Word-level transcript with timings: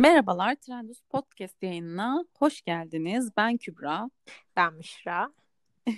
Merhabalar, 0.00 0.54
Trendus 0.54 1.00
Podcast 1.00 1.62
yayınına 1.62 2.24
hoş 2.38 2.62
geldiniz. 2.62 3.30
Ben 3.36 3.56
Kübra. 3.56 4.10
Ben 4.56 4.74
Müşra. 4.74 5.32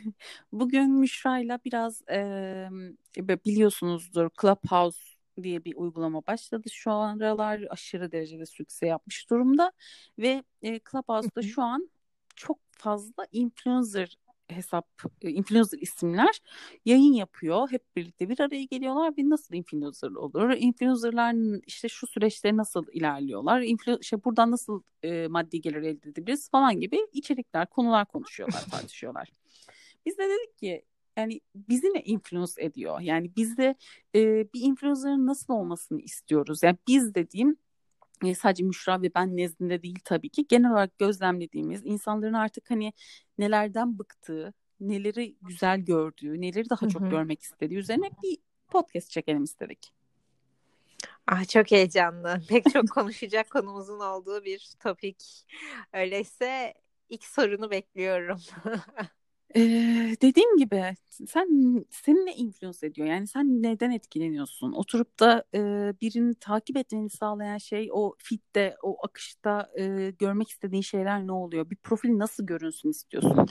Bugün 0.53 0.91
Müşra'yla 0.91 1.59
biraz 1.65 2.03
e, 2.09 2.69
biliyorsunuzdur 3.17 4.31
Clubhouse 4.41 5.01
diye 5.43 5.65
bir 5.65 5.77
uygulama 5.77 6.27
başladı. 6.27 6.69
Şu 6.73 6.93
aralar 6.93 7.65
aşırı 7.71 8.13
derecede 8.13 8.47
sükse 8.47 8.87
yapmış 8.87 9.31
durumda 9.31 9.73
ve 10.19 10.43
e, 10.63 10.81
Clubhouse'da 10.91 11.43
şu 11.43 11.63
an 11.63 11.91
çok 12.37 12.59
fazla 12.71 13.27
influencer 13.33 14.19
hesap 14.53 14.89
e, 15.23 15.31
influencer 15.31 15.79
isimler 15.79 16.41
yayın 16.85 17.13
yapıyor. 17.13 17.71
Hep 17.71 17.97
birlikte 17.97 18.29
bir 18.29 18.41
araya 18.41 18.65
geliyorlar 18.65 19.15
ve 19.19 19.29
nasıl 19.29 19.55
influencer 19.55 20.11
olur? 20.11 20.51
Influencerlar 20.51 21.61
işte 21.67 21.89
şu 21.89 22.07
süreçte 22.07 22.57
nasıl 22.57 22.87
ilerliyorlar? 22.93 23.61
Influ 23.61 23.99
işte 24.01 24.25
buradan 24.25 24.51
nasıl 24.51 24.83
e, 25.03 25.27
maddi 25.29 25.61
gelir 25.61 25.83
elde 25.83 26.09
edebiliriz 26.09 26.51
falan 26.51 26.81
gibi 26.81 26.99
içerikler, 27.13 27.67
konular 27.67 28.07
konuşuyorlar, 28.07 28.65
tartışıyorlar. 28.71 29.33
Biz 30.07 30.19
de 30.19 30.23
dedik 30.23 30.59
ki 30.59 30.85
yani 31.17 31.41
bizi 31.55 31.87
ne 31.87 32.03
influence 32.03 32.53
ediyor? 32.59 33.01
Yani 33.01 33.37
biz 33.37 33.57
de 33.57 33.75
e, 34.15 34.21
bir 34.55 34.61
influencer'ın 34.61 35.27
nasıl 35.27 35.55
olmasını 35.55 36.01
istiyoruz? 36.01 36.63
Yani 36.63 36.77
biz 36.89 37.15
dediğim 37.15 37.57
e, 38.25 38.35
sadece 38.35 38.65
Müşra 38.65 39.03
ve 39.03 39.15
ben 39.15 39.37
nezdinde 39.37 39.83
değil 39.83 39.99
tabii 40.05 40.29
ki 40.29 40.47
genel 40.49 40.71
olarak 40.71 40.99
gözlemlediğimiz 40.99 41.81
insanların 41.85 42.33
artık 42.33 42.71
hani 42.71 42.93
nelerden 43.39 43.99
bıktığı, 43.99 44.55
neleri 44.81 45.37
güzel 45.43 45.81
gördüğü, 45.81 46.41
neleri 46.41 46.71
daha 46.71 46.89
çok 46.89 47.11
görmek 47.11 47.43
istediği 47.43 47.79
üzerine 47.79 48.11
bir 48.23 48.39
podcast 48.69 49.11
çekelim 49.11 49.45
istedik. 49.45 49.93
Ah 51.27 51.49
çok 51.49 51.71
heyecanlı. 51.71 52.43
Pek 52.49 52.73
çok 52.73 52.91
konuşacak 52.91 53.51
konumuzun 53.51 54.01
olduğu 54.01 54.45
bir 54.45 54.71
topik. 54.81 55.47
Öyleyse 55.93 56.75
ilk 57.09 57.25
sorunu 57.25 57.71
bekliyorum. 57.71 58.41
Ee, 59.57 60.17
dediğim 60.23 60.57
gibi 60.57 60.95
sen 61.27 61.85
seni 61.91 62.27
ne 62.27 62.35
influence 62.35 62.87
ediyor? 62.87 63.09
Yani 63.09 63.27
sen 63.27 63.63
neden 63.63 63.91
etkileniyorsun? 63.91 64.73
Oturup 64.73 65.21
da 65.21 65.45
e, 65.55 65.59
birini 66.01 66.35
takip 66.35 66.77
etmeni 66.77 67.11
sağlayan 67.11 67.59
şey 67.59 67.89
o 67.93 68.15
fitte, 68.19 68.77
o 68.83 69.07
akışta 69.07 69.71
e, 69.79 70.11
görmek 70.11 70.51
istediğin 70.51 70.83
şeyler 70.83 71.27
ne 71.27 71.33
oluyor? 71.33 71.71
Bir 71.71 71.77
profil 71.77 72.19
nasıl 72.19 72.47
görünsün 72.47 72.91
istiyorsun? 72.91 73.47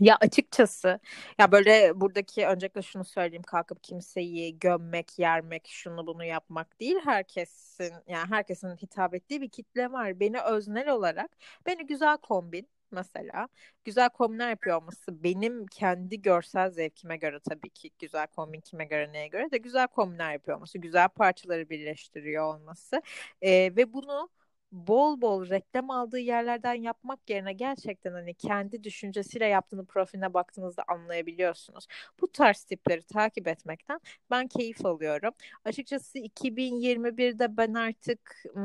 Ya 0.00 0.16
açıkçası 0.20 1.00
ya 1.38 1.52
böyle 1.52 2.00
buradaki 2.00 2.46
öncelikle 2.46 2.82
şunu 2.82 3.04
söyleyeyim 3.04 3.42
kalkıp 3.42 3.84
kimseyi 3.84 4.58
gömmek, 4.58 5.18
yermek, 5.18 5.68
şunu 5.68 6.06
bunu 6.06 6.24
yapmak 6.24 6.80
değil. 6.80 6.96
Herkesin 7.04 7.92
yani 8.06 8.28
herkesin 8.30 8.76
hitap 8.76 9.14
ettiği 9.14 9.40
bir 9.40 9.48
kitle 9.48 9.92
var. 9.92 10.20
Beni 10.20 10.40
öznel 10.40 10.88
olarak 10.90 11.30
beni 11.66 11.86
güzel 11.86 12.16
kombin 12.16 12.68
mesela. 12.90 13.48
Güzel 13.84 14.08
kombinler 14.08 14.50
yapıyor 14.50 14.76
olması 14.76 15.24
benim 15.24 15.66
kendi 15.66 16.22
görsel 16.22 16.70
zevkime 16.70 17.16
göre 17.16 17.40
tabii 17.48 17.70
ki 17.70 17.90
güzel 17.98 18.26
kombin 18.26 18.60
kime 18.60 18.84
göre 18.84 19.12
neye 19.12 19.28
göre 19.28 19.50
de 19.50 19.58
güzel 19.58 19.86
kombinler 19.88 20.32
yapıyor 20.32 20.56
olması 20.56 20.78
güzel 20.78 21.08
parçaları 21.08 21.70
birleştiriyor 21.70 22.54
olması 22.54 23.02
e, 23.42 23.50
ve 23.50 23.92
bunu 23.92 24.28
bol 24.72 25.20
bol 25.20 25.48
reklam 25.50 25.90
aldığı 25.90 26.18
yerlerden 26.18 26.74
yapmak 26.74 27.30
yerine 27.30 27.52
gerçekten 27.52 28.12
hani 28.12 28.34
kendi 28.34 28.84
düşüncesiyle 28.84 29.46
yaptığını 29.46 29.84
profiline 29.86 30.34
baktığınızda 30.34 30.82
anlayabiliyorsunuz. 30.88 31.86
Bu 32.20 32.32
tarz 32.32 32.64
tipleri 32.64 33.02
takip 33.02 33.48
etmekten 33.48 34.00
ben 34.30 34.46
keyif 34.48 34.86
alıyorum. 34.86 35.30
Açıkçası 35.64 36.18
2021'de 36.18 37.56
ben 37.56 37.74
artık 37.74 38.44
ım, 38.56 38.62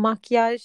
makyaj 0.00 0.62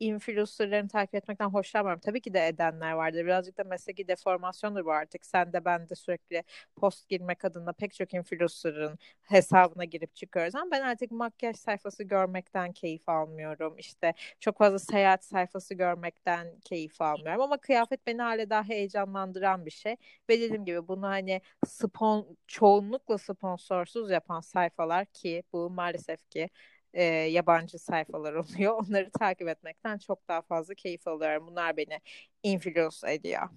influencerlarını 0.00 0.88
takip 0.88 1.14
etmekten 1.14 1.48
hoşlanmıyorum. 1.50 2.00
Tabii 2.00 2.20
ki 2.20 2.34
de 2.34 2.46
edenler 2.46 2.92
vardır. 2.92 3.24
Birazcık 3.24 3.58
da 3.58 3.64
mesleki 3.64 4.08
deformasyondur 4.08 4.84
bu 4.84 4.92
artık. 4.92 5.26
Sen 5.26 5.52
de 5.52 5.64
ben 5.64 5.88
de 5.88 5.94
sürekli 5.94 6.42
post 6.76 7.08
girmek 7.08 7.44
adına 7.44 7.72
pek 7.72 7.94
çok 7.94 8.14
influencer'ın 8.14 8.98
hesabına 9.22 9.84
girip 9.84 10.14
çıkıyoruz. 10.14 10.54
Ama 10.54 10.70
ben 10.70 10.80
artık 10.82 11.10
makyaj 11.10 11.56
sayfası 11.56 12.04
görmekten 12.04 12.72
keyif 12.72 13.08
almıyorum. 13.08 13.74
İşte 13.78 14.14
çok 14.40 14.58
fazla 14.58 14.78
seyahat 14.78 15.24
sayfası 15.24 15.74
görmekten 15.74 16.60
keyif 16.64 17.00
almıyorum 17.00 17.42
ama 17.42 17.58
kıyafet 17.58 18.06
beni 18.06 18.22
hala 18.22 18.50
daha 18.50 18.64
heyecanlandıran 18.64 19.66
bir 19.66 19.70
şey 19.70 19.96
ve 20.30 20.40
dediğim 20.40 20.64
gibi 20.64 20.88
bunu 20.88 21.06
hani 21.06 21.40
spon 21.66 22.36
çoğunlukla 22.46 23.18
sponsorsuz 23.18 24.10
yapan 24.10 24.40
sayfalar 24.40 25.06
ki 25.06 25.42
bu 25.52 25.70
maalesef 25.70 26.30
ki 26.30 26.48
e, 26.94 27.04
yabancı 27.04 27.78
sayfalar 27.78 28.34
oluyor. 28.34 28.74
Onları 28.74 29.10
takip 29.10 29.48
etmekten 29.48 29.98
çok 29.98 30.28
daha 30.28 30.42
fazla 30.42 30.74
keyif 30.74 31.08
alıyorum. 31.08 31.46
Bunlar 31.46 31.76
beni 31.76 32.00
influence 32.42 33.12
ediyor. 33.12 33.48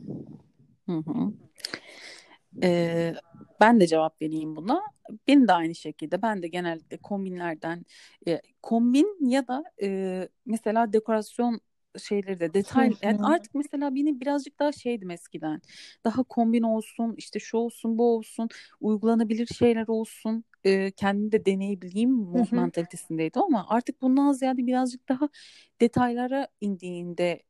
Hı 0.85 0.97
hı. 0.97 1.33
Ee, 2.63 3.13
ben 3.61 3.79
de 3.79 3.87
cevap 3.87 4.21
vereyim 4.21 4.55
buna. 4.55 4.81
Benim 5.27 5.47
de 5.47 5.53
aynı 5.53 5.75
şekilde. 5.75 6.21
Ben 6.21 6.41
de 6.43 6.47
genellikle 6.47 6.97
kombinlerden 6.97 7.85
e, 8.27 8.41
kombin 8.61 9.29
ya 9.29 9.47
da 9.47 9.63
e, 9.81 10.29
mesela 10.45 10.93
dekorasyon 10.93 11.61
şeyleri 11.99 12.39
de 12.39 12.53
detay 12.53 12.91
yani 13.01 13.19
artık 13.23 13.55
mesela 13.55 13.95
beni 13.95 14.19
birazcık 14.21 14.59
daha 14.59 14.71
şeydim 14.71 15.11
eskiden. 15.11 15.61
Daha 16.05 16.23
kombin 16.23 16.63
olsun 16.63 17.15
işte 17.17 17.39
şu 17.39 17.57
olsun 17.57 17.97
bu 17.97 18.15
olsun 18.15 18.49
uygulanabilir 18.81 19.47
şeyler 19.47 19.87
olsun. 19.87 20.43
E, 20.63 20.91
kendimi 20.91 21.31
de 21.31 21.45
deneyebileyim 21.45 22.27
mentalitesindeydi 22.51 23.39
ama 23.39 23.65
artık 23.69 24.01
bundan 24.01 24.31
ziyade 24.31 24.67
birazcık 24.67 25.09
daha 25.09 25.29
detaylara 25.81 26.47
indiğinde 26.61 27.43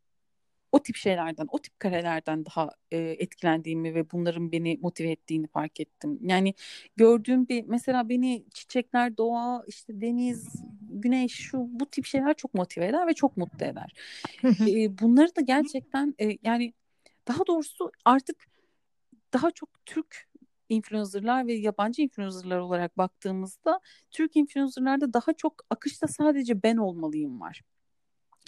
o 0.72 0.80
tip 0.84 0.96
şeylerden, 0.96 1.48
o 1.52 1.60
tip 1.60 1.80
karelerden 1.80 2.46
daha 2.46 2.70
e, 2.92 2.98
etkilendiğimi 2.98 3.96
ve 3.96 4.12
bunların 4.12 4.52
beni 4.52 4.78
motive 4.82 5.12
ettiğini 5.12 5.48
fark 5.48 5.80
ettim. 5.80 6.20
Yani 6.22 6.54
gördüğüm 6.96 7.48
bir 7.48 7.64
mesela 7.68 8.10
beni 8.10 8.46
çiçekler, 8.54 9.18
doğa, 9.18 9.64
işte 9.68 10.02
deniz, 10.02 10.64
güneş 10.82 11.32
şu 11.32 11.58
bu 11.70 11.86
tip 11.86 12.06
şeyler 12.06 12.34
çok 12.34 12.54
motive 12.54 12.86
eder 12.86 13.08
ve 13.08 13.14
çok 13.14 13.38
mutlu 13.38 13.66
eder. 13.66 13.94
e, 14.44 15.00
bunları 15.00 15.36
da 15.36 15.42
gerçekten 15.42 16.16
e, 16.22 16.38
yani 16.44 16.74
daha 17.28 17.48
doğrusu 17.48 17.92
artık 18.06 18.48
daha 19.34 19.52
çok 19.52 19.70
Türk 19.86 20.28
influencerlar 20.70 21.48
ve 21.48 21.54
yabancı 21.54 22.02
influencerlar 22.02 22.60
olarak 22.60 22.98
baktığımızda 22.98 23.80
Türk 24.12 24.36
influencerlarda 24.36 25.14
daha 25.14 25.34
çok 25.34 25.66
akışta 25.70 26.08
sadece 26.08 26.64
ben 26.64 26.78
olmalıyım 26.78 27.42
var. 27.42 27.62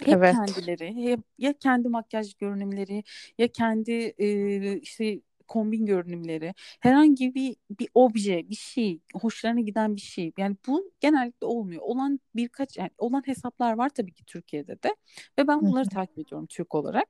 Hep 0.04 0.14
evet. 0.14 0.34
kendileri, 0.34 0.94
hep 0.94 1.20
ya 1.38 1.52
kendi 1.52 1.88
makyaj 1.88 2.34
görünümleri 2.34 3.04
ya 3.38 3.48
kendi 3.48 3.92
e, 4.18 4.78
işte 4.78 5.20
kombin 5.50 5.86
görünümleri, 5.86 6.54
herhangi 6.80 7.34
bir 7.34 7.56
bir 7.70 7.88
obje, 7.94 8.50
bir 8.50 8.54
şey, 8.54 9.00
hoşlarına 9.14 9.60
giden 9.60 9.96
bir 9.96 10.00
şey. 10.00 10.32
Yani 10.38 10.56
bu 10.66 10.92
genellikle 11.00 11.46
olmuyor. 11.46 11.82
Olan 11.84 12.20
birkaç 12.36 12.76
yani 12.76 12.90
olan 12.98 13.22
hesaplar 13.26 13.72
var 13.72 13.88
tabii 13.88 14.12
ki 14.12 14.24
Türkiye'de 14.26 14.82
de 14.82 14.96
ve 15.38 15.48
ben 15.48 15.60
bunları 15.60 15.88
takip 15.88 16.18
ediyorum 16.18 16.46
Türk 16.46 16.74
olarak. 16.74 17.06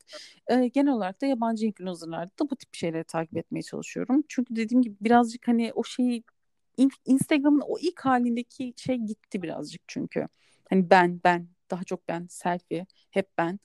Ee, 0.50 0.68
genel 0.68 0.92
olarak 0.92 1.20
da 1.20 1.26
yabancı 1.26 1.66
influencerlarda 1.66 2.30
da 2.40 2.50
bu 2.50 2.56
tip 2.56 2.74
şeyleri 2.74 3.04
takip 3.04 3.36
etmeye 3.36 3.62
çalışıyorum. 3.62 4.22
Çünkü 4.28 4.56
dediğim 4.56 4.82
gibi 4.82 4.96
birazcık 5.00 5.48
hani 5.48 5.72
o 5.74 5.84
şeyi 5.84 6.22
Instagram'ın 7.06 7.62
o 7.66 7.78
ilk 7.78 8.00
halindeki 8.00 8.74
şey 8.76 8.96
gitti 8.96 9.42
birazcık 9.42 9.82
çünkü. 9.86 10.28
Hani 10.70 10.90
ben 10.90 11.20
ben 11.24 11.48
daha 11.70 11.84
çok 11.84 12.08
ben 12.08 12.26
selfie 12.31 12.86
hep 13.10 13.28
ben 13.38 13.60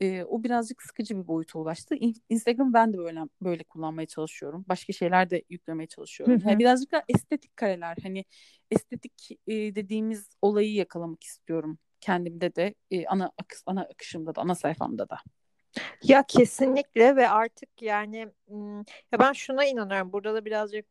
e, 0.00 0.24
o 0.24 0.44
birazcık 0.44 0.82
sıkıcı 0.82 1.16
bir 1.16 1.28
boyuta 1.28 1.58
ulaştı. 1.58 1.94
Instagram 2.28 2.72
ben 2.72 2.92
de 2.92 2.98
böyle 2.98 3.20
böyle 3.40 3.64
kullanmaya 3.64 4.06
çalışıyorum. 4.06 4.64
Başka 4.68 4.92
şeyler 4.92 5.30
de 5.30 5.42
yüklemeye 5.48 5.86
çalışıyorum. 5.86 6.42
Yani 6.46 6.58
birazcık 6.58 6.92
da 6.92 7.04
estetik 7.08 7.56
kareler 7.56 7.96
hani 8.02 8.24
estetik 8.70 9.28
e, 9.46 9.52
dediğimiz 9.74 10.28
olayı 10.42 10.74
yakalamak 10.74 11.24
istiyorum 11.24 11.78
kendimde 12.00 12.54
de 12.54 12.74
e, 12.90 13.06
ana 13.06 13.32
akış, 13.38 13.58
ana 13.66 13.82
akışımda 13.82 14.34
da 14.34 14.40
ana 14.40 14.54
sayfamda 14.54 15.08
da. 15.08 15.18
Ya 16.02 16.24
kesinlikle 16.28 17.16
ve 17.16 17.28
artık 17.28 17.82
yani 17.82 18.18
ya 19.12 19.18
ben 19.18 19.32
şuna 19.32 19.64
inanıyorum. 19.64 20.12
Burada 20.12 20.34
da 20.34 20.44
birazcık 20.44 20.86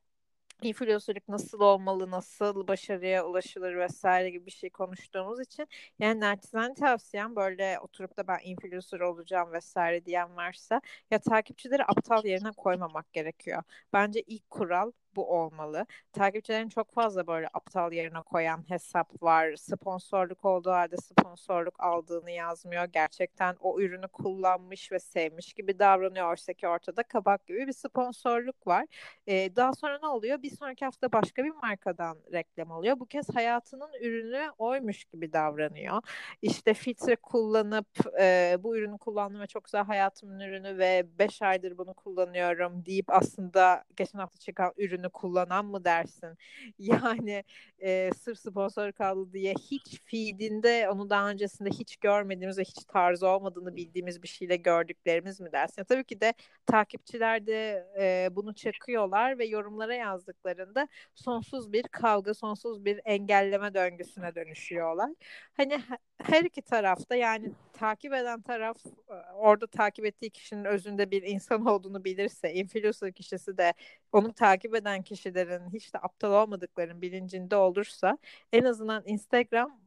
influencerlık 0.61 1.27
nasıl 1.27 1.59
olmalı, 1.59 2.11
nasıl 2.11 2.67
başarıya 2.67 3.25
ulaşılır 3.25 3.75
vesaire 3.77 4.29
gibi 4.29 4.45
bir 4.45 4.51
şey 4.51 4.69
konuştuğumuz 4.69 5.39
için 5.41 5.67
yani 5.99 6.19
naçizane 6.19 6.73
tavsiyem 6.73 7.35
böyle 7.35 7.79
oturup 7.79 8.17
da 8.17 8.27
ben 8.27 8.39
influencer 8.43 8.99
olacağım 8.99 9.51
vesaire 9.53 10.05
diyen 10.05 10.35
varsa 10.35 10.81
ya 11.11 11.19
takipçileri 11.19 11.83
aptal 11.85 12.25
yerine 12.25 12.51
koymamak 12.57 13.13
gerekiyor. 13.13 13.63
Bence 13.93 14.21
ilk 14.21 14.49
kural 14.49 14.91
bu 15.15 15.31
olmalı. 15.39 15.85
Takipçilerin 16.13 16.69
çok 16.69 16.93
fazla 16.93 17.27
böyle 17.27 17.47
aptal 17.53 17.93
yerine 17.93 18.21
koyan 18.21 18.69
hesap 18.69 19.23
var. 19.23 19.55
Sponsorluk 19.55 20.45
olduğu 20.45 20.71
halde 20.71 20.97
sponsorluk 20.97 21.79
aldığını 21.79 22.31
yazmıyor. 22.31 22.83
Gerçekten 22.85 23.55
o 23.59 23.79
ürünü 23.79 24.07
kullanmış 24.07 24.91
ve 24.91 24.99
sevmiş 24.99 25.53
gibi 25.53 25.79
davranıyor. 25.79 26.29
Oysa 26.29 26.53
ki 26.53 26.67
ortada 26.67 27.03
kabak 27.03 27.47
gibi 27.47 27.67
bir 27.67 27.73
sponsorluk 27.73 28.67
var. 28.67 28.85
Ee, 29.27 29.55
daha 29.55 29.73
sonra 29.73 29.99
ne 30.03 30.07
oluyor? 30.07 30.41
Bir 30.41 30.57
sonraki 30.57 30.85
hafta 30.85 31.11
başka 31.11 31.43
bir 31.43 31.51
markadan 31.51 32.17
reklam 32.33 32.71
alıyor. 32.71 32.99
Bu 32.99 33.05
kez 33.05 33.35
hayatının 33.35 33.93
ürünü 34.01 34.51
oymuş 34.57 35.05
gibi 35.05 35.33
davranıyor. 35.33 36.01
İşte 36.41 36.73
filtre 36.73 37.15
kullanıp 37.15 37.87
e, 38.19 38.57
bu 38.59 38.77
ürünü 38.77 38.97
kullandım 38.97 39.41
ve 39.41 39.47
çok 39.47 39.63
güzel 39.63 39.83
hayatımın 39.83 40.39
ürünü 40.39 40.77
ve 40.77 41.05
5 41.19 41.41
aydır 41.41 41.77
bunu 41.77 41.93
kullanıyorum 41.93 42.85
deyip 42.85 43.05
aslında 43.09 43.83
geçen 43.95 44.19
hafta 44.19 44.39
çıkan 44.39 44.73
ürünü 45.03 45.09
kullanan 45.11 45.65
mı 45.65 45.83
dersin? 45.85 46.37
Yani 46.79 47.43
e, 47.79 48.09
sırf 48.17 48.39
sponsor 48.39 48.91
kaldı 48.91 49.33
diye 49.33 49.53
hiç 49.53 50.01
feedinde 50.05 50.89
onu 50.89 51.09
daha 51.09 51.29
öncesinde 51.29 51.69
hiç 51.69 51.97
görmediğimiz 51.97 52.57
ve 52.57 52.63
hiç 52.63 52.85
tarzı 52.87 53.27
olmadığını 53.27 53.75
bildiğimiz 53.75 54.23
bir 54.23 54.27
şeyle 54.27 54.55
gördüklerimiz 54.55 55.39
mi 55.41 55.51
dersin? 55.51 55.75
Ya, 55.81 55.85
tabii 55.85 56.03
ki 56.03 56.21
de 56.21 56.33
takipçiler 56.65 57.47
de 57.47 57.87
e, 57.99 58.29
bunu 58.35 58.55
çakıyorlar 58.55 59.39
ve 59.39 59.45
yorumlara 59.45 59.93
yazdıklarında 59.95 60.87
sonsuz 61.15 61.73
bir 61.73 61.83
kavga, 61.83 62.33
sonsuz 62.33 62.85
bir 62.85 63.01
engelleme 63.05 63.73
döngüsüne 63.73 64.35
dönüşüyorlar. 64.35 65.09
Hani 65.57 65.79
her 66.23 66.43
iki 66.43 66.61
tarafta 66.61 67.15
yani 67.15 67.51
takip 67.73 68.13
eden 68.13 68.41
taraf 68.41 68.77
e, 69.09 69.13
orada 69.33 69.67
takip 69.67 70.05
ettiği 70.05 70.29
kişinin 70.29 70.65
özünde 70.65 71.11
bir 71.11 71.23
insan 71.23 71.65
olduğunu 71.67 72.03
bilirse, 72.03 72.53
influencer 72.53 73.11
kişisi 73.13 73.57
de 73.57 73.73
onu 74.11 74.33
takip 74.33 74.75
eden 74.75 75.01
kişilerin 75.01 75.69
hiç 75.73 75.93
de 75.93 75.97
aptal 75.97 76.31
olmadıklarının 76.43 77.01
bilincinde 77.01 77.55
olursa 77.55 78.17
en 78.53 78.63
azından 78.63 79.03
Instagram 79.05 79.79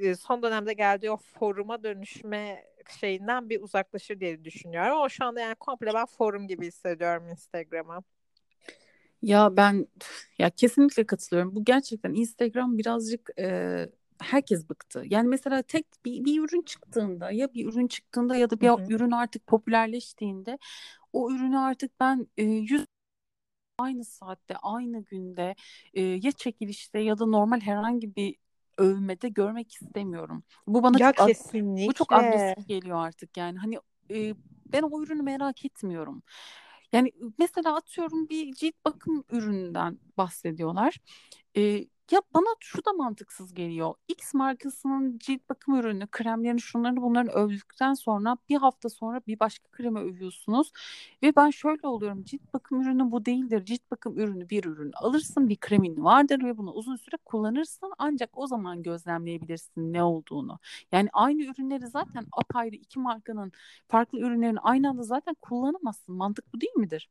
e, 0.00 0.14
son 0.14 0.42
dönemde 0.42 0.72
geldiği 0.72 1.10
o 1.10 1.16
foruma 1.16 1.82
dönüşme 1.82 2.64
şeyinden 3.00 3.48
bir 3.48 3.60
uzaklaşır 3.60 4.20
diye 4.20 4.44
düşünüyorum. 4.44 4.96
Ama 4.96 5.08
şu 5.08 5.24
anda 5.24 5.40
yani 5.40 5.54
komple 5.54 5.94
ben 5.94 6.06
forum 6.06 6.48
gibi 6.48 6.66
hissediyorum 6.66 7.28
Instagram'a. 7.28 8.02
Ya 9.22 9.56
ben 9.56 9.86
ya 10.38 10.50
kesinlikle 10.50 11.06
katılıyorum. 11.06 11.56
Bu 11.56 11.64
gerçekten 11.64 12.14
Instagram 12.14 12.78
birazcık 12.78 13.30
e, 13.38 13.88
herkes 14.20 14.68
bıktı. 14.68 15.02
Yani 15.06 15.28
mesela 15.28 15.62
tek 15.62 15.86
bir, 16.04 16.24
bir 16.24 16.40
ürün 16.40 16.62
çıktığında 16.62 17.30
ya 17.30 17.54
bir 17.54 17.66
ürün 17.66 17.86
çıktığında 17.86 18.36
ya 18.36 18.50
da 18.50 18.60
bir 18.60 18.68
Hı-hı. 18.68 18.92
ürün 18.92 19.10
artık 19.10 19.46
popülerleştiğinde 19.46 20.58
o 21.12 21.30
ürünü 21.30 21.58
artık 21.58 22.00
ben 22.00 22.26
e, 22.36 22.44
yüz 22.44 22.86
aynı 23.78 24.04
saatte 24.04 24.56
aynı 24.56 25.04
günde 25.04 25.54
e, 25.94 26.02
ya 26.02 26.32
çekilişte 26.32 26.98
ya 26.98 27.18
da 27.18 27.26
normal 27.26 27.60
herhangi 27.60 28.16
bir 28.16 28.36
övmede 28.78 29.28
görmek 29.28 29.72
istemiyorum. 29.72 30.42
Bu 30.66 30.82
bana 30.82 30.98
ya 30.98 31.12
çok 31.12 31.26
kesinlikle. 31.26 31.88
bu 31.88 31.92
çok 31.92 32.12
agresif 32.12 32.68
geliyor 32.68 33.06
artık 33.06 33.36
yani 33.36 33.58
hani 33.58 33.78
e, 34.10 34.34
ben 34.72 34.82
o 34.82 35.02
ürünü 35.02 35.22
merak 35.22 35.64
etmiyorum. 35.64 36.22
Yani 36.92 37.12
mesela 37.38 37.76
atıyorum 37.76 38.28
bir 38.28 38.52
cilt 38.52 38.74
bakım 38.84 39.24
ürününden 39.30 39.98
bahsediyorlar. 40.16 40.98
E, 41.56 41.86
ya 42.12 42.20
bana 42.34 42.44
şu 42.60 42.84
da 42.84 42.92
mantıksız 42.92 43.54
geliyor. 43.54 43.94
X 44.08 44.34
markasının 44.34 45.18
cilt 45.18 45.48
bakım 45.48 45.74
ürünü, 45.74 46.06
kremlerini, 46.06 46.60
şunları 46.60 46.96
bunların 46.96 47.32
övdükten 47.34 47.94
sonra 47.94 48.36
bir 48.48 48.56
hafta 48.56 48.88
sonra 48.88 49.20
bir 49.26 49.40
başka 49.40 49.68
kremi 49.70 49.98
övüyorsunuz. 49.98 50.72
Ve 51.22 51.36
ben 51.36 51.50
şöyle 51.50 51.86
oluyorum. 51.88 52.24
Cilt 52.24 52.54
bakım 52.54 52.82
ürünü 52.82 53.10
bu 53.10 53.24
değildir. 53.26 53.64
Cilt 53.64 53.90
bakım 53.90 54.18
ürünü 54.18 54.48
bir 54.50 54.64
ürün 54.64 54.92
alırsın, 54.94 55.48
bir 55.48 55.56
kremin 55.56 56.04
vardır 56.04 56.44
ve 56.44 56.58
bunu 56.58 56.72
uzun 56.72 56.96
süre 56.96 57.16
kullanırsın. 57.24 57.92
Ancak 57.98 58.30
o 58.38 58.46
zaman 58.46 58.82
gözlemleyebilirsin 58.82 59.92
ne 59.92 60.02
olduğunu. 60.02 60.58
Yani 60.92 61.08
aynı 61.12 61.42
ürünleri 61.42 61.86
zaten 61.86 62.26
apayrı 62.32 62.76
iki 62.76 62.98
markanın 62.98 63.52
farklı 63.88 64.18
ürünlerini 64.18 64.60
aynı 64.60 64.88
anda 64.90 65.02
zaten 65.02 65.34
kullanamazsın. 65.42 66.14
Mantık 66.14 66.54
bu 66.54 66.60
değil 66.60 66.76
midir? 66.76 67.08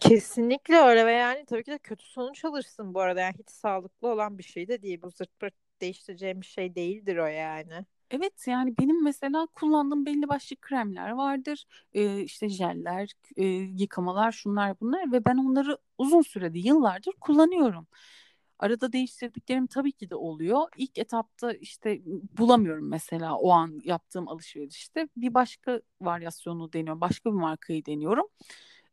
Kesinlikle 0.00 0.76
öyle 0.76 1.06
ve 1.06 1.12
yani 1.12 1.44
tabii 1.46 1.64
ki 1.64 1.70
de 1.70 1.78
kötü 1.78 2.04
sonuç 2.06 2.44
alırsın 2.44 2.94
bu 2.94 3.00
arada. 3.00 3.20
Yani 3.20 3.34
hiç 3.38 3.50
sağlıklı 3.50 4.08
olan 4.08 4.38
bir 4.38 4.42
şey 4.42 4.68
de 4.68 4.82
değil. 4.82 5.02
Bu 5.02 5.10
zırt 5.10 5.40
pırt 5.40 5.54
değiştireceğim 5.80 6.40
bir 6.40 6.46
şey 6.46 6.74
değildir 6.74 7.16
o 7.16 7.26
yani. 7.26 7.84
Evet 8.10 8.46
yani 8.46 8.74
benim 8.78 9.04
mesela 9.04 9.46
kullandığım 9.54 10.06
belli 10.06 10.28
başlı 10.28 10.56
kremler 10.56 11.10
vardır. 11.10 11.64
Ee, 11.94 12.20
işte 12.22 12.48
jeller, 12.48 13.10
e, 13.36 13.44
yıkamalar, 13.46 14.32
şunlar 14.32 14.80
bunlar 14.80 15.12
ve 15.12 15.24
ben 15.24 15.36
onları 15.36 15.78
uzun 15.98 16.22
sürede 16.22 16.58
yıllardır 16.58 17.12
kullanıyorum. 17.20 17.86
Arada 18.58 18.92
değiştirdiklerim 18.92 19.66
tabii 19.66 19.92
ki 19.92 20.10
de 20.10 20.14
oluyor. 20.14 20.68
İlk 20.76 20.98
etapta 20.98 21.52
işte 21.52 22.00
bulamıyorum 22.38 22.88
mesela 22.88 23.36
o 23.36 23.50
an 23.50 23.80
yaptığım 23.84 24.28
alışverişte. 24.28 25.08
Bir 25.16 25.34
başka 25.34 25.80
varyasyonu 26.00 26.72
deniyorum, 26.72 27.00
başka 27.00 27.30
bir 27.30 27.36
markayı 27.36 27.86
deniyorum. 27.86 28.26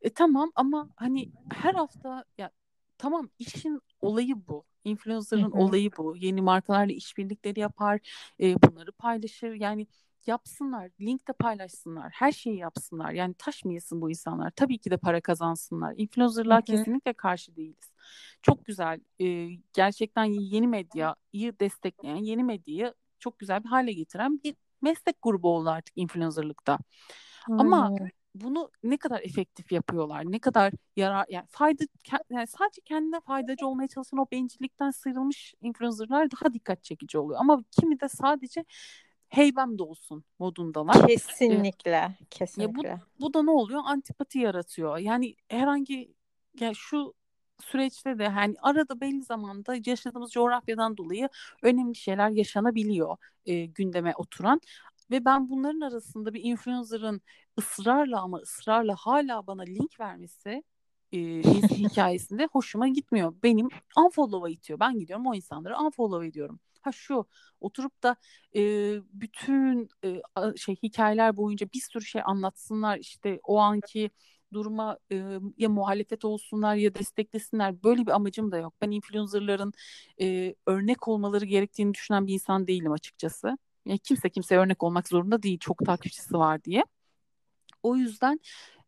E 0.01 0.09
tamam 0.09 0.51
ama 0.55 0.89
hani 0.95 1.31
her 1.53 1.73
hafta 1.73 2.25
ya 2.37 2.51
tamam 2.97 3.29
işin 3.39 3.81
olayı 4.01 4.47
bu. 4.47 4.63
Influencer'ın 4.83 5.51
olayı 5.51 5.91
bu. 5.97 6.15
Yeni 6.17 6.41
markalarla 6.41 6.93
işbirlikleri 6.93 7.59
yapar, 7.59 7.99
e, 8.39 8.61
bunları 8.61 8.91
paylaşır. 8.91 9.53
Yani 9.53 9.87
yapsınlar, 10.27 10.91
link 11.01 11.27
de 11.27 11.33
paylaşsınlar, 11.33 12.11
her 12.11 12.31
şeyi 12.31 12.57
yapsınlar. 12.57 13.11
Yani 13.11 13.33
taş 13.33 13.65
mı 13.65 13.73
yesin 13.73 14.01
bu 14.01 14.09
insanlar? 14.09 14.51
Tabii 14.51 14.77
ki 14.77 14.91
de 14.91 14.97
para 14.97 15.21
kazansınlar. 15.21 15.93
Influencer'lar 15.97 16.65
kesinlikle 16.65 17.13
karşı 17.13 17.55
değiliz. 17.55 17.91
Çok 18.41 18.65
güzel, 18.65 18.99
e, 19.19 19.47
gerçekten 19.73 20.23
yeni 20.25 20.67
medyayı 20.67 21.59
destekleyen, 21.59 22.15
yeni 22.15 22.43
medyayı 22.43 22.93
çok 23.19 23.39
güzel 23.39 23.63
bir 23.63 23.69
hale 23.69 23.93
getiren 23.93 24.39
bir 24.43 24.55
meslek 24.81 25.15
grubu 25.21 25.49
oldu 25.49 25.69
artık 25.69 25.97
influencer'lıkta. 25.97 26.79
Ama 27.59 27.91
bunu 28.41 28.71
ne 28.83 28.97
kadar 28.97 29.21
efektif 29.21 29.71
yapıyorlar, 29.71 30.31
ne 30.31 30.39
kadar 30.39 30.73
yarar 30.95 31.25
yani 31.29 31.45
fayda 31.49 31.83
yani 32.29 32.47
sadece 32.47 32.81
kendine 32.85 33.19
faydacı 33.19 33.67
olmaya 33.67 33.87
çalışan 33.87 34.19
o 34.19 34.25
bencillikten 34.31 34.91
sıyrılmış 34.91 35.53
influencerlar 35.61 36.31
daha 36.31 36.53
dikkat 36.53 36.83
çekici 36.83 37.17
oluyor. 37.17 37.39
Ama 37.39 37.63
kimi 37.71 37.99
de 37.99 38.09
sadece 38.09 38.65
heybem 39.29 39.77
de 39.77 39.83
olsun 39.83 40.23
modundalar. 40.39 41.07
Kesinlikle, 41.07 42.15
ee, 42.21 42.25
kesinlikle. 42.29 42.87
Ya 42.87 43.01
bu, 43.19 43.25
bu 43.25 43.33
da 43.33 43.43
ne 43.43 43.51
oluyor? 43.51 43.81
Antipati 43.85 44.39
yaratıyor. 44.39 44.97
Yani 44.97 45.35
herhangi 45.49 46.13
yani 46.59 46.75
şu 46.75 47.13
süreçte 47.59 48.19
de 48.19 48.27
hani 48.27 48.55
arada 48.61 49.01
belli 49.01 49.23
zamanda 49.23 49.75
yaşadığımız 49.85 50.31
coğrafyadan 50.31 50.97
dolayı 50.97 51.29
önemli 51.63 51.95
şeyler 51.95 52.29
yaşanabiliyor 52.29 53.17
e, 53.45 53.65
gündeme 53.65 54.13
oturan. 54.17 54.61
Ve 55.11 55.25
ben 55.25 55.49
bunların 55.49 55.81
arasında 55.81 56.33
bir 56.33 56.43
influencer'ın 56.43 57.21
ısrarla 57.59 58.21
ama 58.21 58.37
ısrarla 58.37 58.95
hala 58.95 59.47
bana 59.47 59.61
link 59.63 59.99
vermesi 59.99 60.63
e, 61.11 61.17
hikayesinde 61.77 62.47
hoşuma 62.51 62.87
gitmiyor. 62.87 63.33
Benim 63.43 63.69
unfollow'a 63.97 64.49
itiyor. 64.49 64.79
Ben 64.79 64.99
gidiyorum 64.99 65.25
o 65.27 65.35
insanları 65.35 65.79
unfollow 65.79 66.27
ediyorum. 66.27 66.59
Ha 66.81 66.91
şu 66.91 67.25
oturup 67.61 68.03
da 68.03 68.15
e, 68.55 68.61
bütün 69.13 69.89
e, 70.03 70.21
şey 70.57 70.75
hikayeler 70.83 71.37
boyunca 71.37 71.67
bir 71.73 71.79
sürü 71.79 72.05
şey 72.05 72.21
anlatsınlar 72.25 72.97
işte 72.97 73.39
o 73.43 73.57
anki 73.59 74.11
duruma 74.53 74.97
e, 75.11 75.39
ya 75.57 75.69
muhalefet 75.69 76.25
olsunlar 76.25 76.75
ya 76.75 76.95
desteklesinler 76.95 77.83
böyle 77.83 78.01
bir 78.05 78.11
amacım 78.11 78.51
da 78.51 78.57
yok. 78.57 78.73
Ben 78.81 78.91
influencerların 78.91 79.73
e, 80.21 80.55
örnek 80.65 81.07
olmaları 81.07 81.45
gerektiğini 81.45 81.93
düşünen 81.93 82.27
bir 82.27 82.33
insan 82.33 82.67
değilim 82.67 82.91
açıkçası. 82.91 83.57
Yani 83.87 83.99
kimse 83.99 84.29
kimseye 84.29 84.57
örnek 84.59 84.83
olmak 84.83 85.07
zorunda 85.07 85.43
değil 85.43 85.59
çok 85.59 85.85
takipçisi 85.85 86.33
var 86.33 86.63
diye. 86.63 86.83
O 87.83 87.95
yüzden 87.95 88.39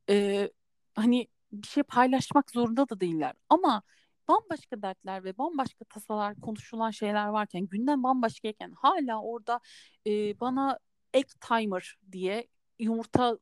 e, 0.10 0.50
hani 0.96 1.28
bir 1.52 1.68
şey 1.68 1.84
paylaşmak 1.84 2.52
zorunda 2.52 2.90
da 2.90 3.00
değiller. 3.00 3.34
Ama 3.50 3.82
bambaşka 4.28 4.82
dertler 4.82 5.24
ve 5.24 5.38
bambaşka 5.38 5.86
tasalar 5.86 6.36
konuşulan 6.42 6.92
şeyler 6.92 7.28
varken 7.28 7.68
günden 7.68 8.04
bambaşkayken 8.04 8.72
hala 8.72 9.22
orada 9.22 9.60
e, 10.08 10.40
bana 10.40 10.80
egg 11.14 11.28
timer 11.48 11.98
diye 12.12 12.48
yumurta 12.80 13.38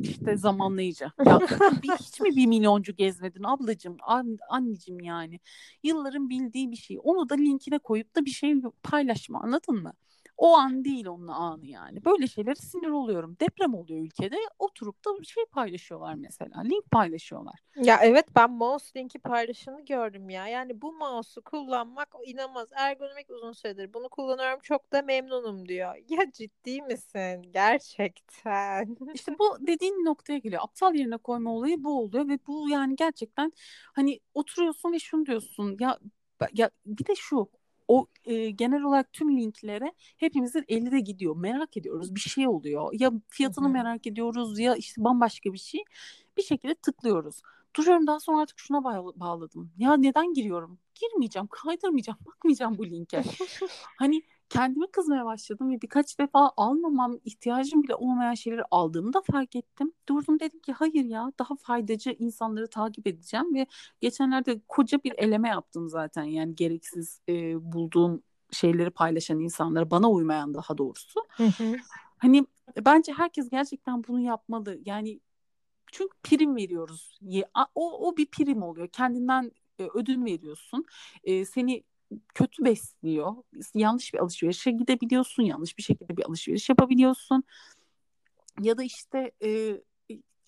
işte 0.00 0.36
zamanlayıcı. 0.36 1.04
Ya 1.26 1.40
bir, 1.82 1.90
hiç 1.90 2.20
mi 2.20 2.36
bir 2.36 2.46
milyoncu 2.46 2.96
gezmedin 2.96 3.42
ablacığım, 3.42 3.96
an, 4.02 4.38
anneciğim 4.48 5.00
yani. 5.00 5.40
Yılların 5.82 6.30
bildiği 6.30 6.70
bir 6.70 6.76
şey. 6.76 6.98
Onu 7.02 7.28
da 7.28 7.34
linkine 7.34 7.78
koyup 7.78 8.16
da 8.16 8.24
bir 8.24 8.30
şey 8.30 8.54
paylaşma 8.82 9.40
anladın 9.40 9.82
mı? 9.82 9.92
O 10.36 10.56
an 10.56 10.84
değil 10.84 11.06
onun 11.06 11.28
anı 11.28 11.66
yani. 11.66 12.04
Böyle 12.04 12.26
şeylere 12.26 12.54
sinir 12.54 12.88
oluyorum. 12.88 13.36
Deprem 13.40 13.74
oluyor 13.74 14.00
ülkede. 14.00 14.36
Oturup 14.58 15.04
da 15.04 15.24
şey 15.24 15.44
paylaşıyorlar 15.44 16.14
mesela. 16.14 16.60
Link 16.60 16.90
paylaşıyorlar. 16.90 17.54
Ya 17.76 17.98
evet 18.02 18.26
ben 18.36 18.50
mouse 18.50 19.00
linki 19.00 19.18
paylaşımı 19.18 19.84
gördüm 19.84 20.30
ya. 20.30 20.48
Yani 20.48 20.82
bu 20.82 20.92
mouse'u 20.92 21.42
kullanmak 21.44 22.08
inanılmaz 22.26 22.68
ergonomik 22.72 23.30
uzun 23.30 23.52
süredir. 23.52 23.94
Bunu 23.94 24.08
kullanıyorum 24.08 24.60
çok 24.62 24.92
da 24.92 25.02
memnunum 25.02 25.68
diyor. 25.68 25.94
Ya 26.08 26.32
ciddi 26.32 26.82
misin? 26.82 27.42
Gerçekten. 27.52 28.96
İşte 29.14 29.32
bu 29.38 29.56
dediğin 29.66 30.04
noktaya 30.04 30.38
geliyor. 30.38 30.62
Aptal 30.62 30.94
yerine 30.94 31.16
koyma 31.16 31.50
olayı 31.54 31.84
bu 31.84 32.00
oluyor 32.00 32.28
ve 32.28 32.38
bu 32.46 32.68
yani 32.68 32.96
gerçekten 32.96 33.52
hani 33.92 34.20
oturuyorsun 34.34 34.92
ve 34.92 34.98
şunu 34.98 35.26
diyorsun 35.26 35.76
ya 35.80 35.98
ya 36.52 36.70
bir 36.86 37.06
de 37.06 37.14
şu 37.14 37.50
o 37.88 38.06
e, 38.24 38.50
genel 38.50 38.82
olarak 38.82 39.12
tüm 39.12 39.36
linklere 39.36 39.92
hepimizin 40.16 40.64
eli 40.68 40.92
de 40.92 41.00
gidiyor. 41.00 41.36
Merak 41.36 41.76
ediyoruz. 41.76 42.14
Bir 42.14 42.20
şey 42.20 42.48
oluyor. 42.48 42.90
Ya 42.92 43.12
fiyatını 43.28 43.64
Hı-hı. 43.64 43.72
merak 43.72 44.06
ediyoruz 44.06 44.58
ya 44.58 44.74
işte 44.76 45.04
bambaşka 45.04 45.52
bir 45.52 45.58
şey. 45.58 45.84
Bir 46.36 46.42
şekilde 46.42 46.74
tıklıyoruz. 46.74 47.42
Duruyorum 47.76 48.06
daha 48.06 48.20
sonra 48.20 48.42
artık 48.42 48.58
şuna 48.58 48.84
bağladım. 49.20 49.72
Ya 49.78 49.96
neden 49.96 50.32
giriyorum? 50.32 50.78
Girmeyeceğim, 50.94 51.46
kaydırmayacağım, 51.46 52.18
bakmayacağım 52.26 52.78
bu 52.78 52.86
linke. 52.86 53.22
hani 53.96 54.22
kendime 54.48 54.86
kızmaya 54.86 55.24
başladım 55.24 55.70
ve 55.70 55.82
birkaç 55.82 56.18
defa 56.18 56.52
almamam 56.56 57.18
ihtiyacım 57.24 57.82
bile 57.82 57.94
olmayan 57.94 58.34
şeyleri 58.34 58.62
aldığımı 58.70 59.12
da 59.12 59.22
fark 59.32 59.56
ettim. 59.56 59.92
Durdum 60.08 60.40
dedim 60.40 60.60
ki 60.60 60.72
hayır 60.72 61.04
ya 61.04 61.32
daha 61.38 61.56
faydacı 61.56 62.10
insanları 62.10 62.68
takip 62.70 63.06
edeceğim 63.06 63.54
ve 63.54 63.66
geçenlerde 64.00 64.60
koca 64.68 64.98
bir 65.04 65.12
eleme 65.18 65.48
yaptım 65.48 65.88
zaten 65.88 66.24
yani 66.24 66.54
gereksiz 66.54 67.20
e, 67.28 67.32
bulduğum 67.72 68.22
şeyleri 68.50 68.90
paylaşan 68.90 69.40
insanlara 69.40 69.90
bana 69.90 70.10
uymayan 70.10 70.54
daha 70.54 70.78
doğrusu. 70.78 71.20
Hani 72.18 72.46
bence 72.86 73.12
herkes 73.12 73.50
gerçekten 73.50 74.04
bunu 74.08 74.20
yapmalı. 74.20 74.78
Yani 74.84 75.20
çünkü 75.92 76.16
prim 76.22 76.56
veriyoruz. 76.56 77.18
O, 77.74 78.08
o 78.08 78.16
bir 78.16 78.26
prim 78.26 78.62
oluyor. 78.62 78.88
Kendinden 78.88 79.52
ödün 79.94 80.24
veriyorsun. 80.24 80.84
E, 81.24 81.44
seni 81.44 81.84
kötü 82.34 82.64
besliyor. 82.64 83.34
Yanlış 83.74 84.14
bir 84.14 84.18
alışverişe 84.18 84.70
gidebiliyorsun. 84.70 85.42
Yanlış 85.42 85.78
bir 85.78 85.82
şekilde 85.82 86.16
bir 86.16 86.24
alışveriş 86.24 86.68
yapabiliyorsun. 86.68 87.44
Ya 88.60 88.78
da 88.78 88.82
işte 88.82 89.32
e, 89.44 89.80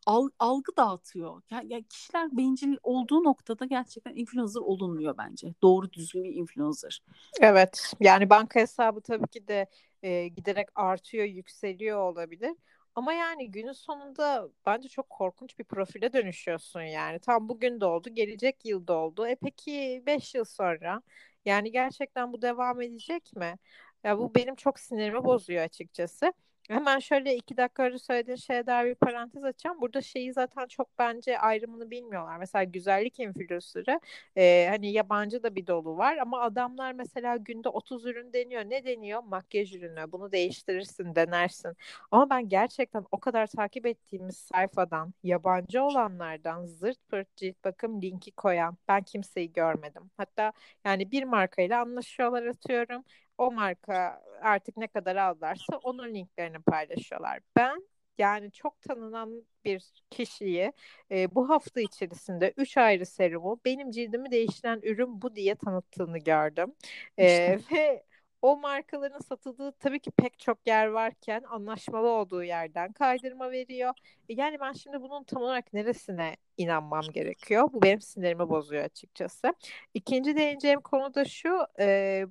al, 0.07 0.29
algı 0.39 0.77
dağıtıyor. 0.77 1.43
Yani, 1.51 1.73
yani 1.73 1.85
kişiler 1.85 2.37
bencil 2.37 2.77
olduğu 2.83 3.25
noktada 3.25 3.65
gerçekten 3.65 4.15
influencer 4.15 4.61
olunmuyor 4.61 5.19
bence. 5.19 5.55
Doğru 5.63 5.93
düzgün 5.93 6.25
bir 6.25 6.35
influencer. 6.35 7.03
Evet. 7.41 7.93
Yani 8.01 8.31
banka 8.31 8.61
hesabı 8.61 9.01
tabii 9.01 9.29
ki 9.29 9.49
de 9.49 9.67
e, 10.03 10.29
giderek 10.29 10.69
artıyor, 10.75 11.25
yükseliyor 11.25 11.99
olabilir. 11.99 12.57
Ama 12.95 13.13
yani 13.13 13.51
günün 13.51 13.73
sonunda 13.73 14.49
bence 14.67 14.89
çok 14.89 15.11
korkunç 15.11 15.59
bir 15.59 15.65
profile 15.65 16.13
dönüşüyorsun 16.13 16.83
yani. 16.83 17.19
Tam 17.19 17.49
bugün 17.49 17.81
de 17.81 17.85
oldu, 17.85 18.09
gelecek 18.09 18.65
yıl 18.65 18.87
da 18.87 18.93
oldu. 18.93 19.27
E 19.27 19.37
peki 19.43 20.03
5 20.07 20.35
yıl 20.35 20.45
sonra 20.45 21.03
yani 21.45 21.73
gerçekten 21.73 22.33
bu 22.33 22.43
devam 22.43 22.81
edecek 22.83 23.33
mi? 23.37 23.57
Ya 24.05 24.19
bu 24.19 24.35
benim 24.35 24.55
çok 24.57 24.81
sinirimi 24.81 25.25
bozuyor 25.25 25.63
açıkçası. 25.65 26.33
Hemen 26.69 26.99
şöyle 26.99 27.37
iki 27.37 27.57
dakika 27.57 27.83
önce 27.83 27.99
söylediğin 27.99 28.37
şeye 28.37 28.67
dair 28.67 28.87
bir 28.91 28.95
parantez 28.95 29.45
açacağım. 29.45 29.81
Burada 29.81 30.01
şeyi 30.03 30.33
zaten 30.33 30.67
çok 30.67 30.99
bence 30.99 31.39
ayrımını 31.39 31.91
bilmiyorlar. 31.91 32.37
Mesela 32.39 32.65
güzellik 32.65 33.21
influencer'ı 33.21 34.01
e, 34.37 34.67
hani 34.71 34.93
yabancı 34.93 35.43
da 35.43 35.55
bir 35.55 35.67
dolu 35.67 35.97
var 35.97 36.17
ama 36.17 36.41
adamlar 36.41 36.93
mesela 36.93 37.37
günde 37.37 37.69
30 37.69 38.07
ürün 38.07 38.33
deniyor. 38.33 38.63
Ne 38.65 38.85
deniyor? 38.85 39.23
Makyaj 39.25 39.75
ürünü. 39.75 40.13
Bunu 40.13 40.33
değiştirirsin, 40.33 41.15
denersin. 41.15 41.77
Ama 42.11 42.31
ben 42.31 42.49
gerçekten 42.49 43.05
o 43.13 43.21
kadar 43.21 43.47
takip 43.47 43.87
ettiğimiz 43.87 44.37
sayfadan, 44.37 45.15
yabancı 45.23 45.83
olanlardan 45.83 46.65
zırt 46.67 46.99
pırt 47.09 47.37
cilt 47.37 47.65
bakım 47.65 48.03
linki 48.03 48.33
koyan 48.33 48.77
ben 48.89 49.03
kimseyi 49.03 49.53
görmedim. 49.53 50.11
Hatta 50.17 50.53
yani 50.85 51.11
bir 51.11 51.25
markayla 51.25 51.81
anlaşıyorlar 51.81 52.47
atıyorum 52.47 53.05
o 53.39 53.53
marka 53.53 54.23
artık 54.43 54.77
ne 54.77 54.87
kadar 54.87 55.17
aldılarsa 55.17 55.77
onun 55.83 56.15
linklerini 56.15 56.59
paylaşıyorlar. 56.59 57.41
Ben 57.57 57.89
yani 58.19 58.53
çok 58.53 58.81
tanınan 58.81 59.43
bir 59.65 59.93
kişiyi 60.11 60.73
e, 61.11 61.35
bu 61.35 61.49
hafta 61.49 61.81
içerisinde 61.81 62.55
3 62.57 62.77
ayrı 62.77 63.07
serumu 63.07 63.61
benim 63.65 63.91
cildimi 63.91 64.31
değiştiren 64.31 64.81
ürün 64.83 65.23
bu 65.23 65.35
diye 65.37 65.55
tanıttığını 65.55 66.19
gördüm. 66.19 66.75
E, 67.19 67.27
işte. 67.27 67.77
Ve 67.77 68.05
o 68.43 68.57
markaların 68.57 69.19
satıldığı 69.19 69.73
tabii 69.73 70.01
ki 70.01 70.11
pek 70.11 70.39
çok 70.39 70.67
yer 70.67 70.87
varken 70.87 71.43
anlaşmalı 71.43 72.09
olduğu 72.09 72.45
yerden 72.45 72.93
kaydırma 72.93 73.51
veriyor. 73.51 73.95
E, 74.29 74.35
yani 74.35 74.61
ben 74.61 74.73
şimdi 74.73 75.01
bunun 75.03 75.25
tam 75.25 75.43
olarak 75.43 75.73
neresine 75.73 76.37
inanmam 76.57 77.03
gerekiyor? 77.13 77.69
Bu 77.73 77.83
benim 77.83 78.01
sinirimi 78.01 78.49
bozuyor 78.49 78.85
açıkçası. 78.85 79.55
İkinci 79.95 80.37
değineceğim 80.37 80.81
konu 80.81 81.15
da 81.15 81.25
şu. 81.25 81.67
E, 81.81 82.27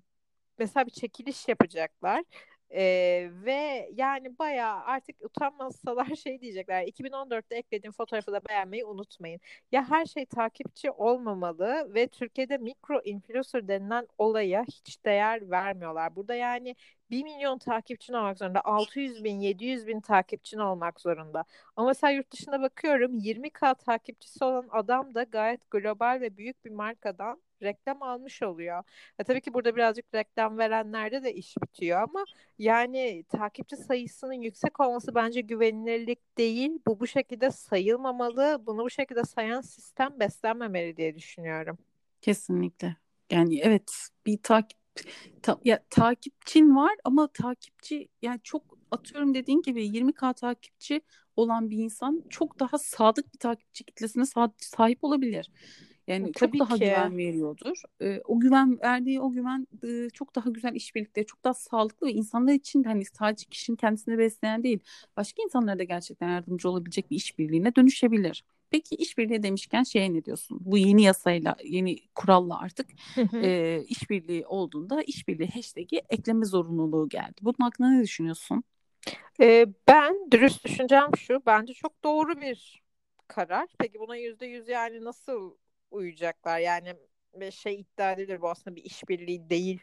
mesela 0.60 0.86
bir 0.86 0.92
çekiliş 0.92 1.48
yapacaklar. 1.48 2.24
Ee, 2.72 3.30
ve 3.46 3.90
yani 3.94 4.40
bayağı 4.40 4.84
artık 4.84 5.16
utanmasalar 5.26 6.06
şey 6.16 6.42
diyecekler 6.42 6.84
2014'te 6.88 7.56
eklediğim 7.56 7.92
fotoğrafı 7.92 8.32
da 8.32 8.42
beğenmeyi 8.50 8.86
unutmayın. 8.86 9.40
Ya 9.72 9.90
her 9.90 10.06
şey 10.06 10.26
takipçi 10.26 10.92
olmamalı 10.92 11.94
ve 11.94 12.08
Türkiye'de 12.08 12.58
mikro 12.58 13.02
influencer 13.06 13.68
denilen 13.68 14.08
olaya 14.18 14.64
hiç 14.64 15.06
değer 15.06 15.50
vermiyorlar. 15.52 16.16
Burada 16.16 16.36
yani 16.36 16.76
1 17.10 17.24
milyon 17.24 17.58
takipçin 17.58 18.14
olmak 18.14 18.38
zorunda. 18.38 18.62
600 18.66 19.24
bin, 19.24 19.40
700 19.40 19.88
bin 19.88 20.02
takipçin 20.02 20.58
olmak 20.60 21.02
zorunda. 21.02 21.44
Ama 21.76 21.88
mesela 21.88 22.12
yurt 22.12 22.32
dışında 22.32 22.62
bakıyorum 22.62 23.18
20k 23.20 23.74
takipçisi 23.76 24.44
olan 24.44 24.68
adam 24.72 25.16
da 25.16 25.24
gayet 25.24 25.72
global 25.72 26.22
ve 26.22 26.38
büyük 26.38 26.66
bir 26.66 26.72
markadan 26.72 27.42
reklam 27.62 28.04
almış 28.04 28.42
oluyor. 28.42 28.84
E, 29.20 29.24
tabii 29.24 29.42
ki 29.42 29.54
burada 29.54 29.76
birazcık 29.76 30.06
reklam 30.16 30.58
verenlerde 30.58 31.24
de 31.24 31.34
iş 31.34 31.58
bitiyor 31.64 32.02
ama 32.02 32.26
yani 32.60 33.24
takipçi 33.30 33.76
sayısının 33.78 34.34
yüksek 34.34 34.80
olması 34.80 35.16
bence 35.16 35.42
güvenilirlik 35.42 36.38
değil. 36.38 36.72
Bu 36.88 37.00
bu 37.00 37.08
şekilde 37.08 37.52
sayılmamalı. 37.52 38.64
Bunu 38.66 38.84
bu 38.84 38.90
şekilde 38.90 39.24
sayan 39.24 39.62
sistem 39.62 40.20
beslenmemeli 40.20 40.98
diye 40.98 41.16
düşünüyorum. 41.16 41.78
Kesinlikle. 42.22 42.96
Yani 43.32 43.60
evet 43.60 43.92
bir 44.26 44.38
takip 44.38 44.80
ta, 45.42 45.60
ya 45.64 45.80
takipçin 45.90 46.76
var 46.76 46.96
ama 47.04 47.28
takipçi 47.28 48.08
yani 48.22 48.40
çok 48.44 48.64
atıyorum 48.92 49.34
dediğin 49.34 49.62
gibi 49.62 49.86
20k 49.86 50.34
takipçi 50.34 51.02
olan 51.36 51.70
bir 51.70 51.78
insan 51.78 52.24
çok 52.30 52.60
daha 52.60 52.78
sadık 52.78 53.34
bir 53.34 53.40
takipçi 53.40 53.84
kitlesine 53.84 54.24
sahip 54.58 55.04
olabilir. 55.04 55.52
Yani 56.08 56.32
Tabii 56.32 56.58
çok 56.58 56.70
daha 56.70 56.78
ki. 56.78 56.86
güven 56.86 57.18
veriyordur. 57.18 57.82
E, 58.02 58.22
o 58.26 58.40
güven 58.40 58.80
verdiği 58.80 59.22
o 59.22 59.32
güven 59.32 59.68
e, 59.84 60.10
çok 60.10 60.36
daha 60.36 60.50
güzel 60.50 60.76
işbirlikleri, 60.76 61.26
çok 61.26 61.44
daha 61.44 61.54
sağlıklı 61.54 62.08
ve 62.08 62.12
insanlar 62.12 62.54
için 62.54 62.84
hani 62.84 63.06
sadece 63.06 63.46
kişinin 63.46 63.78
kendisini 63.78 64.18
besleyen 64.18 64.64
değil, 64.64 64.80
başka 65.18 65.44
insanlara 65.44 65.80
da 65.80 65.84
gerçekten 65.84 66.30
yardımcı 66.30 66.70
olabilecek 66.70 67.12
bir 67.12 67.16
işbirliğine 67.16 67.76
dönüşebilir. 67.76 68.44
Peki 68.70 68.96
işbirliği 68.96 69.44
demişken 69.44 69.84
şeye 69.84 70.14
ne 70.14 70.26
diyorsun? 70.26 70.60
Bu 70.62 70.78
yeni 70.78 71.04
yasayla, 71.04 71.56
yeni 71.64 71.98
kuralla 72.16 72.60
artık 72.60 72.90
e, 73.34 73.82
işbirliği 73.88 74.46
olduğunda 74.46 75.02
işbirliği 75.02 75.48
hashtag'i 75.48 76.02
ekleme 76.10 76.46
zorunluluğu 76.46 77.10
geldi. 77.10 77.36
Bunun 77.42 77.56
hakkında 77.60 77.90
ne 77.90 78.04
düşünüyorsun? 78.04 78.64
Ee, 79.42 79.66
ben 79.88 80.32
dürüst 80.32 80.66
düşüncem 80.66 81.10
şu, 81.18 81.42
bence 81.46 81.74
çok 81.74 82.04
doğru 82.04 82.42
bir 82.42 82.82
karar. 83.28 83.68
Peki 83.80 84.00
buna 84.00 84.16
yüzde 84.16 84.46
yüz 84.46 84.68
yani 84.68 85.04
nasıl 85.04 85.54
uyacaklar. 85.92 86.60
Yani 86.60 86.96
şey 87.52 87.80
iddia 87.80 88.12
edilir 88.12 88.42
bu 88.42 88.50
aslında 88.50 88.76
bir 88.76 88.84
işbirliği 88.84 89.50
değil 89.50 89.80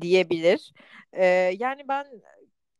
diyebilir. 0.00 0.72
Ee, 1.12 1.24
yani 1.58 1.88
ben 1.88 2.06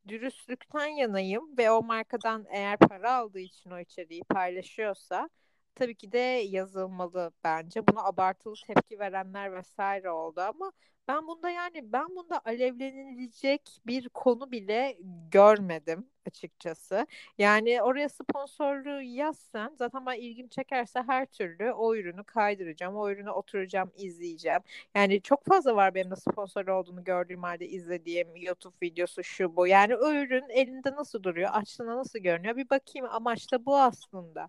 dürüstlükten 0.09 0.87
yanayım 0.87 1.59
ve 1.59 1.71
o 1.71 1.83
markadan 1.83 2.47
eğer 2.51 2.79
para 2.79 3.15
aldığı 3.15 3.39
için 3.41 3.71
o 3.71 3.81
içeriği 3.81 4.25
paylaşıyorsa 4.25 5.31
tabii 5.75 5.95
ki 5.95 6.13
de 6.13 6.19
yazılmalı 6.49 7.33
bence. 7.45 7.87
Buna 7.87 8.05
abartılı 8.05 8.55
tepki 8.67 8.99
verenler 8.99 9.55
vesaire 9.55 10.11
oldu 10.11 10.41
ama 10.41 10.73
ben 11.09 11.27
bunda 11.27 11.51
yani 11.51 11.93
ben 11.93 12.09
bunda 12.17 12.41
alevlenilecek 12.45 13.81
bir 13.87 14.09
konu 14.09 14.53
bile 14.53 14.97
görmedim 15.31 16.11
açıkçası. 16.27 17.07
Yani 17.39 17.83
oraya 17.83 18.09
sponsorluğu 18.09 19.03
yazsan 19.03 19.75
zaten 19.79 20.07
ben 20.07 20.21
ilgim 20.21 20.49
çekerse 20.49 21.03
her 21.07 21.27
türlü 21.27 21.73
o 21.73 21.97
ürünü 21.97 22.25
kaydıracağım. 22.25 22.97
O 22.97 23.11
ürünü 23.11 23.31
oturacağım, 23.31 23.91
izleyeceğim. 23.97 24.61
Yani 24.95 25.23
çok 25.23 25.45
fazla 25.45 25.77
var 25.77 25.95
benim 25.95 26.11
de 26.11 26.17
sponsor 26.17 26.67
olduğunu 26.67 27.05
gördüğüm 27.05 27.43
halde 27.43 27.69
izlediğim 27.69 28.37
YouTube 28.37 28.77
videosu 28.83 29.25
şu 29.25 29.57
bu. 29.57 29.67
Yani 29.67 29.97
o 29.97 30.13
ürün 30.13 30.49
elinde 30.49 30.93
nasıl 30.93 31.23
duruyor, 31.23 31.51
açtığında 31.53 31.97
nasıl 31.97 32.19
görünüyor 32.19 32.57
bir 32.57 32.71
bakayım. 32.71 33.09
Amaç 33.11 33.53
da 33.53 33.67
bu 33.67 33.79
aslında. 33.79 34.49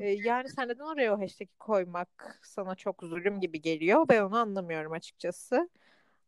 Ee, 0.00 0.08
yani 0.08 0.48
sen 0.48 0.68
neden 0.68 0.84
oraya 0.84 1.14
o 1.14 1.20
hashtag'i 1.20 1.56
koymak 1.58 2.40
sana 2.42 2.74
çok 2.74 3.02
zulüm 3.02 3.40
gibi 3.40 3.60
geliyor. 3.60 4.08
Ben 4.08 4.22
onu 4.22 4.36
anlamıyorum 4.36 4.92
açıkçası. 4.92 5.68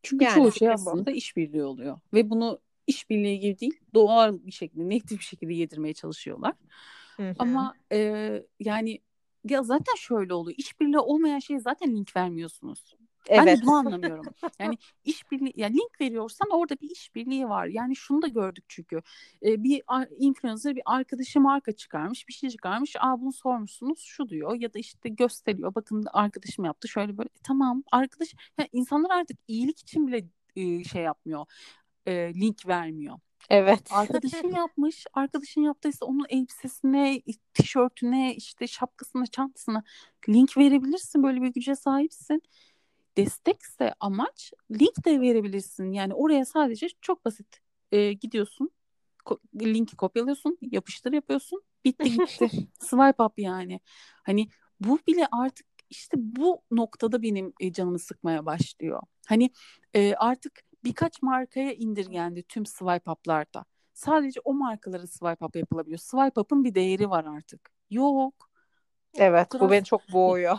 Çünkü 0.03 0.25
yani 0.25 0.35
çoğu 0.35 0.51
şey 0.51 0.69
aslında 0.69 1.11
bu. 1.11 1.15
işbirliği 1.15 1.63
oluyor 1.63 1.99
ve 2.13 2.29
bunu 2.29 2.59
işbirliği 2.89 3.39
gibi 3.39 3.59
değil 3.59 3.79
doğal 3.93 4.37
bir 4.45 4.51
şekilde 4.51 4.89
negatif 4.89 5.19
bir 5.19 5.23
şekilde 5.23 5.53
yedirmeye 5.53 5.93
çalışıyorlar. 5.93 6.53
Hı 7.17 7.29
hı. 7.29 7.35
Ama 7.39 7.73
e, 7.91 8.29
yani 8.59 8.99
ya 9.49 9.63
zaten 9.63 9.95
şöyle 9.97 10.33
oluyor. 10.33 10.55
İşbirliği 10.57 10.99
olmayan 10.99 11.39
şeye 11.39 11.59
zaten 11.59 11.95
link 11.95 12.15
vermiyorsunuz. 12.15 12.95
Evet. 13.27 13.45
Ben 13.45 13.57
de 13.57 13.61
bunu 13.61 13.75
anlamıyorum. 13.75 14.25
Yani 14.59 14.77
işbirliği 15.05 15.53
yani 15.55 15.73
link 15.73 16.01
veriyorsan 16.01 16.49
orada 16.51 16.75
bir 16.81 16.89
işbirliği 16.89 17.49
var. 17.49 17.65
Yani 17.65 17.95
şunu 17.95 18.21
da 18.21 18.27
gördük 18.27 18.63
çünkü. 18.67 19.01
Ee, 19.45 19.63
bir 19.63 19.81
influencer 20.17 20.75
bir 20.75 20.81
arkadaşı 20.85 21.39
marka 21.39 21.71
çıkarmış, 21.71 22.27
bir 22.27 22.33
şey 22.33 22.49
çıkarmış. 22.49 22.95
Aa 22.99 23.21
bunu 23.21 23.33
sormuşsunuz 23.33 23.99
şu 23.99 24.29
diyor 24.29 24.55
ya 24.55 24.73
da 24.73 24.79
işte 24.79 25.09
gösteriyor. 25.09 25.75
Bakın 25.75 26.05
arkadaşım 26.13 26.65
yaptı 26.65 26.87
şöyle 26.87 27.17
böyle. 27.17 27.29
E, 27.29 27.41
tamam 27.43 27.83
arkadaş 27.91 28.35
yani 28.57 28.69
insanlar 28.71 29.09
artık 29.09 29.37
iyilik 29.47 29.79
için 29.79 30.07
bile 30.07 30.25
şey 30.83 31.03
yapmıyor. 31.03 31.45
E, 32.05 32.33
link 32.33 32.67
vermiyor. 32.67 33.19
Evet. 33.49 33.87
Arkadaşın 33.91 34.55
yapmış. 34.55 35.05
Arkadaşın 35.13 35.61
yaptıysa 35.61 36.05
onun 36.05 36.25
elbisesine, 36.29 37.21
tişörtüne, 37.53 38.35
işte 38.35 38.67
şapkasına, 38.67 39.25
çantasına 39.25 39.83
link 40.29 40.57
verebilirsin. 40.57 41.23
Böyle 41.23 41.41
bir 41.41 41.53
güce 41.53 41.75
sahipsin. 41.75 42.41
Destekse 43.17 43.93
amaç 43.99 44.53
link 44.71 45.05
de 45.05 45.21
verebilirsin. 45.21 45.91
Yani 45.91 46.13
oraya 46.13 46.45
sadece 46.45 46.87
çok 47.01 47.25
basit 47.25 47.59
e, 47.91 48.13
gidiyorsun. 48.13 48.69
Ko- 49.25 49.39
linki 49.59 49.95
kopyalıyorsun, 49.95 50.57
yapıştır 50.61 51.13
yapıyorsun. 51.13 51.61
Bitti 51.85 52.11
gitti. 52.11 52.49
Swipe 52.79 53.23
up 53.23 53.39
yani. 53.39 53.79
Hani 54.23 54.49
bu 54.79 54.99
bile 55.07 55.27
artık 55.31 55.65
işte 55.89 56.17
bu 56.19 56.61
noktada 56.71 57.21
benim 57.21 57.53
e, 57.59 57.73
canımı 57.73 57.99
sıkmaya 57.99 58.45
başlıyor. 58.45 59.01
Hani 59.27 59.49
e, 59.93 60.13
artık 60.13 60.61
birkaç 60.83 61.21
markaya 61.21 61.73
indirgendi 61.73 62.43
tüm 62.43 62.65
swipe 62.65 63.11
up'larda. 63.11 63.65
Sadece 63.93 64.39
o 64.43 64.53
markalara 64.53 65.07
swipe 65.07 65.45
up 65.45 65.55
yapılabiliyor. 65.55 65.99
Swipe 65.99 66.41
up'ın 66.41 66.63
bir 66.63 66.75
değeri 66.75 67.09
var 67.09 67.25
artık. 67.25 67.71
Yok. 67.89 68.49
Evet 69.13 69.47
bu, 69.47 69.49
kadar... 69.49 69.67
bu 69.67 69.71
beni 69.71 69.83
çok 69.83 70.01
boğuyor. 70.13 70.57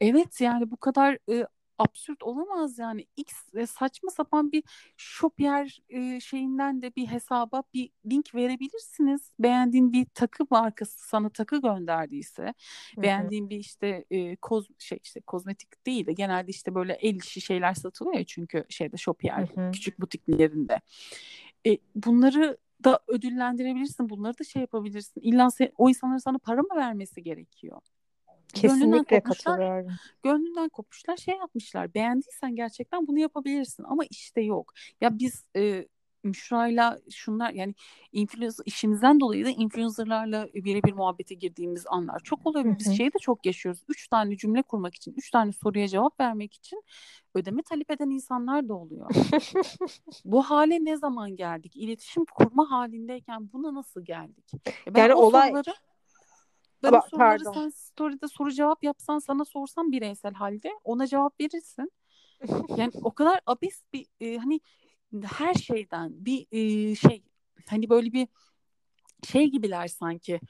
evet 0.00 0.40
yani 0.40 0.70
bu 0.70 0.76
kadar 0.76 1.18
e, 1.30 1.46
absürt 1.80 2.22
olamaz 2.22 2.78
yani. 2.78 3.06
X 3.16 3.32
e, 3.54 3.66
saçma 3.66 4.10
sapan 4.10 4.52
bir 4.52 4.62
Shopier 4.96 5.82
e, 5.88 6.20
şeyinden 6.20 6.82
de 6.82 6.96
bir 6.96 7.06
hesaba 7.06 7.62
bir 7.74 7.90
link 8.06 8.34
verebilirsiniz. 8.34 9.32
Beğendiğin 9.38 9.92
bir 9.92 10.06
takı 10.14 10.44
markası 10.50 11.08
sana 11.08 11.28
takı 11.28 11.60
gönderdiyse, 11.60 12.42
Hı-hı. 12.42 13.02
beğendiğin 13.02 13.50
bir 13.50 13.56
işte 13.56 14.04
e, 14.10 14.36
koz 14.36 14.68
şey 14.78 14.98
işte 15.02 15.20
kozmetik 15.20 15.86
değil 15.86 16.06
de 16.06 16.12
genelde 16.12 16.50
işte 16.50 16.74
böyle 16.74 16.92
el 16.92 17.14
işi 17.14 17.40
şeyler 17.40 17.74
satılıyor 17.74 18.18
ya 18.18 18.24
çünkü 18.24 18.64
şeyde 18.68 18.96
Shopier 18.96 19.48
Hı-hı. 19.54 19.70
küçük 19.70 20.00
butiklerinde. 20.00 20.80
E, 21.66 21.78
bunları 21.94 22.58
da 22.84 23.00
ödüllendirebilirsin. 23.08 24.08
Bunları 24.08 24.38
da 24.38 24.44
şey 24.44 24.62
yapabilirsin. 24.62 25.20
İlla 25.20 25.50
sen, 25.50 25.72
o 25.78 25.88
insanların 25.88 26.18
sana 26.18 26.38
para 26.38 26.62
mı 26.62 26.76
vermesi 26.76 27.22
gerekiyor? 27.22 27.80
Kesinlikle 28.54 29.20
katılıyorum. 29.20 29.92
Gönlünden 30.22 30.68
kopmuşlar 30.68 31.16
şey 31.16 31.36
yapmışlar. 31.36 31.94
Beğendiysen 31.94 32.56
gerçekten 32.56 33.06
bunu 33.06 33.18
yapabilirsin 33.18 33.84
ama 33.84 34.04
işte 34.10 34.40
yok. 34.40 34.72
Ya 35.00 35.18
biz 35.18 35.44
e, 35.56 35.86
Müşra'yla 36.24 36.98
şunlar 37.10 37.50
yani 37.50 37.74
influencer 38.12 38.64
işimizden 38.66 39.20
dolayı 39.20 39.44
da 39.44 39.50
influencerlarla 39.50 40.48
birebir 40.54 40.92
muhabbete 40.92 41.34
girdiğimiz 41.34 41.84
anlar 41.86 42.20
çok 42.24 42.46
oluyor. 42.46 42.78
Biz 42.78 42.96
şeyi 42.96 43.12
de 43.12 43.18
çok 43.20 43.46
yaşıyoruz. 43.46 43.82
Üç 43.88 44.08
tane 44.08 44.36
cümle 44.36 44.62
kurmak 44.62 44.94
için, 44.94 45.14
üç 45.16 45.30
tane 45.30 45.52
soruya 45.52 45.88
cevap 45.88 46.20
vermek 46.20 46.54
için 46.54 46.82
ödeme 47.34 47.62
talep 47.62 47.90
eden 47.90 48.10
insanlar 48.10 48.68
da 48.68 48.74
oluyor. 48.74 49.10
Bu 50.24 50.42
hale 50.42 50.84
ne 50.84 50.96
zaman 50.96 51.36
geldik? 51.36 51.76
İletişim 51.76 52.24
kurma 52.24 52.70
halindeyken 52.70 53.52
buna 53.52 53.74
nasıl 53.74 54.04
geldik? 54.04 54.52
Ben 54.88 55.00
yani 55.00 55.14
olay 55.14 55.48
soruları 55.48 55.74
ben 56.82 56.88
Ama, 56.88 57.00
soruları 57.00 57.38
pardon. 57.44 57.52
sen 57.52 57.68
story'de 57.68 58.28
soru 58.28 58.50
cevap 58.52 58.84
yapsan 58.84 59.18
sana 59.18 59.44
sorsam 59.44 59.92
bireysel 59.92 60.34
halde 60.34 60.70
ona 60.84 61.06
cevap 61.06 61.40
verirsin. 61.40 61.92
yani 62.76 62.90
o 63.02 63.14
kadar 63.14 63.40
abes 63.46 63.82
bir 63.92 64.06
e, 64.20 64.38
hani 64.38 64.60
her 65.24 65.54
şeyden 65.54 66.24
bir 66.26 66.46
e, 66.52 66.94
şey 66.94 67.22
hani 67.68 67.90
böyle 67.90 68.12
bir 68.12 68.28
şey 69.24 69.50
gibiler 69.50 69.88
sanki 69.88 70.40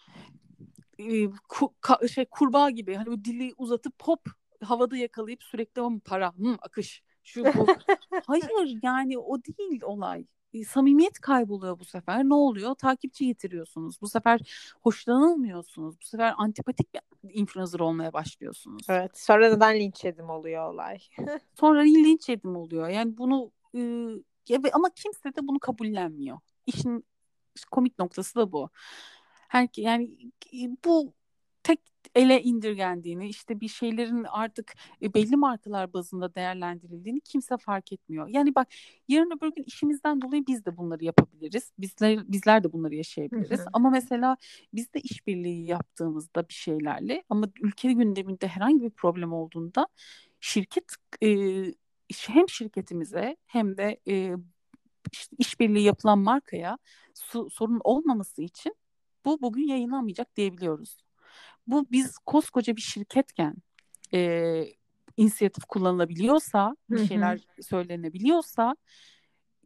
e, 0.99 1.31
ku, 1.49 1.75
ka, 1.81 2.09
şey 2.09 2.25
kurbağa 2.25 2.71
gibi 2.71 2.95
hani 2.95 3.07
bu 3.07 3.25
dili 3.25 3.55
uzatıp 3.57 3.95
hop 4.03 4.21
havada 4.63 4.97
yakalayıp 4.97 5.43
sürekli 5.43 5.83
o 5.83 5.99
para 6.05 6.33
hı, 6.39 6.57
akış 6.63 7.03
şu 7.25 7.45
bu. 7.45 7.67
Hayır 8.27 8.79
yani 8.83 9.19
o 9.19 9.45
değil 9.45 9.83
olay 9.83 10.27
samimiyet 10.69 11.21
kayboluyor 11.21 11.79
bu 11.79 11.85
sefer. 11.85 12.25
Ne 12.25 12.35
oluyor? 12.35 12.75
Takipçi 12.75 13.27
getiriyorsunuz. 13.27 14.01
Bu 14.01 14.09
sefer 14.09 14.41
hoşlanılmıyorsunuz. 14.83 16.01
Bu 16.01 16.05
sefer 16.05 16.35
antipatik 16.37 16.95
bir 16.95 17.01
influencer 17.35 17.81
olmaya 17.81 18.13
başlıyorsunuz. 18.13 18.87
Evet. 18.89 19.19
Sonra 19.19 19.55
neden 19.55 19.81
linç 19.81 20.05
yedim 20.05 20.31
oluyor 20.31 20.73
olay. 20.73 20.99
Sonra 21.61 21.81
linç 21.81 22.29
yedim 22.29 22.57
oluyor. 22.57 22.89
Yani 22.89 23.19
bunu 23.19 23.51
e, 23.75 24.71
ama 24.73 24.91
kimse 24.91 25.35
de 25.37 25.49
bunu 25.49 25.59
kabullenmiyor. 25.59 26.39
İşin 26.67 27.05
komik 27.71 27.99
noktası 27.99 28.35
da 28.35 28.53
bu. 28.53 28.71
Her 29.49 29.69
yani 29.77 30.11
bu 30.85 31.13
tek 31.63 31.81
ele 32.15 32.43
indirgendiğini, 32.43 33.29
işte 33.29 33.61
bir 33.61 33.69
şeylerin 33.69 34.25
artık 34.25 34.75
e, 35.03 35.15
belli 35.15 35.37
markalar 35.37 35.93
bazında 35.93 36.35
değerlendirildiğini 36.35 37.21
kimse 37.21 37.57
fark 37.57 37.93
etmiyor. 37.93 38.29
Yani 38.29 38.55
bak 38.55 38.69
yarın 39.09 39.31
öbür 39.39 39.55
gün 39.55 39.65
işimizden 39.65 40.23
dolayı 40.23 40.47
biz 40.47 40.65
de 40.65 40.77
bunları 40.77 41.05
yapabiliriz. 41.05 41.73
Bizler 41.79 42.33
bizler 42.33 42.65
de 42.65 42.73
bunları 42.73 42.95
yaşayabiliriz. 42.95 43.59
Hı 43.59 43.63
hı. 43.63 43.69
Ama 43.73 43.91
mesela 43.91 44.37
biz 44.73 44.95
de 44.95 45.01
işbirliği 45.01 45.67
yaptığımızda 45.67 46.49
bir 46.49 46.55
şeylerle 46.55 47.25
ama 47.29 47.47
ülke 47.61 47.93
gündeminde 47.93 48.49
herhangi 48.49 48.83
bir 48.83 48.91
problem 48.91 49.33
olduğunda 49.33 49.89
şirket 50.41 50.85
e, 51.23 51.29
hem 52.27 52.49
şirketimize 52.49 53.37
hem 53.47 53.77
de 53.77 54.01
e, 54.09 54.35
işbirliği 55.39 55.85
yapılan 55.85 56.19
markaya 56.19 56.79
su, 57.15 57.51
sorun 57.51 57.81
olmaması 57.85 58.43
için 58.43 58.77
bu 59.25 59.43
bugün 59.43 59.67
yayınlanmayacak 59.67 60.37
diyebiliyoruz. 60.37 60.97
Bu 61.71 61.87
biz 61.93 62.19
koskoca 62.19 62.77
bir 62.77 62.81
şirketken 62.81 63.55
e, 64.15 64.65
inisiyatif 65.17 65.65
kullanılabiliyorsa, 65.65 66.77
bir 66.91 66.97
şeyler 67.07 67.41
söylenebiliyorsa 67.63 68.77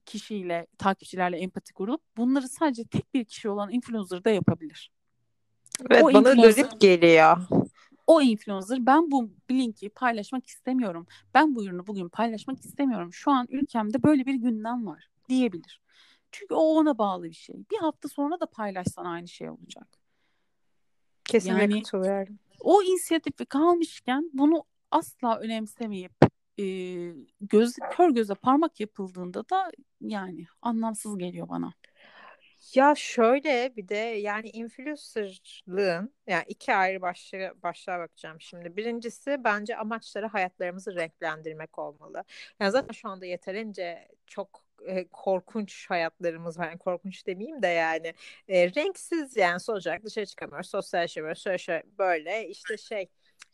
kişiyle, 0.07 0.67
takipçilerle 0.79 1.37
empati 1.38 1.73
kurup 1.73 2.01
bunları 2.17 2.49
sadece 2.49 2.85
tek 2.85 3.14
bir 3.14 3.25
kişi 3.25 3.49
olan 3.49 3.71
influencer 3.73 4.25
da 4.25 4.31
yapabilir. 4.31 4.90
Evet 5.90 6.03
o 6.05 6.12
bana 6.14 6.23
garip 6.23 6.81
geliyor. 6.81 7.37
O 8.07 8.23
influencer 8.23 8.87
ben 8.87 9.11
bu 9.11 9.31
linki 9.51 9.88
paylaşmak 9.88 10.47
istemiyorum. 10.47 11.07
Ben 11.35 11.55
bu 11.55 11.64
ürünü 11.64 11.87
bugün 11.87 12.09
paylaşmak 12.09 12.64
istemiyorum. 12.64 13.12
Şu 13.12 13.31
an 13.31 13.47
ülkemde 13.51 14.03
böyle 14.03 14.27
bir 14.27 14.35
gündem 14.35 14.87
var 14.87 15.09
diyebilir. 15.29 15.81
Çünkü 16.33 16.55
o 16.55 16.61
ona 16.61 16.99
bağlı 16.99 17.25
bir 17.25 17.33
şey. 17.33 17.57
Bir 17.71 17.79
hafta 17.79 18.09
sonra 18.09 18.40
da 18.40 18.47
paylaşsan 18.47 19.05
aynı 19.05 19.29
şey 19.29 19.51
olacak. 19.51 20.04
Kesinlikle 21.24 21.62
yani, 21.62 21.82
katılıyorum. 21.82 22.38
O 22.60 22.82
inisiyatifi 22.82 23.46
kalmışken 23.46 24.30
bunu 24.32 24.64
asla 24.90 25.38
önemsemeyip 25.38 26.12
e, 26.58 26.64
göz 27.40 27.76
kör 27.92 28.10
göze 28.10 28.34
parmak 28.34 28.80
yapıldığında 28.80 29.48
da 29.48 29.70
yani 30.00 30.46
anlamsız 30.62 31.18
geliyor 31.18 31.48
bana. 31.48 31.72
Ya 32.74 32.94
şöyle 32.96 33.76
bir 33.76 33.88
de 33.88 33.96
yani 33.96 34.50
influencerlığın 34.50 36.14
yani 36.26 36.44
iki 36.48 36.74
ayrı 36.74 37.02
başlığa, 37.02 37.52
başlığa 37.62 37.98
bakacağım 37.98 38.40
şimdi. 38.40 38.76
Birincisi 38.76 39.37
bence 39.44 39.76
amaçları 39.76 40.26
hayatlarımızı 40.26 40.94
renklendirmek 40.94 41.78
olmalı. 41.78 42.24
Yani 42.60 42.70
zaten 42.70 42.92
şu 42.92 43.08
anda 43.08 43.26
yeterince 43.26 44.08
çok 44.26 44.63
e, 44.87 45.08
korkunç 45.08 45.90
hayatlarımız 45.90 46.58
var. 46.58 46.66
Yani 46.68 46.78
korkunç 46.78 47.26
demeyeyim 47.26 47.62
de 47.62 47.66
yani 47.66 48.14
e, 48.48 48.74
renksiz 48.74 49.37
yani 49.37 49.60
sonuç 49.60 49.87
olarak 49.87 50.04
dışarı 50.04 50.26
çıkamıyoruz. 50.26 50.70
Sosyal 50.70 51.00
yaşamıyoruz. 51.02 51.42
Şöyle 51.42 51.58
şöyle 51.58 51.82
böyle 51.98 52.48
işte 52.48 52.76
şey 52.76 53.08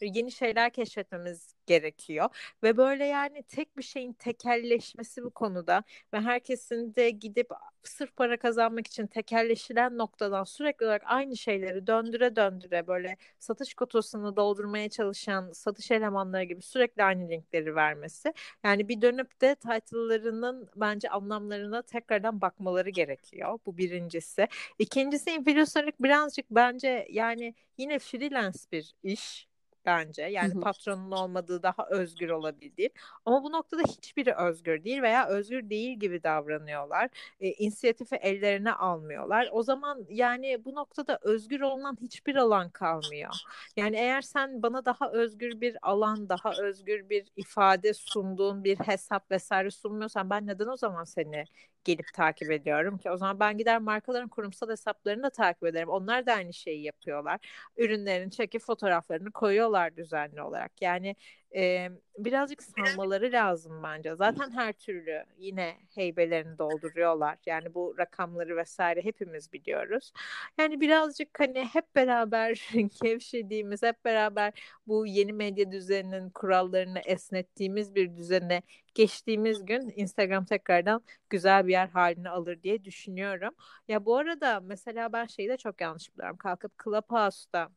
yeni 0.07 0.33
şeyler 0.33 0.71
keşfetmemiz 0.71 1.55
gerekiyor 1.67 2.29
ve 2.63 2.77
böyle 2.77 3.05
yani 3.05 3.43
tek 3.43 3.77
bir 3.77 3.83
şeyin 3.83 4.13
tekelleşmesi 4.13 5.25
bu 5.25 5.31
konuda 5.31 5.85
ve 6.15 6.21
herkesin 6.21 6.95
de 6.95 7.11
gidip 7.11 7.51
sırf 7.83 8.17
para 8.17 8.37
kazanmak 8.39 8.87
için 8.87 9.07
tekelleşilen 9.07 9.99
noktadan 9.99 10.45
sürekli 10.45 10.87
olarak 10.87 11.03
aynı 11.05 11.37
şeyleri 11.37 11.87
döndüre 11.87 12.37
döndüre 12.37 12.87
böyle 12.87 13.17
satış 13.39 13.75
kutusunu 13.75 14.37
doldurmaya 14.37 14.89
çalışan 14.89 15.53
satış 15.53 15.91
elemanları 15.91 16.45
gibi 16.45 16.63
sürekli 16.63 17.03
aynı 17.05 17.29
linkleri 17.29 17.75
vermesi. 17.75 18.33
Yani 18.65 18.89
bir 18.89 19.01
dönüp 19.03 19.41
de 19.41 19.55
title'larının 19.55 20.69
bence 20.77 21.09
anlamlarına 21.09 21.83
tekrardan 21.83 22.41
bakmaları 22.41 22.91
gerekiyor. 22.91 23.59
Bu 23.67 23.79
birincisi. 23.79 24.49
İkincisi 24.79 25.31
influencerlık 25.31 26.03
birazcık 26.03 26.47
bence 26.51 27.07
yani 27.11 27.55
yine 27.79 27.99
freelance 27.99 28.59
bir 28.73 28.95
iş 29.03 29.50
bence. 29.87 30.23
Yani 30.23 30.61
patronun 30.61 31.11
olmadığı 31.11 31.63
daha 31.63 31.87
özgür 31.91 32.31
olabildiğin. 32.31 32.93
Ama 33.25 33.43
bu 33.43 33.53
noktada 33.53 33.83
hiçbiri 33.83 34.35
özgür 34.35 34.85
değil 34.85 35.03
veya 35.03 35.27
özgür 35.29 35.71
değil 35.71 35.99
gibi 35.99 36.23
davranıyorlar. 36.23 37.09
E, 37.41 37.49
inisiyatifi 37.53 38.17
ellerine 38.17 38.73
almıyorlar. 38.73 39.49
O 39.53 39.63
zaman 39.63 40.07
yani 40.09 40.65
bu 40.65 40.75
noktada 40.75 41.19
özgür 41.23 41.61
olunan 41.61 41.97
hiçbir 42.01 42.37
alan 42.37 42.71
kalmıyor. 42.71 43.35
Yani 43.77 43.97
eğer 43.97 44.21
sen 44.23 44.63
bana 44.63 44.85
daha 44.85 45.11
özgür 45.11 45.61
bir 45.61 45.77
alan, 45.83 46.29
daha 46.29 46.53
özgür 46.63 47.09
bir 47.09 47.27
ifade 47.37 47.95
sunduğun 47.95 48.65
bir 48.65 48.77
hesap 48.79 49.31
vesaire 49.31 49.71
sunmuyorsan 49.71 50.31
ben 50.31 50.47
neden 50.47 50.67
o 50.67 50.77
zaman 50.77 51.05
seni 51.05 51.45
gelip 51.85 52.13
takip 52.15 52.51
ediyorum 52.51 52.99
ki. 52.99 53.11
O 53.11 53.17
zaman 53.17 53.41
ben 53.41 53.59
gider 53.59 53.79
markaların 53.79 54.29
kurumsal 54.29 54.71
hesaplarını 54.71 55.23
da 55.23 55.31
takip 55.31 55.65
ederim. 55.65 55.89
Onlar 55.89 56.27
da 56.27 56.33
aynı 56.35 56.55
şeyi 56.55 56.83
yapıyorlar. 56.83 57.41
Ürünlerin 57.77 58.31
çekip 58.31 58.63
fotoğraflarını 58.63 59.33
koyuyorlar 59.33 59.97
düzenli 59.97 60.43
olarak. 60.43 60.83
Yani 60.83 61.17
e, 61.57 61.91
birazcık 62.19 62.63
salmaları 62.63 63.33
lazım 63.33 63.83
bence. 63.83 64.15
Zaten 64.15 64.51
her 64.51 64.73
türlü 64.73 65.25
yine 65.39 65.77
heybelerini 65.95 66.59
dolduruyorlar. 66.59 67.39
Yani 67.47 67.75
bu 67.75 67.95
rakamları 67.99 68.57
vesaire 68.57 69.05
hepimiz 69.05 69.53
biliyoruz. 69.53 70.13
Yani 70.59 70.81
birazcık 70.81 71.41
hani 71.41 71.65
hep 71.65 71.95
beraber 71.97 72.69
gevşediğimiz, 73.03 73.83
hep 73.83 74.05
beraber 74.05 74.53
bu 74.87 75.07
yeni 75.07 75.33
medya 75.33 75.73
düzeninin 75.73 76.31
kurallarını 76.31 76.99
esnettiğimiz 76.99 77.95
bir 77.95 78.17
düzene 78.17 78.63
geçtiğimiz 78.95 79.65
gün 79.65 79.93
Instagram 79.97 80.45
tekrardan 80.45 81.03
güzel 81.31 81.67
bir 81.67 81.73
yer 81.73 81.89
haline 81.89 82.29
alır 82.29 82.63
diye 82.63 82.85
düşünüyorum. 82.85 83.55
Ya 83.89 84.05
bu 84.05 84.17
arada 84.17 84.61
mesela 84.61 85.13
ben 85.13 85.27
şeyi 85.27 85.49
de 85.49 85.57
çok 85.57 85.81
yanlış 85.81 86.15
biliyorum. 86.15 86.37
Kalkıp 86.37 86.73
Clubhouse'da 86.85 87.71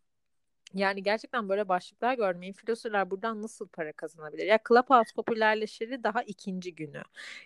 yani 0.74 1.04
gerçekten 1.04 1.50
böyle 1.50 1.68
başlıklar 1.68 2.14
gördüm. 2.14 2.44
Influencerlar 2.44 3.12
buradan 3.12 3.42
nasıl 3.42 3.68
para 3.68 3.94
kazanabilir? 3.94 4.46
Ya 4.46 4.60
Clubhouse 4.68 5.14
popülerleşiri 5.16 6.04
daha 6.04 6.24
ikinci 6.24 6.76
günü. 6.76 7.02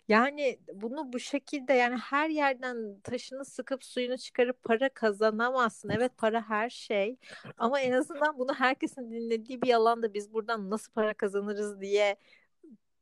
Yani 0.07 0.59
bunu 0.73 1.13
bu 1.13 1.19
şekilde 1.19 1.73
yani 1.73 1.97
her 1.97 2.29
yerden 2.29 2.99
taşını 3.03 3.45
sıkıp 3.45 3.83
suyunu 3.83 4.17
çıkarıp 4.17 4.63
para 4.63 4.89
kazanamazsın. 4.89 5.89
Evet 5.89 6.17
para 6.17 6.49
her 6.49 6.69
şey. 6.69 7.17
Ama 7.57 7.79
en 7.79 7.91
azından 7.91 8.39
bunu 8.39 8.53
herkesin 8.53 9.11
dinlediği 9.11 9.61
bir 9.61 9.73
alanda 9.73 10.13
biz 10.13 10.33
buradan 10.33 10.69
nasıl 10.69 10.91
para 10.93 11.13
kazanırız 11.13 11.81
diye 11.81 12.15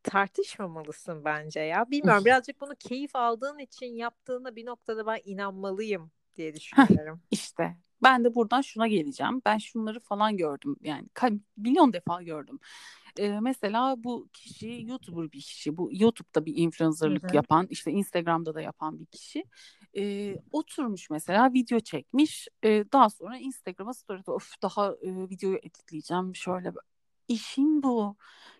tartışmamalısın 0.03 1.25
bence 1.25 1.59
ya. 1.59 1.91
Bilmiyorum 1.91 2.25
birazcık 2.25 2.61
bunu 2.61 2.75
keyif 2.75 3.15
aldığın 3.15 3.59
için 3.59 3.85
yaptığına 3.85 4.55
bir 4.55 4.65
noktada 4.65 5.05
ben 5.05 5.19
inanmalıyım 5.25 6.11
diye 6.35 6.53
düşünüyorum. 6.53 7.21
İşte 7.31 7.75
ben 8.05 8.23
de 8.23 8.35
buradan 8.35 8.61
şuna 8.61 8.87
geleceğim. 8.87 9.41
Ben 9.45 9.57
şunları 9.57 9.99
falan 9.99 10.37
gördüm 10.37 10.75
yani 10.81 11.07
milyon 11.57 11.93
defa 11.93 12.23
gördüm. 12.23 12.59
Ee, 13.19 13.39
mesela 13.41 14.03
bu 14.03 14.27
kişi 14.33 14.83
YouTuber 14.87 15.31
bir 15.31 15.41
kişi. 15.41 15.77
Bu 15.77 15.89
YouTube'da 15.91 16.45
bir 16.45 16.53
influencerlık 16.55 17.23
Hı-hı. 17.23 17.35
yapan, 17.35 17.67
işte 17.69 17.91
Instagram'da 17.91 18.55
da 18.55 18.61
yapan 18.61 18.99
bir 18.99 19.05
kişi. 19.05 19.43
Ee, 19.97 20.37
oturmuş 20.51 21.09
mesela 21.09 21.53
video 21.53 21.79
çekmiş. 21.79 22.47
Ee, 22.63 22.85
daha 22.93 23.09
sonra 23.09 23.37
Instagram'a 23.37 23.93
story'de 23.93 24.31
of 24.31 24.61
daha 24.61 24.91
e, 24.91 25.29
videoyu 25.29 25.57
editleyeceğim 25.57 26.35
şöyle 26.35 26.73
işin 27.27 27.83
bu. 27.83 28.15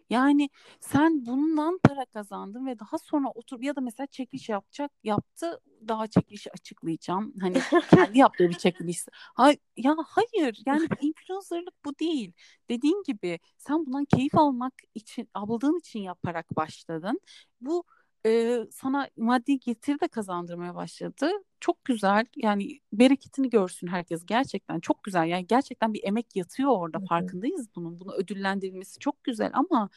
Yani 0.09 0.49
sen 0.79 1.25
bundan 1.25 1.79
para 1.83 2.05
kazandın 2.05 2.65
ve 2.65 2.79
daha 2.79 2.97
sonra 2.97 3.29
otur 3.29 3.61
ya 3.61 3.75
da 3.75 3.81
mesela 3.81 4.07
çekiliş 4.07 4.49
yapacak 4.49 4.91
yaptı 5.03 5.59
daha 5.87 6.07
çekilişi 6.07 6.51
açıklayacağım. 6.51 7.33
Hani 7.41 7.57
kendi 7.95 8.17
yaptığı 8.17 8.49
bir 8.49 8.53
çekiliş. 8.53 9.05
Ha, 9.11 9.51
ya 9.77 9.95
hayır 10.07 10.63
yani 10.65 10.87
influencerlık 11.01 11.85
bu 11.85 11.99
değil. 11.99 12.33
Dediğin 12.69 13.03
gibi 13.07 13.39
sen 13.57 13.85
bundan 13.85 14.05
keyif 14.05 14.35
almak 14.35 14.73
için 14.95 15.29
aldığın 15.33 15.79
için 15.79 15.99
yaparak 15.99 16.55
başladın. 16.55 17.19
Bu 17.61 17.83
e, 18.25 18.59
sana 18.71 19.09
maddi 19.17 19.59
getiri 19.59 19.99
de 19.99 20.07
kazandırmaya 20.07 20.75
başladı. 20.75 21.31
Çok 21.59 21.85
güzel 21.85 22.25
yani 22.35 22.79
bereketini 22.93 23.49
görsün 23.49 23.87
herkes 23.87 24.25
gerçekten 24.25 24.79
çok 24.79 25.03
güzel 25.03 25.27
yani 25.27 25.47
gerçekten 25.47 25.93
bir 25.93 26.03
emek 26.03 26.35
yatıyor 26.35 26.71
orada 26.71 26.97
Hı-hı. 26.97 27.05
farkındayız 27.05 27.67
bunun. 27.75 27.99
Bunu 27.99 28.13
ödüllendirilmesi 28.13 28.99
çok 28.99 29.23
güzel 29.23 29.51
ama 29.53 29.89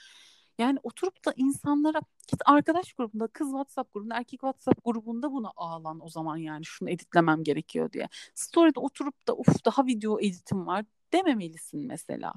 yani 0.59 0.79
oturup 0.83 1.25
da 1.27 1.33
insanlara 1.37 2.01
git 2.29 2.41
arkadaş 2.47 2.93
grubunda, 2.93 3.29
kız 3.29 3.49
WhatsApp 3.49 3.95
grubunda, 3.95 4.17
erkek 4.17 4.41
WhatsApp 4.41 4.85
grubunda 4.85 5.33
bunu 5.33 5.53
ağlan 5.57 6.05
o 6.05 6.09
zaman 6.09 6.37
yani 6.37 6.65
şunu 6.65 6.91
editlemem 6.91 7.43
gerekiyor 7.45 7.93
diye. 7.93 8.09
Story'de 8.35 8.81
oturup 8.81 9.29
da 9.29 9.37
uf 9.37 9.65
daha 9.65 9.87
video 9.87 10.21
editim 10.21 10.67
var 10.67 10.85
dememelisin 11.13 11.87
mesela. 11.87 12.33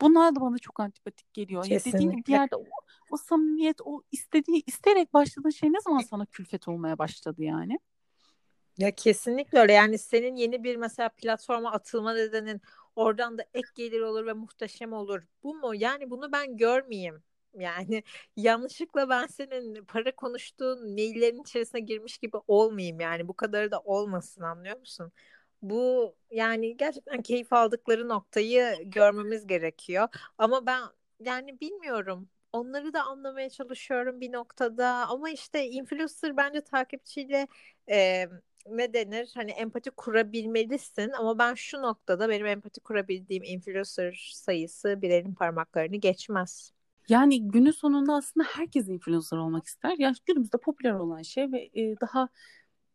Bunlar 0.00 0.36
da 0.36 0.40
bana 0.40 0.58
çok 0.58 0.80
antipatik 0.80 1.34
geliyor. 1.34 1.64
Kesinlikle. 1.64 1.90
Ya 1.90 1.94
dediğin 1.94 2.10
gibi 2.10 2.26
bir 2.26 2.32
yerde 2.32 2.56
o, 2.56 2.64
o 3.10 3.16
samimiyet, 3.16 3.80
o 3.84 4.02
istediği, 4.12 4.62
isteyerek 4.66 5.14
başladığın 5.14 5.50
şey 5.50 5.72
ne 5.72 5.80
zaman 5.80 6.00
sana 6.00 6.26
külfet 6.26 6.68
olmaya 6.68 6.98
başladı 6.98 7.42
yani? 7.42 7.78
Ya 8.78 8.94
kesinlikle 8.94 9.58
öyle. 9.58 9.72
Yani 9.72 9.98
senin 9.98 10.36
yeni 10.36 10.64
bir 10.64 10.76
mesela 10.76 11.08
platforma 11.08 11.72
atılma 11.72 12.14
nedenin 12.14 12.60
oradan 12.96 13.38
da 13.38 13.44
ek 13.54 13.68
gelir 13.74 14.00
olur 14.00 14.26
ve 14.26 14.32
muhteşem 14.32 14.92
olur. 14.92 15.22
Bu 15.42 15.54
mu? 15.54 15.74
Yani 15.74 16.10
bunu 16.10 16.32
ben 16.32 16.56
görmeyeyim. 16.56 17.22
Yani 17.54 18.02
yanlışlıkla 18.36 19.08
ben 19.08 19.26
senin 19.26 19.84
para 19.84 20.16
konuştuğun 20.16 20.92
maillerin 20.94 21.42
içerisine 21.42 21.80
girmiş 21.80 22.18
gibi 22.18 22.36
olmayayım 22.48 23.00
yani 23.00 23.28
bu 23.28 23.34
kadarı 23.34 23.70
da 23.70 23.80
olmasın 23.80 24.42
anlıyor 24.42 24.78
musun? 24.78 25.12
Bu 25.70 26.14
yani 26.30 26.76
gerçekten 26.76 27.22
keyif 27.22 27.52
aldıkları 27.52 28.08
noktayı 28.08 28.76
görmemiz 28.84 29.46
gerekiyor. 29.46 30.08
Ama 30.38 30.66
ben 30.66 30.82
yani 31.20 31.60
bilmiyorum. 31.60 32.28
Onları 32.52 32.92
da 32.92 33.02
anlamaya 33.02 33.50
çalışıyorum 33.50 34.20
bir 34.20 34.32
noktada. 34.32 34.88
Ama 35.08 35.30
işte 35.30 35.66
influencer 35.68 36.36
bence 36.36 36.60
takipçiyle 36.60 37.46
e, 37.90 38.26
ne 38.68 38.92
denir? 38.94 39.30
Hani 39.34 39.50
empati 39.50 39.90
kurabilmelisin. 39.90 41.10
Ama 41.10 41.38
ben 41.38 41.54
şu 41.54 41.82
noktada 41.82 42.28
benim 42.28 42.46
empati 42.46 42.80
kurabildiğim 42.80 43.42
influencer 43.44 44.30
sayısı 44.34 45.02
bir 45.02 45.10
elin 45.10 45.34
parmaklarını 45.34 45.96
geçmez. 45.96 46.72
Yani 47.08 47.48
günün 47.48 47.70
sonunda 47.70 48.14
aslında 48.14 48.46
herkes 48.46 48.88
influencer 48.88 49.36
olmak 49.36 49.66
ister. 49.66 49.94
Ya 49.98 50.12
günümüzde 50.26 50.58
popüler 50.58 50.92
olan 50.92 51.22
şey 51.22 51.52
ve 51.52 51.70
e, 51.74 52.00
daha 52.00 52.28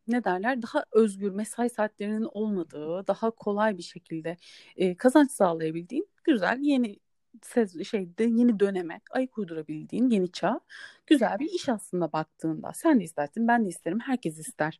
ne 0.07 0.23
derler 0.23 0.61
daha 0.61 0.85
özgür 0.91 1.31
mesai 1.31 1.69
saatlerinin 1.69 2.27
olmadığı 2.31 3.07
daha 3.07 3.31
kolay 3.31 3.77
bir 3.77 3.83
şekilde 3.83 4.37
e, 4.75 4.95
kazanç 4.95 5.31
sağlayabildiğin 5.31 6.07
güzel 6.23 6.59
yeni 6.61 6.99
sez 7.41 7.83
şeyde 7.83 8.23
yeni 8.23 8.59
döneme 8.59 9.01
ayak 9.11 9.37
uydurabildiğin 9.37 10.09
yeni 10.09 10.31
çağ 10.31 10.59
güzel 11.07 11.39
bir 11.39 11.49
iş 11.49 11.69
aslında 11.69 12.13
baktığında. 12.13 12.73
Sen 12.73 12.99
de 12.99 13.03
istersin 13.03 13.47
ben 13.47 13.65
de 13.65 13.69
isterim 13.69 13.99
herkes 13.99 14.39
ister. 14.39 14.79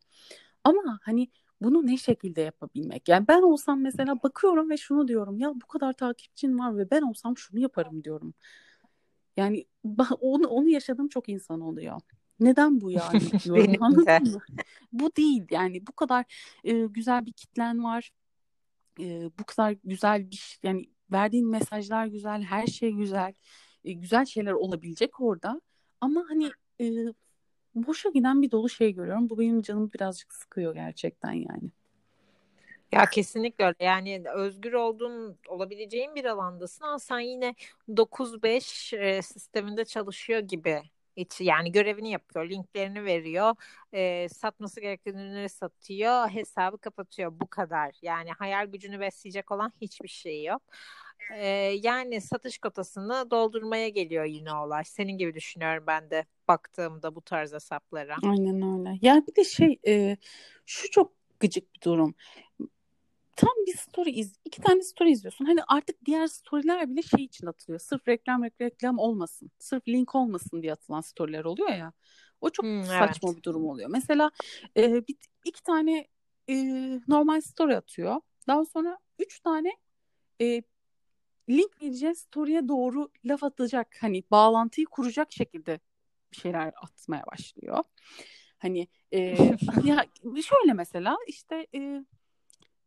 Ama 0.64 0.98
hani 1.02 1.28
bunu 1.60 1.86
ne 1.86 1.96
şekilde 1.96 2.40
yapabilmek? 2.40 3.08
Yani 3.08 3.28
ben 3.28 3.42
olsam 3.42 3.82
mesela 3.82 4.22
bakıyorum 4.22 4.70
ve 4.70 4.76
şunu 4.76 5.08
diyorum 5.08 5.38
ya 5.38 5.52
bu 5.54 5.66
kadar 5.66 5.92
takipçin 5.92 6.58
var 6.58 6.76
ve 6.78 6.90
ben 6.90 7.02
olsam 7.02 7.36
şunu 7.36 7.60
yaparım. 7.60 8.04
diyorum. 8.04 8.34
Yani 9.36 9.66
onu, 10.20 10.46
onu 10.46 10.68
yaşadığım 10.68 11.08
çok 11.08 11.28
insan 11.28 11.60
oluyor. 11.60 12.00
Neden 12.42 12.80
bu 12.80 12.90
yani 12.90 13.20
diyorum 13.44 13.82
anladın 13.82 14.32
mı? 14.32 14.40
Bu 14.92 15.16
değil 15.16 15.42
yani 15.50 15.86
bu 15.86 15.92
kadar 15.92 16.24
e, 16.64 16.72
güzel 16.72 17.26
bir 17.26 17.32
kitlen 17.32 17.84
var. 17.84 18.12
E, 19.00 19.30
bu 19.38 19.44
kadar 19.44 19.76
güzel 19.84 20.30
bir 20.30 20.58
yani 20.62 20.84
verdiğin 21.12 21.50
mesajlar 21.50 22.06
güzel, 22.06 22.42
her 22.42 22.66
şey 22.66 22.90
güzel. 22.90 23.34
E, 23.84 23.92
güzel 23.92 24.24
şeyler 24.24 24.52
olabilecek 24.52 25.20
orada. 25.20 25.60
Ama 26.00 26.24
hani 26.28 26.50
e, 26.80 26.86
boşa 27.74 28.10
giden 28.10 28.42
bir 28.42 28.50
dolu 28.50 28.68
şey 28.68 28.94
görüyorum. 28.94 29.30
Bu 29.30 29.38
benim 29.38 29.62
canımı 29.62 29.92
birazcık 29.92 30.34
sıkıyor 30.34 30.74
gerçekten 30.74 31.32
yani. 31.32 31.70
Ya 32.92 33.06
kesinlikle 33.06 33.64
öyle. 33.64 33.84
Yani 33.84 34.22
özgür 34.34 34.72
olduğun 34.72 35.38
olabileceğin 35.48 36.14
bir 36.14 36.24
alandasın 36.24 36.84
ama 36.84 36.98
sen 36.98 37.20
yine 37.20 37.54
9-5 37.88 38.96
e, 38.96 39.22
sisteminde 39.22 39.84
çalışıyor 39.84 40.40
gibi 40.40 40.82
hiç 41.16 41.40
yani 41.40 41.72
görevini 41.72 42.10
yapıyor, 42.10 42.50
linklerini 42.50 43.04
veriyor, 43.04 43.54
e, 43.92 44.28
satması 44.28 44.80
gereken 44.80 45.46
satıyor, 45.46 46.28
hesabı 46.28 46.78
kapatıyor. 46.78 47.40
Bu 47.40 47.46
kadar. 47.46 47.94
Yani 48.02 48.30
hayal 48.30 48.66
gücünü 48.66 49.00
besleyecek 49.00 49.50
olan 49.50 49.72
hiçbir 49.80 50.08
şey 50.08 50.44
yok. 50.44 50.62
E, 51.34 51.46
yani 51.82 52.20
satış 52.20 52.58
kotasını 52.58 53.30
doldurmaya 53.30 53.88
geliyor 53.88 54.24
yine 54.24 54.52
olay. 54.52 54.84
Senin 54.84 55.18
gibi 55.18 55.34
düşünüyorum 55.34 55.84
ben 55.86 56.10
de 56.10 56.24
baktığımda 56.48 57.14
bu 57.14 57.20
tarz 57.20 57.52
hesaplara. 57.52 58.16
Aynen 58.24 58.78
öyle. 58.78 58.98
Ya 59.02 59.22
bir 59.28 59.36
de 59.36 59.44
şey 59.44 59.78
e, 59.86 60.16
şu 60.66 60.90
çok 60.90 61.12
gıcık 61.40 61.74
bir 61.74 61.80
durum 61.80 62.14
tam 63.42 63.66
bir 63.66 63.76
story 63.76 64.10
iz 64.10 64.32
iki 64.44 64.62
tane 64.62 64.82
story 64.82 65.10
izliyorsun. 65.10 65.44
Hani 65.44 65.60
artık 65.68 66.04
diğer 66.04 66.26
storyler 66.26 66.90
bile 66.90 67.02
şey 67.02 67.24
için 67.24 67.46
atılıyor. 67.46 67.80
Sırf 67.80 68.08
reklam 68.08 68.44
reklam 68.44 68.98
olmasın. 68.98 69.50
Sırf 69.58 69.88
link 69.88 70.14
olmasın 70.14 70.62
diye 70.62 70.72
atılan 70.72 71.00
storyler 71.00 71.44
oluyor 71.44 71.68
ya. 71.68 71.92
O 72.40 72.50
çok 72.50 72.64
hmm, 72.64 72.84
saçma 72.84 73.28
evet. 73.28 73.38
bir 73.38 73.42
durum 73.42 73.66
oluyor. 73.66 73.90
Mesela 73.90 74.30
e, 74.76 75.06
bir, 75.08 75.16
iki 75.44 75.62
tane 75.62 76.08
e, 76.48 76.54
normal 77.08 77.40
story 77.40 77.76
atıyor. 77.76 78.20
Daha 78.46 78.64
sonra 78.64 78.98
üç 79.18 79.40
tane 79.40 79.76
e, 80.40 80.62
link 81.50 81.82
vereceğin 81.82 82.12
story'e 82.12 82.68
doğru 82.68 83.08
laf 83.24 83.44
atacak 83.44 83.96
hani 84.00 84.22
bağlantıyı 84.30 84.86
kuracak 84.86 85.32
şekilde 85.32 85.80
bir 86.32 86.36
şeyler 86.36 86.72
atmaya 86.82 87.22
başlıyor. 87.32 87.84
Hani 88.58 88.88
e, 89.12 89.20
ya 89.84 90.06
şöyle 90.42 90.72
mesela 90.72 91.16
işte 91.26 91.66
e, 91.74 92.04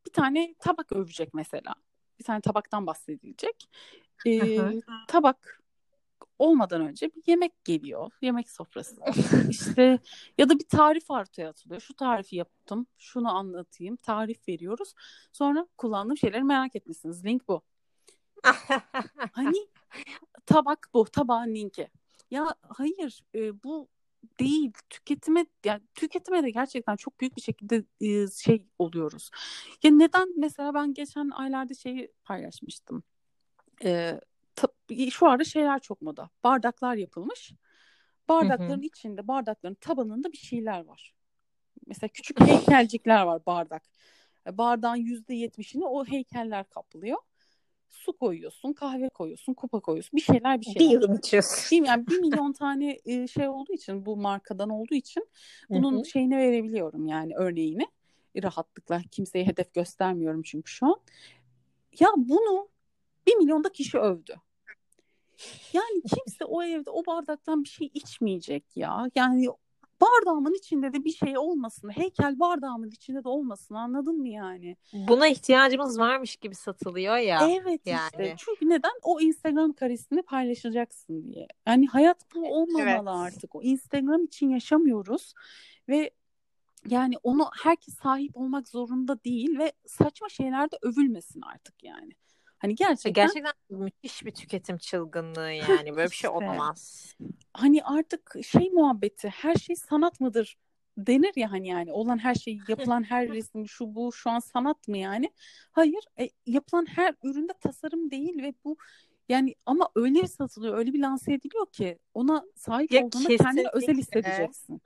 bir 0.05 0.11
tane 0.11 0.55
tabak 0.59 0.91
övecek 0.91 1.33
mesela. 1.33 1.75
Bir 2.19 2.23
tane 2.23 2.41
tabaktan 2.41 2.87
bahsedilecek. 2.87 3.69
E, 4.25 4.59
tabak 5.07 5.61
olmadan 6.39 6.81
önce 6.81 7.15
bir 7.15 7.23
yemek 7.27 7.65
geliyor. 7.65 8.11
Yemek 8.21 8.49
sofrası. 8.49 9.01
işte 9.49 9.99
ya 10.37 10.49
da 10.49 10.59
bir 10.59 10.67
tarif 10.67 11.11
ortaya 11.11 11.49
atılıyor. 11.49 11.81
Şu 11.81 11.93
tarifi 11.93 12.35
yaptım. 12.35 12.87
Şunu 12.97 13.35
anlatayım. 13.35 13.95
Tarif 13.95 14.47
veriyoruz. 14.47 14.93
Sonra 15.31 15.67
kullandığım 15.77 16.17
şeyleri 16.17 16.43
merak 16.43 16.75
etmişsiniz. 16.75 17.25
Link 17.25 17.47
bu. 17.47 17.61
hani 19.31 19.67
tabak 20.45 20.89
bu. 20.93 21.05
Tabağın 21.05 21.55
linki. 21.55 21.89
Ya 22.31 22.55
hayır 22.61 23.23
e, 23.35 23.63
bu 23.63 23.87
değil. 24.39 24.73
Tüketime 24.89 25.45
yani 25.65 25.81
tüketime 25.95 26.43
de 26.43 26.49
gerçekten 26.49 26.95
çok 26.95 27.19
büyük 27.19 27.37
bir 27.37 27.41
şekilde 27.41 27.83
e, 28.01 28.27
şey 28.27 28.65
oluyoruz. 28.79 29.29
Ya 29.83 29.91
neden 29.91 30.39
mesela 30.39 30.73
ben 30.73 30.93
geçen 30.93 31.29
aylarda 31.29 31.73
şeyi 31.73 32.11
paylaşmıştım. 32.23 33.03
E, 33.83 34.19
şu 35.11 35.27
arada 35.29 35.43
şeyler 35.43 35.79
çok 35.79 36.01
moda. 36.01 36.29
Bardaklar 36.43 36.95
yapılmış. 36.95 37.53
Bardakların 38.29 38.77
hı 38.77 38.81
hı. 38.81 38.85
içinde, 38.85 39.27
bardakların 39.27 39.75
tabanında 39.75 40.31
bir 40.31 40.37
şeyler 40.37 40.85
var. 40.85 41.13
Mesela 41.87 42.09
küçük 42.09 42.41
heykelcikler 42.41 43.21
var 43.21 43.45
bardak. 43.45 43.83
Bardağın 44.51 44.95
yüzde 44.95 45.33
yetmişini 45.33 45.85
o 45.85 46.05
heykeller 46.05 46.69
kaplıyor. 46.69 47.17
Su 47.89 48.17
koyuyorsun, 48.17 48.73
kahve 48.73 49.09
koyuyorsun, 49.09 49.53
kupa 49.53 49.79
koyuyorsun. 49.79 50.17
Bir 50.17 50.21
şeyler 50.21 50.61
bir 50.61 50.65
şeyler. 50.65 50.79
Bir 50.79 50.89
yılım 50.89 51.13
içiyorsun. 51.13 51.75
Yani 51.75 52.07
bir 52.07 52.19
milyon 52.19 52.53
tane 52.53 52.99
e, 53.05 53.27
şey 53.27 53.47
olduğu 53.47 53.73
için, 53.73 54.05
bu 54.05 54.17
markadan 54.17 54.69
olduğu 54.69 54.95
için 54.95 55.27
bunun 55.69 55.95
Hı-hı. 55.95 56.05
şeyini 56.05 56.37
verebiliyorum 56.37 57.07
yani 57.07 57.35
örneğini. 57.35 57.87
Rahatlıkla 58.43 59.01
kimseye 59.11 59.45
hedef 59.45 59.73
göstermiyorum 59.73 60.41
çünkü 60.41 60.71
şu 60.71 60.85
an. 60.85 60.95
Ya 61.99 62.09
bunu 62.17 62.67
bir 63.27 63.35
milyonda 63.35 63.71
kişi 63.71 63.97
övdü. 63.97 64.35
Yani 65.73 66.01
kimse 66.15 66.45
o 66.45 66.63
evde 66.63 66.89
o 66.89 67.05
bardaktan 67.05 67.63
bir 67.63 67.69
şey 67.69 67.91
içmeyecek 67.93 68.63
ya. 68.75 69.09
Yani 69.15 69.47
bardağımın 70.01 70.53
içinde 70.53 70.93
de 70.93 71.03
bir 71.03 71.11
şey 71.11 71.37
olmasın. 71.37 71.89
Heykel 71.89 72.39
bardağımın 72.39 72.89
içinde 72.89 73.23
de 73.23 73.29
olmasın. 73.29 73.75
Anladın 73.75 74.17
mı 74.17 74.29
yani? 74.29 74.77
Buna 74.93 75.27
ihtiyacımız 75.27 75.99
varmış 75.99 76.35
gibi 76.35 76.55
satılıyor 76.55 77.17
ya. 77.17 77.47
Evet 77.49 77.81
yani. 77.85 78.01
işte. 78.05 78.35
Çünkü 78.37 78.69
neden? 78.69 78.91
O 79.03 79.21
Instagram 79.21 79.73
karesini 79.73 80.21
paylaşacaksın 80.21 81.23
diye. 81.23 81.47
Yani 81.67 81.87
hayat 81.87 82.35
bu 82.35 82.53
olmamalı 82.53 82.89
evet. 82.89 83.01
artık. 83.07 83.55
O 83.55 83.61
Instagram 83.61 84.23
için 84.23 84.49
yaşamıyoruz. 84.49 85.33
Ve 85.89 86.11
yani 86.87 87.15
onu 87.23 87.49
herkes 87.63 87.95
sahip 87.95 88.37
olmak 88.37 88.67
zorunda 88.67 89.23
değil 89.23 89.59
ve 89.59 89.71
saçma 89.85 90.29
şeylerde 90.29 90.77
övülmesin 90.81 91.41
artık 91.41 91.83
yani. 91.83 92.11
Hani 92.57 92.75
gerçekten 92.75 93.13
gerçekten 93.13 93.53
müthiş 93.69 94.25
bir 94.25 94.31
tüketim 94.31 94.77
çılgınlığı 94.77 95.51
yani. 95.51 95.95
Böyle 95.95 96.09
bir 96.09 96.15
şey 96.15 96.29
olamaz. 96.29 97.13
Hani 97.53 97.83
artık 97.83 98.35
şey 98.43 98.69
muhabbeti 98.69 99.29
her 99.29 99.55
şey 99.55 99.75
sanat 99.75 100.19
mıdır 100.19 100.57
denir 100.97 101.31
ya 101.35 101.51
hani 101.51 101.67
yani. 101.67 101.91
Olan 101.91 102.17
her 102.17 102.35
şey 102.35 102.59
yapılan 102.67 103.03
her 103.03 103.29
resim 103.33 103.67
şu 103.67 103.95
bu 103.95 104.13
şu 104.13 104.29
an 104.29 104.39
sanat 104.39 104.87
mı 104.87 104.97
yani? 104.97 105.31
Hayır 105.71 106.03
e, 106.19 106.29
yapılan 106.45 106.85
her 106.85 107.15
üründe 107.23 107.53
tasarım 107.53 108.11
değil 108.11 108.43
ve 108.43 108.53
bu 108.63 108.77
yani 109.29 109.55
ama 109.65 109.89
öyle 109.95 110.21
bir 110.21 110.27
satılıyor 110.27 110.77
öyle 110.77 110.93
bir 110.93 110.99
lanse 110.99 111.33
ediliyor 111.33 111.65
ki 111.71 111.99
ona 112.13 112.45
sahip 112.55 112.91
ya 112.91 113.05
olduğunda 113.05 113.37
kendini 113.37 113.67
özel 113.73 113.97
hissedeceksin 113.97 114.81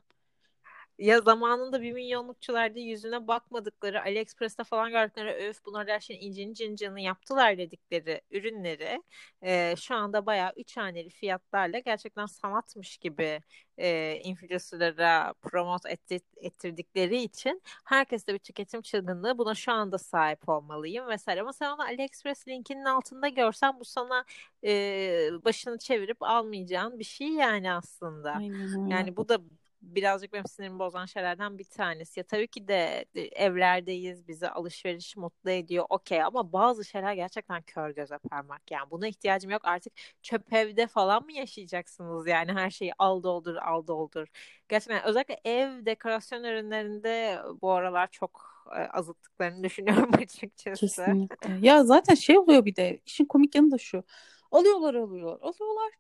ya 1.00 1.22
zamanında 1.22 1.82
bir 1.82 1.92
milyonlukçularda 1.94 2.80
yüzüne 2.80 3.28
bakmadıkları 3.28 4.02
AliExpress'te 4.02 4.64
falan 4.64 4.92
gördükleri 4.92 5.50
öf 5.50 5.66
bunlar 5.66 5.88
her 5.88 6.00
şeyin 6.00 6.22
incini 6.22 6.56
cincini 6.56 7.04
yaptılar 7.04 7.58
dedikleri 7.58 8.22
ürünleri 8.32 9.04
e, 9.42 9.76
şu 9.78 9.96
anda 9.96 10.26
bayağı 10.26 10.54
üç 10.58 10.78
haneli 10.78 11.10
fiyatlarla 11.10 11.80
gerçekten 11.80 12.26
sanatmış 12.26 12.98
gibi 12.98 13.42
e, 13.78 14.16
influencerlara 14.24 15.34
promote 15.42 15.90
etti, 15.92 16.20
ettirdikleri 16.38 17.22
için 17.22 17.62
herkes 17.86 18.28
de 18.28 18.34
bir 18.34 18.40
tüketim 18.40 18.82
çılgınlığı 18.82 19.38
buna 19.38 19.56
şu 19.56 19.72
anda 19.72 19.98
sahip 19.98 20.50
olmalıyım 20.50 21.08
vesaire 21.08 21.42
ama 21.42 21.54
sen 21.54 21.72
onu 21.72 21.82
AliExpress 21.82 22.48
linkinin 22.48 22.86
altında 22.86 23.28
görsen 23.28 23.80
bu 23.80 23.86
sana 23.86 24.26
e, 24.64 25.30
başını 25.46 25.78
çevirip 25.78 26.18
almayacağın 26.24 27.00
bir 27.00 27.04
şey 27.04 27.28
yani 27.28 27.72
aslında. 27.72 28.32
Aynen 28.32 28.88
Yani 28.88 29.18
bu 29.18 29.30
da 29.30 29.40
birazcık 29.82 30.34
benim 30.34 30.48
sinirimi 30.48 30.80
bozan 30.80 31.06
şeylerden 31.06 31.58
bir 31.58 31.64
tanesi. 31.64 32.20
Ya 32.20 32.24
tabii 32.24 32.48
ki 32.48 32.68
de 32.68 33.06
evlerdeyiz, 33.16 34.28
bizi 34.28 34.50
alışveriş 34.50 35.18
mutlu 35.18 35.50
ediyor. 35.50 35.86
Okey 35.90 36.24
ama 36.24 36.54
bazı 36.54 36.86
şeyler 36.86 37.14
gerçekten 37.14 37.62
kör 37.62 37.90
göze 37.90 38.18
parmak. 38.18 38.72
Yani 38.72 38.92
buna 38.92 39.08
ihtiyacım 39.08 39.52
yok. 39.52 39.62
Artık 39.66 39.94
çöp 40.22 40.54
evde 40.54 40.88
falan 40.88 41.24
mı 41.24 41.32
yaşayacaksınız? 41.32 42.28
Yani 42.28 42.52
her 42.54 42.70
şeyi 42.70 42.94
al 43.00 43.24
doldur, 43.24 43.56
al 43.56 43.88
doldur. 43.88 44.28
Gerçekten 44.70 45.04
özellikle 45.04 45.40
ev 45.46 45.86
dekorasyon 45.86 46.44
ürünlerinde 46.44 47.40
bu 47.62 47.72
aralar 47.72 48.08
çok 48.12 48.50
azıttıklarını 48.94 49.64
düşünüyorum 49.64 50.10
açıkçası. 50.22 50.80
Kesinlikle. 50.80 51.68
Ya 51.68 51.84
zaten 51.84 52.16
şey 52.16 52.38
oluyor 52.38 52.66
bir 52.66 52.76
de 52.76 53.00
işin 53.06 53.26
komik 53.26 53.56
yanı 53.56 53.72
da 53.72 53.78
şu. 53.78 54.04
Alıyorlar 54.52 54.96
alıyorlar 54.96 55.40
alıyorlar. 55.42 55.92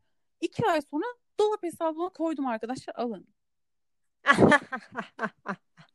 İki 0.41 0.65
ay 0.65 0.81
sonra 0.81 1.05
dolap 1.39 1.63
hesabıma 1.63 2.09
koydum 2.09 2.47
arkadaşlar 2.47 2.95
alın 2.95 3.27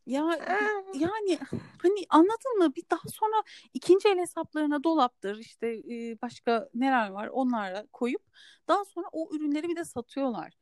ya 0.06 0.24
yani 0.94 1.38
hani 1.82 2.06
anladın 2.10 2.58
mı? 2.58 2.74
Bir 2.76 2.84
daha 2.90 3.08
sonra 3.08 3.42
ikinci 3.74 4.08
el 4.08 4.18
hesaplarına 4.18 4.84
dolaptır 4.84 5.38
işte 5.38 5.66
e, 5.68 6.20
başka 6.22 6.68
neler 6.74 7.10
var 7.10 7.28
onlara 7.28 7.86
koyup 7.92 8.22
daha 8.68 8.84
sonra 8.84 9.06
o 9.12 9.28
ürünleri 9.36 9.68
bir 9.68 9.76
de 9.76 9.84
satıyorlar. 9.84 10.52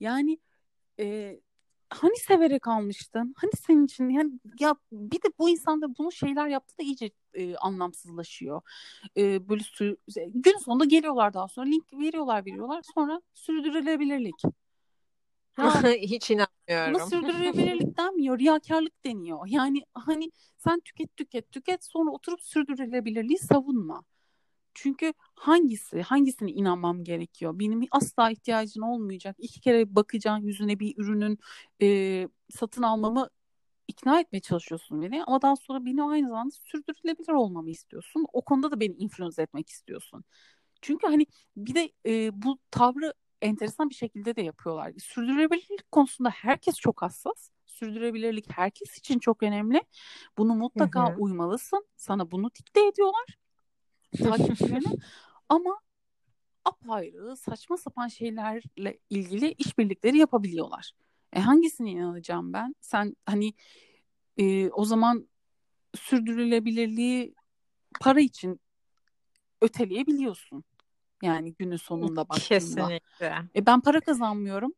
Yani 0.00 0.38
e, 0.98 1.36
hani 1.90 2.16
severek 2.16 2.68
almıştın? 2.68 3.34
Hani 3.36 3.50
senin 3.66 3.84
için 3.84 4.10
yani 4.10 4.32
ya 4.60 4.76
bir 4.92 5.22
de 5.22 5.28
bu 5.38 5.50
insan 5.50 5.82
da 5.82 5.98
bunu 5.98 6.12
şeyler 6.12 6.48
yaptı 6.48 6.78
da 6.78 6.82
iyice 6.82 7.10
e, 7.34 7.56
anlamsızlaşıyor. 7.56 8.62
E, 9.16 9.48
böyle 9.48 9.62
sü- 9.62 9.96
gün 10.34 10.58
sonunda 10.58 10.84
geliyorlar 10.84 11.34
daha 11.34 11.48
sonra 11.48 11.66
link 11.66 11.92
veriyorlar 11.92 12.46
veriyorlar 12.46 12.82
sonra 12.94 13.22
sürdürülebilirlik. 13.34 14.42
Hiç 16.00 16.30
inanmıyorum. 16.30 17.00
Ama 17.00 17.10
sürdürülebilirlik 17.10 17.98
denmiyor, 17.98 18.38
riyakarlık 18.38 19.04
deniyor. 19.04 19.46
Yani 19.46 19.82
hani 19.94 20.30
sen 20.58 20.80
tüket 20.80 21.16
tüket 21.16 21.52
tüket 21.52 21.84
sonra 21.84 22.10
oturup 22.10 22.42
sürdürülebilirliği 22.42 23.38
savunma. 23.38 24.04
Çünkü 24.74 25.12
hangisi, 25.34 26.02
hangisine 26.02 26.50
inanmam 26.50 27.04
gerekiyor? 27.04 27.58
Benim 27.58 27.80
asla 27.90 28.30
ihtiyacın 28.30 28.80
olmayacak. 28.82 29.36
İki 29.38 29.60
kere 29.60 29.94
bakacağın 29.96 30.42
yüzüne 30.42 30.80
bir 30.80 30.94
ürünün 30.98 31.38
e, 31.82 32.28
satın 32.50 32.82
almamı 32.82 33.28
ikna 33.88 34.20
etmeye 34.20 34.40
çalışıyorsun 34.40 35.02
beni. 35.02 35.24
Ama 35.24 35.42
daha 35.42 35.56
sonra 35.56 35.84
beni 35.84 36.02
aynı 36.02 36.28
zamanda 36.28 36.50
sürdürülebilir 36.50 37.32
olmamı 37.32 37.70
istiyorsun. 37.70 38.26
O 38.32 38.42
konuda 38.42 38.70
da 38.70 38.80
beni 38.80 38.94
influence 38.94 39.42
etmek 39.42 39.68
istiyorsun. 39.68 40.24
Çünkü 40.82 41.06
hani 41.06 41.26
bir 41.56 41.74
de 41.74 41.92
e, 42.06 42.42
bu 42.42 42.58
tavrı 42.70 43.12
enteresan 43.42 43.90
bir 43.90 43.94
şekilde 43.94 44.36
de 44.36 44.42
yapıyorlar. 44.42 44.92
Sürdürülebilirlik 44.98 45.92
konusunda 45.92 46.30
herkes 46.30 46.74
çok 46.74 47.02
hassas. 47.02 47.50
Sürdürülebilirlik 47.66 48.52
herkes 48.52 48.98
için 48.98 49.18
çok 49.18 49.42
önemli. 49.42 49.82
Bunu 50.38 50.54
mutlaka 50.54 51.08
hı 51.08 51.14
hı. 51.14 51.16
uymalısın. 51.18 51.86
Sana 51.96 52.30
bunu 52.30 52.50
dikte 52.54 52.86
ediyorlar. 52.86 53.38
Takipçilerine. 54.18 54.92
Ama 55.48 55.80
apayrı 56.64 57.36
saçma 57.36 57.76
sapan 57.76 58.08
şeylerle 58.08 58.98
ilgili 59.10 59.52
işbirlikleri 59.52 60.18
yapabiliyorlar. 60.18 60.92
E 61.32 61.40
hangisine 61.40 61.90
inanacağım 61.90 62.52
ben? 62.52 62.74
Sen 62.80 63.16
hani 63.26 63.54
e, 64.36 64.70
o 64.70 64.84
zaman 64.84 65.28
sürdürülebilirliği 65.94 67.34
para 68.00 68.20
için 68.20 68.60
öteleyebiliyorsun. 69.60 70.64
Yani 71.22 71.54
günün 71.54 71.76
sonunda 71.76 72.20
baktığında. 72.28 72.48
Kesinlikle. 72.48 73.34
E 73.56 73.66
ben 73.66 73.80
para 73.80 74.00
kazanmıyorum. 74.00 74.74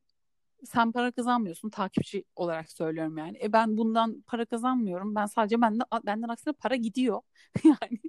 Sen 0.65 0.93
para 0.93 1.11
kazanmıyorsun 1.11 1.71
takipçi 1.71 2.25
olarak 2.37 2.73
söylüyorum 2.73 3.19
yani. 3.19 3.39
E 3.43 3.53
ben 3.53 3.77
bundan 3.77 4.25
para 4.27 4.45
kazanmıyorum. 4.45 5.15
Ben 5.15 5.27
sadece 5.27 5.61
benden 5.61 5.87
benden 6.07 6.29
aksine 6.29 6.53
para 6.53 6.77
gidiyor. 6.77 7.21
yani 7.65 8.01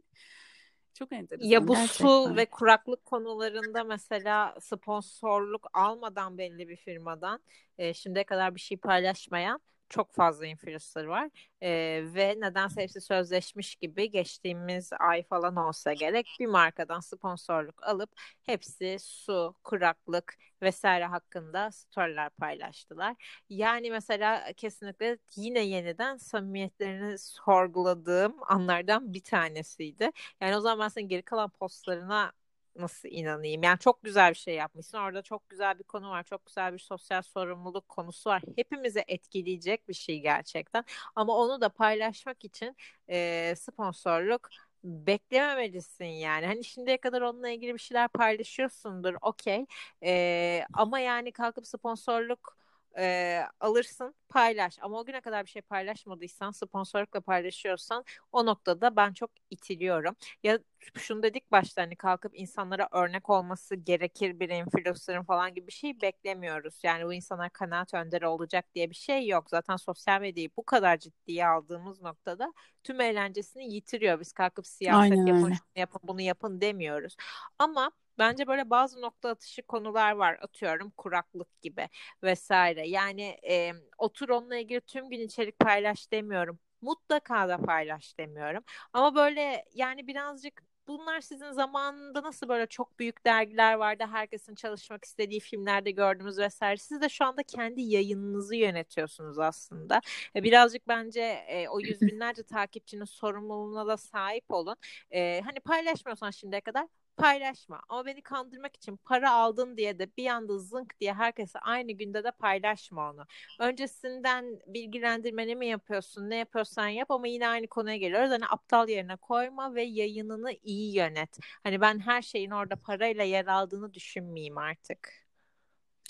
çok 0.93 1.11
enteresan. 1.11 1.49
Ya 1.49 1.67
bu 1.67 1.73
gerçekten. 1.73 2.05
su 2.05 2.35
ve 2.35 2.45
kuraklık 2.45 3.05
konularında 3.05 3.83
mesela 3.83 4.55
sponsorluk 4.61 5.67
almadan 5.73 6.37
belli 6.37 6.69
bir 6.69 6.75
firmadan 6.75 7.39
e, 7.77 7.93
şimdiye 7.93 8.23
kadar 8.23 8.55
bir 8.55 8.59
şey 8.59 8.77
paylaşmayan 8.77 9.59
çok 9.89 10.13
fazla 10.13 10.45
influencer 10.45 11.05
var 11.05 11.29
e, 11.61 11.69
ve 12.15 12.35
nedense 12.39 12.81
hepsi 12.81 13.01
sözleşmiş 13.01 13.75
gibi 13.75 14.11
geçtiğimiz 14.11 14.89
ay 14.99 15.23
falan 15.23 15.55
olsa 15.55 15.93
gerek 15.93 16.37
bir 16.39 16.45
markadan 16.47 16.99
sponsorluk 16.99 17.83
alıp 17.83 18.09
hepsi 18.43 18.97
su, 18.99 19.55
kuraklık 19.63 20.35
vesaire 20.61 21.05
hakkında 21.05 21.71
storyler 21.71 22.29
paylaştılar. 22.29 23.15
Yani 23.49 23.91
mesela 23.91 24.53
kesinlikle 24.57 25.17
yine 25.35 25.59
yeniden 25.65 26.17
samimiyetlerini 26.17 27.17
sorguladığım 27.17 28.35
anlardan 28.47 29.13
bir 29.13 29.23
tanesiydi. 29.23 30.11
Yani 30.41 30.57
o 30.57 30.59
zaman 30.61 30.85
ben 30.85 30.87
senin 30.89 31.07
geri 31.07 31.21
kalan 31.21 31.49
postlarına 31.49 32.31
nasıl 32.79 33.09
inanayım? 33.11 33.63
Yani 33.63 33.79
çok 33.79 34.03
güzel 34.03 34.29
bir 34.31 34.35
şey 34.35 34.55
yapmışsın. 34.55 34.97
Orada 34.97 35.21
çok 35.21 35.49
güzel 35.49 35.79
bir 35.79 35.83
konu 35.83 36.09
var. 36.09 36.23
Çok 36.23 36.45
güzel 36.45 36.73
bir 36.73 36.79
sosyal 36.79 37.21
sorumluluk 37.21 37.89
konusu 37.89 38.29
var. 38.29 38.41
Hepimizi 38.55 39.03
etkileyecek 39.07 39.89
bir 39.89 39.93
şey 39.93 40.19
gerçekten. 40.21 40.83
Ama 41.15 41.37
onu 41.37 41.61
da 41.61 41.69
paylaşmak 41.69 42.45
için 42.45 42.75
e, 43.09 43.53
sponsorluk 43.57 44.49
beklememelisin 44.83 46.05
yani. 46.05 46.45
Hani 46.45 46.63
şimdiye 46.63 46.97
kadar 46.97 47.21
onunla 47.21 47.49
ilgili 47.49 47.73
bir 47.73 47.79
şeyler 47.79 48.07
paylaşıyorsundur. 48.09 49.15
Okey. 49.21 49.65
E, 50.03 50.63
ama 50.73 50.99
yani 50.99 51.31
kalkıp 51.31 51.67
sponsorluk 51.67 52.58
e, 52.97 53.41
alırsın 53.59 54.15
paylaş. 54.29 54.77
Ama 54.81 54.99
o 54.99 55.05
güne 55.05 55.21
kadar 55.21 55.45
bir 55.45 55.49
şey 55.49 55.61
paylaşmadıysan 55.61 56.51
sponsorlukla 56.51 57.21
paylaşıyorsan 57.21 58.03
o 58.31 58.45
noktada 58.45 58.95
ben 58.95 59.13
çok 59.13 59.31
itiliyorum. 59.49 60.15
Ya 60.43 60.59
şunu 60.97 61.23
dedik 61.23 61.51
başta 61.51 61.81
hani 61.81 61.95
kalkıp 61.95 62.31
insanlara 62.39 62.87
örnek 62.91 63.29
olması 63.29 63.75
gerekir 63.75 64.39
bir 64.39 64.49
influencer'ın 64.49 65.23
falan 65.23 65.53
gibi 65.53 65.67
bir 65.67 65.71
şey 65.71 66.01
beklemiyoruz. 66.01 66.79
Yani 66.83 67.05
bu 67.05 67.13
insanlar 67.13 67.49
kanaat 67.49 67.93
önderi 67.93 68.27
olacak 68.27 68.65
diye 68.75 68.89
bir 68.89 68.95
şey 68.95 69.27
yok. 69.27 69.49
Zaten 69.49 69.75
sosyal 69.75 70.21
medyayı 70.21 70.49
bu 70.57 70.63
kadar 70.65 70.97
ciddiye 70.97 71.47
aldığımız 71.47 72.01
noktada 72.01 72.53
tüm 72.83 73.01
eğlencesini 73.01 73.73
yitiriyor. 73.73 74.19
Biz 74.19 74.33
kalkıp 74.33 74.67
siyaset 74.67 75.11
Aynen 75.11 75.25
yapın 75.25 75.53
şunu 75.53 75.57
yapın 75.75 76.01
bunu 76.03 76.21
yapın 76.21 76.61
demiyoruz. 76.61 77.15
Ama 77.59 77.91
Bence 78.19 78.47
böyle 78.47 78.69
bazı 78.69 79.01
nokta 79.01 79.29
atışı 79.29 79.61
konular 79.63 80.11
var. 80.11 80.37
Atıyorum 80.41 80.91
kuraklık 80.97 81.61
gibi 81.61 81.89
vesaire. 82.23 82.87
Yani 82.87 83.21
e, 83.49 83.71
otur 83.97 84.29
onunla 84.29 84.57
ilgili 84.57 84.81
tüm 84.81 85.09
gün 85.09 85.19
içerik 85.19 85.59
paylaş 85.59 86.11
demiyorum. 86.11 86.59
Mutlaka 86.81 87.49
da 87.49 87.57
paylaş 87.57 88.17
demiyorum. 88.17 88.63
Ama 88.93 89.15
böyle 89.15 89.65
yani 89.73 90.07
birazcık 90.07 90.63
bunlar 90.87 91.21
sizin 91.21 91.51
zamanında 91.51 92.23
nasıl 92.23 92.49
böyle 92.49 92.67
çok 92.67 92.99
büyük 92.99 93.25
dergiler 93.25 93.73
vardı. 93.73 94.03
Herkesin 94.11 94.55
çalışmak 94.55 95.05
istediği 95.05 95.39
filmlerde 95.39 95.91
gördüğümüz 95.91 96.37
vesaire. 96.39 96.77
Siz 96.77 97.01
de 97.01 97.09
şu 97.09 97.25
anda 97.25 97.43
kendi 97.43 97.81
yayınınızı 97.81 98.55
yönetiyorsunuz 98.55 99.39
aslında. 99.39 100.01
E, 100.35 100.43
birazcık 100.43 100.87
bence 100.87 101.21
e, 101.47 101.67
o 101.69 101.79
yüz 101.79 102.01
binlerce 102.07 102.43
takipçinin 102.43 103.05
sorumluluğuna 103.05 103.87
da 103.87 103.97
sahip 103.97 104.45
olun. 104.51 104.75
E, 105.11 105.41
hani 105.45 105.59
paylaşmıyorsan 105.59 106.31
şimdiye 106.31 106.61
kadar 106.61 106.87
paylaşma. 107.19 107.81
Ama 107.89 108.05
beni 108.05 108.21
kandırmak 108.21 108.75
için 108.75 108.97
para 108.97 109.31
aldın 109.31 109.77
diye 109.77 109.99
de 109.99 110.17
bir 110.17 110.27
anda 110.27 110.57
zınk 110.57 110.99
diye 110.99 111.13
herkese 111.13 111.59
aynı 111.59 111.91
günde 111.91 112.23
de 112.23 112.31
paylaşma 112.31 113.09
onu. 113.09 113.25
Öncesinden 113.59 114.59
bilgilendirmeni 114.67 115.55
mi 115.55 115.67
yapıyorsun, 115.67 116.29
ne 116.29 116.35
yapıyorsan 116.35 116.87
yap 116.87 117.11
ama 117.11 117.27
yine 117.27 117.47
aynı 117.47 117.67
konuya 117.67 117.97
geliyoruz. 117.97 118.29
Hani 118.29 118.45
aptal 118.49 118.89
yerine 118.89 119.15
koyma 119.15 119.75
ve 119.75 119.83
yayınını 119.83 120.51
iyi 120.63 120.95
yönet. 120.95 121.37
Hani 121.63 121.81
ben 121.81 121.99
her 121.99 122.21
şeyin 122.21 122.51
orada 122.51 122.75
parayla 122.75 123.23
yer 123.23 123.45
aldığını 123.47 123.93
düşünmeyeyim 123.93 124.57
artık. 124.57 125.29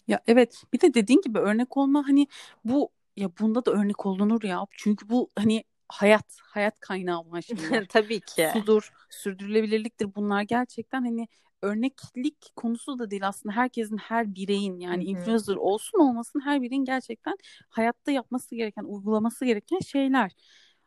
Ya 0.08 0.20
evet 0.28 0.64
bir 0.74 0.82
de 0.82 0.94
dediğin 0.94 1.22
gibi 1.22 1.40
örnek 1.40 1.78
olma 1.78 2.08
hani 2.08 2.28
bu 2.66 2.92
ya 3.18 3.30
bunda 3.40 3.66
da 3.66 3.72
örnek 3.72 4.06
olunur 4.06 4.44
ya. 4.44 4.66
Çünkü 4.72 5.10
bu 5.10 5.30
hani 5.36 5.64
hayat, 5.90 6.38
hayat 6.42 6.80
kaynağı 6.80 7.20
olan 7.22 7.40
şeyler. 7.40 7.86
Tabii 7.90 8.20
ki. 8.20 8.50
Sudur, 8.54 8.92
sürdürülebilirliktir. 9.10 10.16
Bunlar 10.16 10.42
gerçekten 10.42 11.02
hani 11.02 11.28
örneklik 11.62 12.52
konusu 12.56 13.00
da 13.00 13.12
değil 13.12 13.28
aslında 13.28 13.56
herkesin 13.56 13.98
her 13.98 14.36
bireyin 14.36 14.80
yani 14.80 15.04
Hı-hı. 15.04 15.12
influencer 15.12 15.56
olsun 15.56 16.00
olmasın 16.00 16.42
her 16.46 16.62
bireyin 16.62 16.86
gerçekten 16.86 17.36
hayatta 17.70 18.12
yapması 18.12 18.56
gereken 18.56 18.84
uygulaması 18.84 19.46
gereken 19.46 19.80
şeyler. 19.80 20.32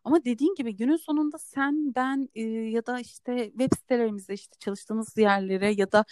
Ama 0.05 0.25
dediğin 0.25 0.55
gibi 0.55 0.77
günün 0.77 0.97
sonunda 0.97 1.39
sen, 1.39 1.95
ben 1.95 2.29
e, 2.35 2.43
ya 2.43 2.87
da 2.87 3.01
işte 3.01 3.51
web 3.51 3.73
sitelerimizde 3.77 4.35
işte 4.35 4.57
çalıştığımız 4.59 5.17
yerlere 5.17 5.71
ya 5.71 5.93
da 5.93 6.05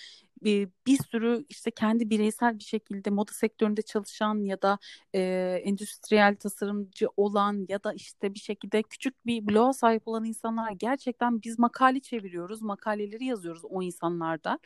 e, 0.47 0.69
bir 0.87 0.99
sürü 1.11 1.45
işte 1.49 1.71
kendi 1.71 2.11
bireysel 2.11 2.59
bir 2.59 2.65
şekilde 2.65 3.11
moda 3.11 3.33
sektöründe 3.33 3.83
çalışan 3.83 4.45
ya 4.45 4.63
da 4.63 4.79
e, 5.15 5.21
endüstriyel 5.65 6.37
tasarımcı 6.37 7.09
olan 7.17 7.67
ya 7.69 7.85
da 7.85 7.93
işte 7.93 8.35
bir 8.35 8.39
şekilde 8.39 8.83
küçük 8.83 9.27
bir 9.27 9.49
bloğa 9.49 9.73
sahip 9.73 10.09
olan 10.09 10.25
insanlar 10.25 10.73
gerçekten 10.73 11.43
biz 11.43 11.59
makale 11.59 12.01
çeviriyoruz, 12.01 12.63
makaleleri 12.63 13.25
yazıyoruz 13.25 13.63
o 13.65 13.83
insanlarda. 13.83 14.59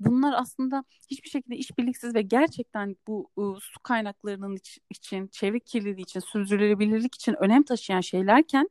Bunlar 0.00 0.34
aslında 0.36 0.84
hiçbir 1.10 1.28
şekilde 1.28 1.56
işbirliksiz 1.56 2.14
ve 2.14 2.22
gerçekten 2.22 2.96
bu 3.06 3.30
e, 3.38 3.60
su 3.60 3.80
kaynaklarının 3.82 4.56
iç, 4.56 4.78
için, 4.90 5.26
çevre 5.26 5.60
kirliliği 5.60 6.02
için, 6.02 6.20
sürdürülebilirlik 6.20 7.14
için 7.14 7.34
önem 7.40 7.62
taşıyan 7.62 8.00
şeylerken 8.00 8.68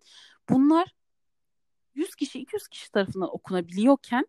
bunlar 0.49 0.93
100 1.95 2.15
kişi 2.15 2.39
200 2.39 2.67
kişi 2.67 2.91
tarafından 2.91 3.35
okunabiliyorken 3.35 4.25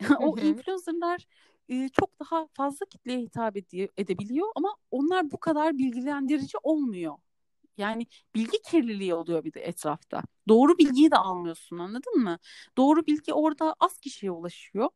o 0.20 0.38
influencerlar 0.38 1.26
e, 1.68 1.88
çok 1.88 2.20
daha 2.20 2.46
fazla 2.52 2.86
kitleye 2.86 3.20
hitap 3.20 3.56
ediyor, 3.56 3.88
edebiliyor 3.96 4.48
ama 4.54 4.76
onlar 4.90 5.30
bu 5.30 5.40
kadar 5.40 5.78
bilgilendirici 5.78 6.58
olmuyor. 6.62 7.14
Yani 7.76 8.06
bilgi 8.34 8.62
kirliliği 8.62 9.14
oluyor 9.14 9.44
bir 9.44 9.52
de 9.52 9.60
etrafta. 9.60 10.22
Doğru 10.48 10.78
bilgiyi 10.78 11.10
de 11.10 11.16
almıyorsun 11.16 11.78
anladın 11.78 12.18
mı? 12.18 12.38
Doğru 12.76 13.06
bilgi 13.06 13.32
orada 13.34 13.74
az 13.80 13.98
kişiye 13.98 14.32
ulaşıyor. 14.32 14.88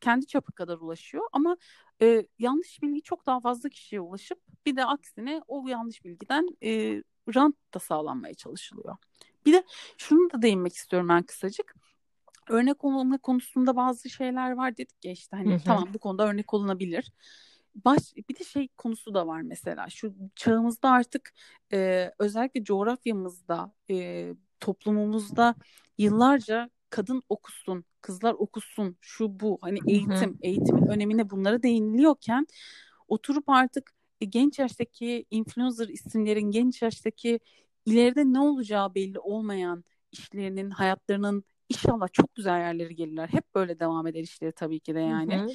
Kendi 0.00 0.26
çapı 0.26 0.52
kadar 0.52 0.78
ulaşıyor 0.78 1.24
ama 1.32 1.56
e, 2.02 2.26
yanlış 2.38 2.82
bilgi 2.82 3.02
çok 3.02 3.26
daha 3.26 3.40
fazla 3.40 3.68
kişiye 3.68 4.00
ulaşıp 4.00 4.38
bir 4.66 4.76
de 4.76 4.84
aksine 4.84 5.42
o 5.48 5.68
yanlış 5.68 6.04
bilgiden 6.04 6.48
e, 6.62 7.02
rant 7.34 7.56
da 7.74 7.78
sağlanmaya 7.78 8.34
çalışılıyor. 8.34 8.96
Bir 9.46 9.52
de 9.52 9.64
şunu 9.96 10.30
da 10.30 10.42
değinmek 10.42 10.74
istiyorum 10.74 11.08
ben 11.08 11.22
kısacık 11.22 11.74
örnek 12.50 12.84
olma 12.84 13.18
konusunda 13.18 13.76
bazı 13.76 14.10
şeyler 14.10 14.52
var 14.52 14.76
dedik 14.76 15.04
ya 15.04 15.12
işte 15.12 15.36
hani 15.36 15.50
Hı-hı. 15.50 15.64
tamam 15.64 15.88
bu 15.94 15.98
konuda 15.98 16.28
örnek 16.28 16.54
olunabilir. 16.54 17.12
Baş, 17.84 18.00
bir 18.28 18.36
de 18.38 18.44
şey 18.44 18.68
konusu 18.68 19.14
da 19.14 19.26
var 19.26 19.42
mesela 19.42 19.88
şu 19.90 20.14
çağımızda 20.36 20.90
artık 20.90 21.32
e, 21.72 22.10
özellikle 22.18 22.64
coğrafyamızda 22.64 23.72
e, 23.90 24.34
toplumumuzda 24.60 25.54
yıllarca 25.98 26.70
kadın 26.90 27.22
okusun, 27.28 27.84
kızlar 28.00 28.34
okusun, 28.34 28.96
şu 29.00 29.40
bu 29.40 29.58
hani 29.60 29.78
eğitim, 29.86 30.10
Hı-hı. 30.12 30.36
eğitimin 30.40 30.86
önemine 30.86 31.30
bunlara 31.30 31.62
değiniliyorken 31.62 32.46
oturup 33.08 33.48
artık 33.48 33.90
e, 34.20 34.24
genç 34.24 34.58
yaştaki 34.58 35.26
influencer 35.30 35.88
isimlerin 35.88 36.50
genç 36.50 36.82
yaştaki 36.82 37.40
ileride 37.86 38.24
ne 38.24 38.40
olacağı 38.40 38.94
belli 38.94 39.18
olmayan 39.18 39.84
işlerinin, 40.12 40.70
hayatlarının 40.70 41.44
İnşallah 41.68 42.08
çok 42.12 42.34
güzel 42.34 42.58
yerlere 42.58 42.92
gelirler. 42.92 43.28
Hep 43.28 43.54
böyle 43.54 43.80
devam 43.80 44.06
eder 44.06 44.20
işleri 44.20 44.52
tabii 44.52 44.80
ki 44.80 44.94
de 44.94 45.00
yani. 45.00 45.36
Hı 45.36 45.42
hı. 45.42 45.52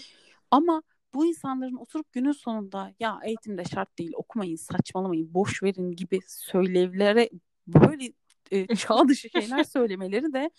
Ama 0.51 0.83
bu 1.13 1.25
insanların 1.25 1.75
oturup 1.75 2.11
günün 2.11 2.31
sonunda 2.31 2.93
ya 2.99 3.19
eğitimde 3.23 3.63
şart 3.65 3.97
değil 3.97 4.11
okumayın 4.15 4.55
saçmalamayın 4.55 5.33
boş 5.33 5.63
verin 5.63 5.91
gibi 5.91 6.19
söylevlere 6.27 7.29
böyle 7.67 8.13
e, 8.51 8.67
çağ 8.75 9.07
dışı 9.07 9.29
şeyler 9.29 9.63
söylemeleri 9.63 10.33
de 10.33 10.51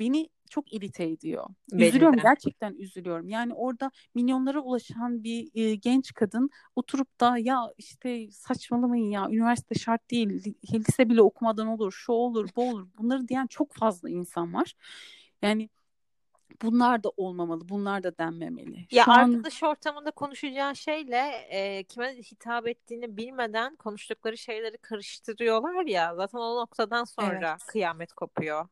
beni 0.00 0.28
çok 0.50 0.72
irite 0.72 1.04
ediyor. 1.04 1.46
Beni 1.72 1.88
üzülüyorum 1.88 2.18
de. 2.18 2.22
gerçekten 2.22 2.74
üzülüyorum. 2.74 3.28
Yani 3.28 3.54
orada 3.54 3.90
milyonlara 4.14 4.60
ulaşan 4.60 5.24
bir 5.24 5.50
e, 5.54 5.74
genç 5.74 6.14
kadın 6.14 6.50
oturup 6.76 7.20
da 7.20 7.38
ya 7.38 7.72
işte 7.78 8.30
saçmalamayın 8.30 9.10
ya 9.10 9.28
üniversite 9.30 9.74
şart 9.74 10.10
değil 10.10 10.54
lise 10.74 11.08
bile 11.08 11.22
okumadan 11.22 11.66
olur 11.66 11.92
şu 11.92 12.12
olur 12.12 12.48
bu 12.56 12.70
olur 12.70 12.88
bunları 12.98 13.28
diyen 13.28 13.46
çok 13.46 13.72
fazla 13.72 14.10
insan 14.10 14.54
var. 14.54 14.74
Yani 15.42 15.68
bunlar 16.62 17.04
da 17.04 17.08
olmamalı, 17.16 17.68
bunlar 17.68 18.02
da 18.02 18.18
denmemeli. 18.18 18.86
Ya 18.90 19.04
Şu 19.04 19.12
arkadaş 19.12 19.62
an... 19.62 19.68
ortamında 19.68 20.10
konuşacağı 20.10 20.76
şeyle 20.76 21.46
e, 21.50 21.84
kime 21.84 22.14
hitap 22.14 22.68
ettiğini 22.68 23.16
bilmeden 23.16 23.76
konuştukları 23.76 24.38
şeyleri 24.38 24.78
karıştırıyorlar 24.78 25.86
ya. 25.86 26.14
Zaten 26.16 26.38
o 26.38 26.56
noktadan 26.60 27.04
sonra 27.04 27.50
evet. 27.50 27.66
kıyamet 27.66 28.12
kopuyor. 28.12 28.68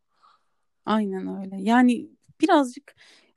Aynen 0.89 1.41
öyle. 1.41 1.57
Yani 1.61 2.09
birazcık 2.41 2.95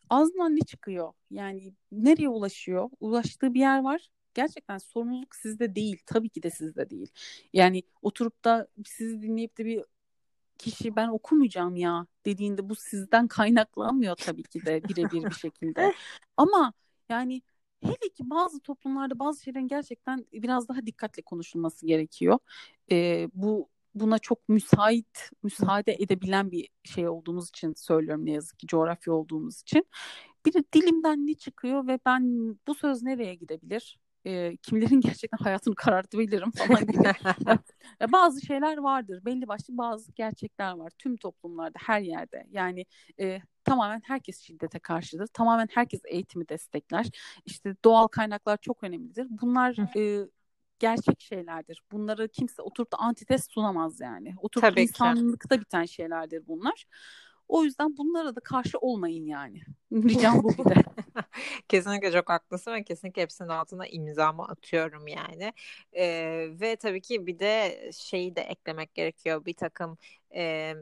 ağzından 0.10 0.56
ne 0.56 0.60
çıkıyor? 0.60 1.14
Yani 1.32 1.74
nereye 1.92 2.30
ulaşıyor? 2.30 2.90
Ulaştığı 3.00 3.54
bir 3.54 3.60
yer 3.60 3.84
var. 3.84 4.10
Gerçekten 4.34 4.78
sorumluluk 4.78 5.36
sizde 5.36 5.76
değil. 5.76 6.02
Tabii 6.06 6.30
ki 6.30 6.44
de 6.44 6.50
sizde 6.50 6.90
değil. 6.90 7.12
Yani 7.54 7.84
oturup 8.02 8.46
da 8.46 8.68
sizi 8.86 9.22
dinleyip 9.22 9.58
de 9.58 9.66
bir 9.66 9.84
kişi 10.58 10.96
ben 10.96 11.08
okumayacağım 11.08 11.76
ya 11.76 12.08
dediğinde 12.26 12.70
bu 12.70 12.76
sizden 12.76 13.28
kaynaklanmıyor 13.28 14.16
tabii 14.16 14.44
ki 14.44 14.66
de 14.66 14.84
birebir 14.84 15.24
bir 15.24 15.36
şekilde. 15.36 15.94
Ama 16.38 16.74
yani 17.10 17.42
hele 17.82 18.10
ki 18.14 18.30
bazı 18.30 18.60
toplumlarda 18.60 19.20
bazı 19.20 19.44
şeylerin 19.44 19.68
gerçekten 19.68 20.26
biraz 20.34 20.68
daha 20.68 20.86
dikkatli 20.86 21.22
konuşulması 21.22 21.86
gerekiyor. 21.86 22.40
e, 22.92 23.28
bu 23.34 23.70
buna 23.96 24.20
çok 24.20 24.50
müsait, 24.50 25.30
müsaade 25.44 25.94
edebilen 26.00 26.52
bir 26.52 26.70
şey 26.84 27.10
olduğumuz 27.10 27.50
için 27.50 27.74
söylüyorum 27.78 28.26
ne 28.26 28.32
yazık 28.32 28.60
ki 28.60 28.68
coğrafya 28.68 29.14
olduğumuz 29.14 29.62
için. 29.62 29.88
Bir 30.46 30.54
de 30.54 30.64
dilimden 30.74 31.28
ne 31.28 31.34
çıkıyor 31.34 31.88
ve 31.88 32.00
ben 32.06 32.24
bu 32.68 32.76
söz 32.76 33.04
nereye 33.04 33.36
gidebilir? 33.36 34.00
E, 34.26 34.58
kimlerin 34.58 35.02
gerçekten 35.02 35.38
hayatını 35.44 35.76
karartabilirim 35.76 36.52
falan 36.52 36.86
gibi. 36.88 37.04
bazı 38.12 38.42
şeyler 38.42 38.78
vardır. 38.78 39.26
Belli 39.26 39.48
başlı 39.48 39.78
bazı 39.78 40.12
gerçekler 40.12 40.72
var. 40.72 40.92
Tüm 40.98 41.18
toplumlarda, 41.18 41.80
her 41.86 42.02
yerde. 42.02 42.48
Yani 42.52 42.86
e, 43.20 43.42
tamamen 43.64 44.02
herkes 44.06 44.42
şiddete 44.42 44.80
karşıdır. 44.80 45.28
Tamamen 45.28 45.68
herkes 45.72 46.02
eğitimi 46.06 46.50
destekler. 46.50 47.06
İşte 47.46 47.76
doğal 47.86 48.08
kaynaklar 48.08 48.58
çok 48.58 48.84
önemlidir. 48.84 49.28
Bunlar 49.30 49.98
e, 49.98 50.28
gerçek 50.82 51.22
şeylerdir. 51.22 51.82
Bunları 51.92 52.28
kimse 52.28 52.62
oturup 52.62 52.92
da 52.92 52.98
antites 52.98 53.48
sunamaz 53.50 54.00
yani. 54.00 54.36
Oturup 54.42 54.62
Tabii 54.70 54.82
insanlıkta 54.82 55.56
ki. 55.56 55.62
biten 55.62 55.86
şeylerdir 55.86 56.48
bunlar. 56.48 56.86
O 57.48 57.64
yüzden 57.64 57.98
bunlara 57.98 58.36
da 58.36 58.40
karşı 58.40 58.78
olmayın 58.78 59.26
yani. 59.26 59.62
Ricam 59.94 60.44
bu 60.44 60.50
bir 60.50 60.70
de. 60.70 60.84
kesinlikle 61.70 62.12
çok 62.12 62.30
haklısın 62.30 62.74
ve 62.74 62.84
kesinlikle 62.84 63.22
hepsinin 63.22 63.50
altına 63.50 63.88
imzamı 63.88 64.44
atıyorum 64.44 65.08
yani. 65.08 65.54
Ee, 65.94 66.48
ve 66.50 66.76
tabii 66.76 67.02
ki 67.02 67.28
bir 67.28 67.40
de 67.40 67.90
şeyi 67.94 68.36
de 68.36 68.42
eklemek 68.42 68.94
gerekiyor. 68.96 69.46
Bir 69.46 69.54
takım 69.54 69.98
e, 70.36 70.74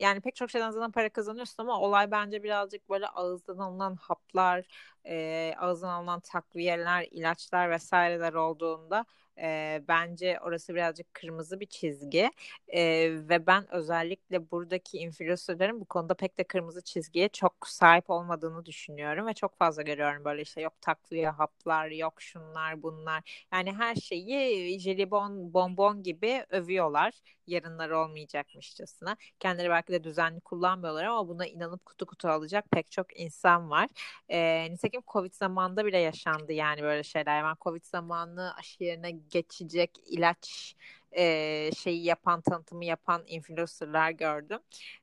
yani 0.00 0.20
pek 0.20 0.36
çok 0.36 0.50
şeyden 0.50 0.70
zaten 0.70 0.90
para 0.92 1.08
kazanıyorsun 1.08 1.62
ama 1.62 1.80
olay 1.80 2.10
bence 2.10 2.42
birazcık 2.42 2.90
böyle 2.90 3.06
ağızdan 3.08 3.58
alınan 3.58 3.96
haplar, 3.96 4.66
e, 5.06 5.54
ağızdan 5.58 5.88
alınan 5.88 6.20
takviyeler, 6.20 7.08
ilaçlar 7.10 7.70
vesaireler 7.70 8.32
olduğunda 8.32 9.06
e, 9.42 9.82
bence 9.88 10.38
orası 10.42 10.74
birazcık 10.74 11.14
kırmızı 11.14 11.60
bir 11.60 11.66
çizgi 11.66 12.30
e, 12.68 12.82
ve 13.28 13.46
ben 13.46 13.74
özellikle 13.74 14.50
buradaki 14.50 14.98
influencerların 14.98 15.80
bu 15.80 15.84
konuda 15.84 16.14
pek 16.14 16.38
de 16.38 16.44
kırmızı 16.44 16.82
çizgiye 16.82 17.28
çok 17.28 17.54
sahip 17.68 18.10
olmadığını 18.10 18.66
düşünüyorum 18.66 19.26
ve 19.26 19.34
çok 19.34 19.58
fazla 19.58 19.82
görüyorum 19.82 20.24
böyle 20.24 20.42
işte 20.42 20.60
yok 20.60 20.80
takviye 20.80 21.28
haplar 21.30 21.88
yok 21.88 22.22
şunlar 22.22 22.82
bunlar 22.82 23.46
yani 23.52 23.72
her 23.72 23.94
şeyi 23.94 24.80
jelibon 24.80 25.54
bonbon 25.54 26.02
gibi 26.02 26.44
övüyorlar 26.50 27.12
yarınları 27.46 27.98
olmayacakmışçasına. 27.98 29.16
Kendileri 29.40 29.70
belki 29.70 29.92
de 29.92 30.04
düzenli 30.04 30.40
kullanmıyorlar 30.40 31.04
ama 31.04 31.28
buna 31.28 31.46
inanıp 31.46 31.86
kutu 31.86 32.06
kutu 32.06 32.28
alacak 32.28 32.70
pek 32.70 32.90
çok 32.90 33.20
insan 33.20 33.70
var. 33.70 33.88
E, 34.28 34.68
nitekim 34.70 35.02
Covid 35.12 35.32
zamanında 35.32 35.86
bile 35.86 35.98
yaşandı 35.98 36.52
yani 36.52 36.82
böyle 36.82 37.02
şeyler. 37.02 37.44
Ben 37.44 37.56
Covid 37.60 37.84
zamanı 37.84 38.54
aşı 38.56 38.84
yerine 38.84 39.10
geçecek 39.32 39.90
ilaç 40.06 40.76
e, 41.12 41.70
şeyi 41.76 42.04
yapan, 42.04 42.40
tanıtımı 42.40 42.84
yapan 42.84 43.22
influencerlar 43.26 44.10
gördüm. 44.10 44.58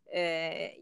E, 0.08 0.22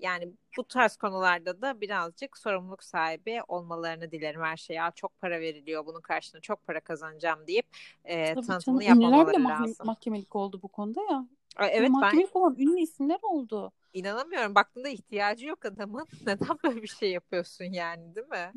yani 0.02 0.30
bu 0.58 0.64
tarz 0.64 0.96
konularda 0.96 1.62
da 1.62 1.82
birazcık 1.82 2.38
sorumluluk 2.38 2.84
sahibi 2.84 3.42
olmalarını 3.48 4.12
dilerim 4.12 4.42
her 4.42 4.58
şeye. 4.58 4.82
Çok 4.96 5.20
para 5.22 5.40
veriliyor, 5.40 5.86
bunun 5.86 6.02
karşılığında 6.02 6.42
çok 6.42 6.68
para 6.68 6.80
kazanacağım 6.80 7.48
deyip 7.48 7.66
e, 8.06 8.34
tanıtımını 8.34 8.84
canım, 8.84 9.02
yapmamaları 9.02 9.44
lazım. 9.44 9.86
mahkemelik 9.86 10.36
oldu 10.36 10.60
bu 10.64 10.68
konuda 10.68 11.02
ya. 11.12 11.28
Evet 11.60 11.90
mahkemelik 11.90 12.36
ben... 12.36 12.40
olan 12.40 12.56
ünlü 12.60 12.80
isimler 12.80 13.20
oldu. 13.22 13.72
İnanamıyorum. 13.94 14.56
Baktığında 14.56 14.90
ihtiyacı 14.90 15.46
yok 15.46 15.66
adamın. 15.66 16.08
Neden 16.26 16.58
böyle 16.64 16.82
bir 16.82 16.88
şey 16.88 17.12
yapıyorsun 17.12 17.66
yani 17.66 18.16
değil 18.16 18.28
mi? 18.28 18.52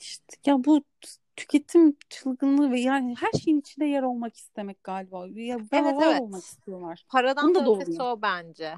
İşte 0.00 0.36
ya 0.46 0.64
bu 0.64 0.82
tüketim 1.36 1.96
çılgınlığı 2.08 2.70
ve 2.70 2.80
yani 2.80 3.14
her 3.18 3.38
şeyin 3.38 3.60
içinde 3.60 3.84
yer 3.84 4.02
olmak 4.02 4.36
istemek 4.36 4.84
galiba. 4.84 5.26
Ya 5.26 5.58
evet, 5.72 5.94
evet. 6.02 6.20
olmak 6.20 6.42
istiyorlar. 6.44 7.04
Paradan 7.08 7.54
da 7.54 7.74
ötesi 7.74 8.02
o 8.02 8.22
bence. 8.22 8.74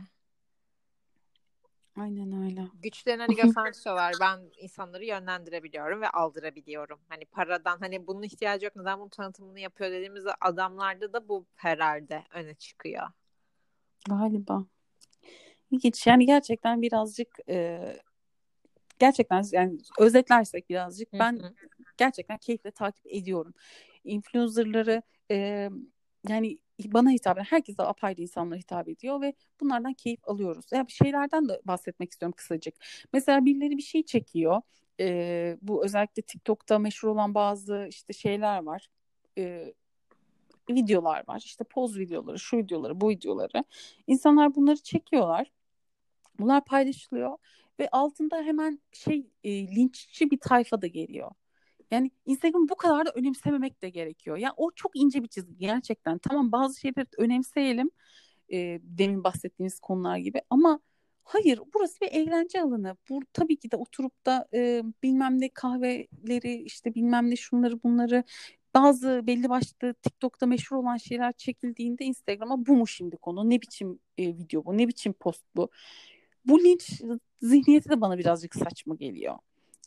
Aynen 2.00 2.44
öyle. 2.44 2.68
Güçlerini 2.82 3.22
hani 3.22 3.36
göstermiyorlar. 3.36 4.14
ben 4.20 4.40
insanları 4.60 5.04
yönlendirebiliyorum 5.04 6.00
ve 6.00 6.08
aldırabiliyorum. 6.08 6.98
Hani 7.08 7.24
paradan 7.24 7.78
hani 7.78 8.06
bunun 8.06 8.22
ihtiyacı 8.22 8.64
yok. 8.64 8.76
Neden 8.76 8.98
bunun 8.98 9.08
tanıtımını 9.08 9.60
yapıyor 9.60 9.90
dediğimizde 9.90 10.30
adamlarda 10.40 11.12
da 11.12 11.28
bu 11.28 11.46
herhalde 11.54 12.24
öne 12.34 12.54
çıkıyor. 12.54 13.06
Galiba. 14.08 14.64
Hiç 15.72 16.06
yani 16.06 16.26
gerçekten 16.26 16.82
birazcık 16.82 17.28
e, 17.48 17.80
gerçekten 18.98 19.42
yani 19.52 19.78
özetlersek 19.98 20.70
birazcık 20.70 21.12
ben 21.12 21.40
gerçekten 21.98 22.38
keyifle 22.38 22.70
takip 22.70 23.06
ediyorum. 23.06 23.54
Influencer'ları 24.04 25.02
e, 25.30 25.68
yani 26.28 26.58
bana 26.84 27.10
hitap 27.10 27.36
eden 27.38 27.44
herkese 27.44 27.82
apayrı 27.82 28.22
insanlara 28.22 28.58
hitap 28.58 28.88
ediyor 28.88 29.20
ve 29.20 29.32
bunlardan 29.60 29.94
keyif 29.94 30.20
alıyoruz. 30.28 30.66
Ya 30.72 30.76
yani 30.76 30.90
şeylerden 30.90 31.48
de 31.48 31.60
bahsetmek 31.64 32.12
istiyorum 32.12 32.34
kısacık. 32.36 32.74
Mesela 33.12 33.44
birileri 33.44 33.76
bir 33.76 33.82
şey 33.82 34.04
çekiyor. 34.04 34.62
E, 35.00 35.58
bu 35.62 35.84
özellikle 35.84 36.22
TikTok'ta 36.22 36.78
meşhur 36.78 37.08
olan 37.08 37.34
bazı 37.34 37.86
işte 37.90 38.12
şeyler 38.12 38.62
var. 38.62 38.88
E, 39.38 39.74
videolar 40.70 41.24
var. 41.28 41.42
İşte 41.44 41.64
poz 41.64 41.98
videoları, 41.98 42.38
şu 42.38 42.56
videoları, 42.56 43.00
bu 43.00 43.08
videoları. 43.10 43.64
İnsanlar 44.06 44.54
bunları 44.54 44.76
çekiyorlar. 44.76 45.52
Bunlar 46.38 46.64
paylaşılıyor 46.64 47.38
ve 47.80 47.88
altında 47.92 48.42
hemen 48.42 48.80
şey 48.92 49.30
e, 49.44 49.50
linççi 49.76 50.30
bir 50.30 50.38
tayfa 50.38 50.82
da 50.82 50.86
geliyor. 50.86 51.30
Yani 51.90 52.10
Instagram 52.26 52.68
bu 52.68 52.76
kadar 52.76 53.06
da 53.06 53.10
önemsememek 53.14 53.82
de 53.82 53.90
gerekiyor. 53.90 54.36
Yani 54.36 54.52
o 54.56 54.70
çok 54.70 54.96
ince 54.96 55.22
bir 55.22 55.28
çizgi 55.28 55.58
gerçekten. 55.58 56.18
Tamam 56.18 56.52
bazı 56.52 56.80
şeyleri 56.80 57.06
önemseyelim. 57.18 57.90
E, 58.52 58.80
demin 58.82 59.24
bahsettiğimiz 59.24 59.80
konular 59.80 60.16
gibi 60.16 60.42
ama 60.50 60.80
hayır 61.24 61.60
burası 61.74 62.00
bir 62.00 62.08
eğlence 62.12 62.62
alanı. 62.62 62.96
Bu 63.10 63.20
tabii 63.32 63.56
ki 63.56 63.70
de 63.70 63.76
oturup 63.76 64.26
da 64.26 64.48
e, 64.54 64.82
bilmem 65.02 65.40
ne 65.40 65.48
kahveleri 65.48 66.62
işte 66.62 66.94
bilmem 66.94 67.30
ne 67.30 67.36
şunları 67.36 67.82
bunları 67.82 68.24
bazı 68.74 69.26
belli 69.26 69.48
başlı 69.48 69.94
TikTok'ta 69.94 70.46
meşhur 70.46 70.76
olan 70.76 70.96
şeyler 70.96 71.32
çekildiğinde 71.32 72.04
Instagram'a 72.04 72.66
bu 72.66 72.76
mu 72.76 72.86
şimdi 72.86 73.16
konu? 73.16 73.50
Ne 73.50 73.62
biçim 73.62 73.98
e, 74.18 74.26
video 74.26 74.64
bu? 74.64 74.78
Ne 74.78 74.88
biçim 74.88 75.12
post 75.12 75.44
bu? 75.56 75.70
Bu 76.44 76.60
linç 76.64 77.02
zihniyeti 77.42 77.90
de 77.90 78.00
bana 78.00 78.18
birazcık 78.18 78.54
saçma 78.54 78.94
geliyor. 78.94 79.38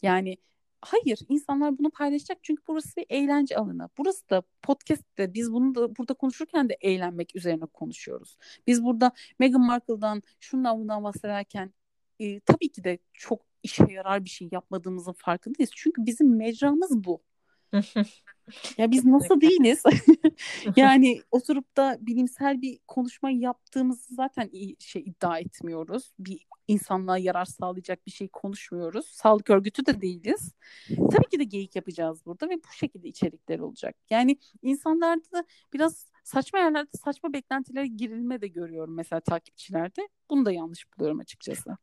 Yani 0.01 0.37
hayır 0.81 1.19
insanlar 1.29 1.77
bunu 1.77 1.89
paylaşacak 1.89 2.37
çünkü 2.41 2.63
burası 2.67 2.95
bir 2.97 3.05
eğlence 3.09 3.57
alanı. 3.57 3.89
Burası 3.97 4.29
da 4.29 4.43
podcast'te 4.61 5.33
biz 5.33 5.53
bunu 5.53 5.75
da 5.75 5.95
burada 5.95 6.13
konuşurken 6.13 6.69
de 6.69 6.77
eğlenmek 6.81 7.35
üzerine 7.35 7.65
konuşuyoruz. 7.65 8.37
Biz 8.67 8.83
burada 8.83 9.11
Meghan 9.39 9.61
Markle'dan 9.61 10.23
şundan 10.39 10.79
bundan 10.79 11.03
bahsederken 11.03 11.73
e, 12.19 12.39
tabii 12.39 12.69
ki 12.71 12.83
de 12.83 12.97
çok 13.13 13.41
işe 13.63 13.85
yarar 13.89 14.25
bir 14.25 14.29
şey 14.29 14.49
yapmadığımızın 14.51 15.13
farkındayız. 15.13 15.71
Çünkü 15.75 16.05
bizim 16.05 16.37
mecramız 16.37 17.03
bu. 17.03 17.23
ya 18.77 18.91
biz 18.91 19.05
nasıl 19.05 19.41
değiliz? 19.41 19.83
yani 20.75 21.21
oturup 21.31 21.77
da 21.77 21.97
bilimsel 22.01 22.61
bir 22.61 22.79
konuşma 22.87 23.31
yaptığımızı 23.31 24.15
zaten 24.15 24.49
iyi 24.51 24.75
şey 24.79 25.01
iddia 25.01 25.39
etmiyoruz. 25.39 26.13
Bir 26.19 26.45
insanlığa 26.67 27.17
yarar 27.17 27.45
sağlayacak 27.45 28.05
bir 28.05 28.11
şey 28.11 28.27
konuşmuyoruz. 28.27 29.05
Sağlık 29.05 29.49
örgütü 29.49 29.85
de 29.85 30.01
değiliz. 30.01 30.51
Tabii 30.87 31.29
ki 31.31 31.39
de 31.39 31.43
geyik 31.43 31.75
yapacağız 31.75 32.25
burada 32.25 32.49
ve 32.49 32.55
bu 32.55 32.73
şekilde 32.73 33.07
içerikler 33.07 33.59
olacak. 33.59 33.95
Yani 34.09 34.37
insanlarda 34.61 35.31
da 35.31 35.45
biraz 35.73 36.11
saçma 36.23 36.59
yerlerde 36.59 36.89
saçma 37.03 37.33
beklentilere 37.33 37.87
girilme 37.87 38.41
de 38.41 38.47
görüyorum 38.47 38.95
mesela 38.95 39.19
takipçilerde. 39.19 40.07
Bunu 40.29 40.45
da 40.45 40.51
yanlış 40.51 40.85
buluyorum 40.97 41.19
açıkçası. 41.19 41.77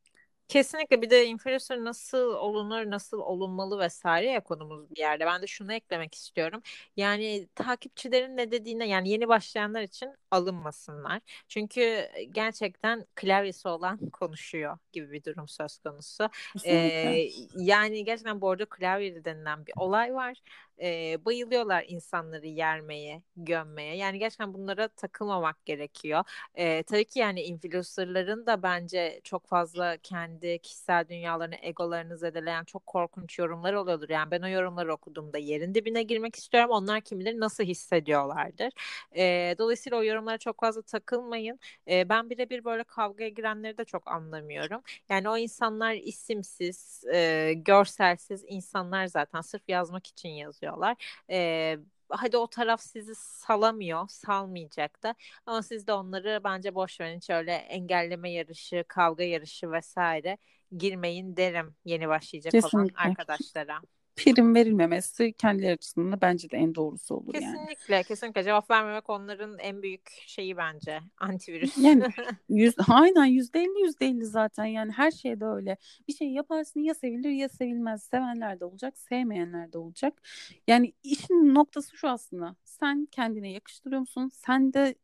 Kesinlikle 0.48 1.02
bir 1.02 1.10
de 1.10 1.26
influencer 1.26 1.84
nasıl 1.84 2.18
olunur, 2.34 2.90
nasıl 2.90 3.18
olunmalı 3.18 3.78
vesaire 3.78 4.30
ya 4.30 4.40
konumuz 4.44 4.90
bir 4.90 4.96
yerde. 4.98 5.26
Ben 5.26 5.42
de 5.42 5.46
şunu 5.46 5.72
eklemek 5.72 6.14
istiyorum. 6.14 6.62
Yani 6.96 7.48
takipçilerin 7.54 8.36
ne 8.36 8.50
dediğine 8.50 8.88
yani 8.88 9.08
yeni 9.10 9.28
başlayanlar 9.28 9.82
için 9.82 10.14
alınmasınlar. 10.30 11.20
Çünkü 11.48 12.08
gerçekten 12.30 13.06
klavyesi 13.14 13.68
olan 13.68 13.98
konuşuyor 14.10 14.78
gibi 14.92 15.12
bir 15.12 15.24
durum 15.24 15.48
söz 15.48 15.78
konusu. 15.78 16.28
Ee, 16.66 17.28
yani 17.56 18.04
gerçekten 18.04 18.40
bu 18.40 18.50
arada 18.50 18.64
klavye 18.64 19.24
denilen 19.24 19.66
bir 19.66 19.72
olay 19.76 20.14
var 20.14 20.42
e, 20.82 21.18
bayılıyorlar 21.24 21.84
insanları 21.88 22.46
yermeye, 22.46 23.22
gömmeye. 23.36 23.96
Yani 23.96 24.18
gerçekten 24.18 24.54
bunlara 24.54 24.88
takılmamak 24.88 25.66
gerekiyor. 25.66 26.24
E, 26.54 26.82
tabii 26.82 27.04
ki 27.04 27.18
yani 27.18 27.42
influencerların 27.42 28.46
da 28.46 28.62
bence 28.62 29.20
çok 29.24 29.46
fazla 29.46 29.96
kendi 29.96 30.58
kişisel 30.58 31.08
dünyalarını, 31.08 31.54
egolarını 31.62 32.16
zedeleyen 32.18 32.64
çok 32.64 32.86
korkunç 32.86 33.38
yorumlar 33.38 33.74
oluyordur. 33.74 34.08
Yani 34.08 34.30
ben 34.30 34.42
o 34.42 34.48
yorumları 34.48 34.92
okuduğumda 34.94 35.38
yerin 35.38 35.74
dibine 35.74 36.02
girmek 36.02 36.36
istiyorum. 36.36 36.70
Onlar 36.70 37.00
kim 37.00 37.20
bilir 37.20 37.40
nasıl 37.40 37.64
hissediyorlardır. 37.64 38.72
E, 39.16 39.54
dolayısıyla 39.58 39.98
o 39.98 40.02
yorumlara 40.18 40.38
çok 40.38 40.60
fazla 40.60 40.82
takılmayın. 40.82 41.58
E, 41.88 42.08
ben 42.08 42.30
birebir 42.30 42.64
böyle 42.64 42.84
kavgaya 42.84 43.28
girenleri 43.28 43.78
de 43.78 43.84
çok 43.84 44.08
anlamıyorum. 44.08 44.82
Yani 45.08 45.28
o 45.28 45.36
insanlar 45.36 45.94
isimsiz, 45.94 47.04
e, 47.14 47.52
görselsiz 47.56 48.44
insanlar 48.48 49.06
zaten 49.06 49.40
sırf 49.40 49.62
yazmak 49.68 50.06
için 50.06 50.28
yazıyor 50.28 50.68
istiyorlar. 50.68 50.96
E, 51.30 51.78
hadi 52.08 52.36
o 52.36 52.46
taraf 52.46 52.80
sizi 52.80 53.14
salamıyor, 53.14 54.08
salmayacak 54.08 55.02
da. 55.02 55.14
Ama 55.46 55.62
siz 55.62 55.86
de 55.86 55.92
onları 55.92 56.40
bence 56.44 56.74
boş 56.74 57.00
verin. 57.00 57.16
Hiç 57.16 57.30
öyle 57.30 57.52
engelleme 57.52 58.30
yarışı, 58.32 58.84
kavga 58.88 59.24
yarışı 59.24 59.72
vesaire 59.72 60.38
girmeyin 60.76 61.36
derim 61.36 61.76
yeni 61.84 62.08
başlayacak 62.08 62.52
Kesinlikle. 62.52 62.78
olan 62.78 62.90
arkadaşlara. 62.94 63.80
Prim 64.18 64.54
verilmemesi 64.54 65.32
kendileri 65.32 65.72
açısından 65.72 66.12
da 66.12 66.20
bence 66.20 66.50
de 66.50 66.56
en 66.56 66.74
doğrusu 66.74 67.14
olur 67.14 67.34
yani. 67.34 67.44
Kesinlikle, 67.44 68.02
kesinlikle. 68.02 68.44
Cevap 68.44 68.70
vermemek 68.70 69.10
onların 69.10 69.58
en 69.58 69.82
büyük 69.82 70.10
şeyi 70.26 70.56
bence. 70.56 71.00
Antivirüs. 71.18 71.78
Yani 71.78 72.04
yüz, 72.48 72.74
aynen 72.88 73.24
yüzde 73.24 73.60
elli 73.60 73.82
yüzde 73.82 74.06
elli 74.06 74.26
zaten 74.26 74.64
yani 74.64 74.92
her 74.92 75.10
şeyde 75.10 75.44
öyle. 75.44 75.76
Bir 76.08 76.12
şey 76.12 76.28
yaparsın 76.28 76.80
ya 76.80 76.94
sevilir 76.94 77.30
ya 77.30 77.48
sevilmez. 77.48 78.02
Sevenler 78.02 78.60
de 78.60 78.64
olacak, 78.64 78.98
sevmeyenler 78.98 79.72
de 79.72 79.78
olacak. 79.78 80.22
Yani 80.68 80.92
işin 81.02 81.54
noktası 81.54 81.96
şu 81.96 82.08
aslında. 82.08 82.56
Sen 82.64 83.08
kendine 83.10 83.52
yakıştırıyor 83.52 84.00
musun? 84.00 84.30
Sen 84.34 84.72
de 84.72 84.94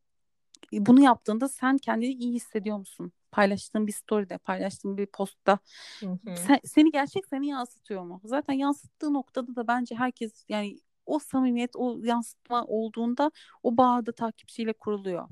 bunu 0.73 1.01
yaptığında 1.01 1.49
sen 1.49 1.79
kendini 1.79 2.13
iyi 2.13 2.35
hissediyor 2.35 2.79
musun? 2.79 3.13
Paylaştığın 3.35 3.87
bir 3.87 3.93
story'de, 3.93 4.39
paylaştığın 4.39 4.97
bir 4.97 5.07
postta 5.07 5.59
Hı 6.03 6.07
hı. 6.07 6.35
sen- 6.35 6.61
seni 6.65 6.91
gerçek 6.91 7.27
seni 7.27 7.47
yansıtıyor 7.49 8.03
mu? 8.03 8.21
Zaten 8.25 8.55
yansıttığı 8.55 9.13
noktada 9.15 9.57
da 9.57 9.67
bence 9.69 9.95
herkes 9.95 10.45
yani 10.49 10.79
o 11.07 11.19
samimiyet, 11.19 11.77
o 11.77 11.99
yansıtma 12.05 12.65
olduğunda 12.65 13.31
o 13.63 13.77
bağ 13.77 14.07
da 14.07 14.13
takipçiyle 14.13 14.73
kuruluyor. 14.73 15.29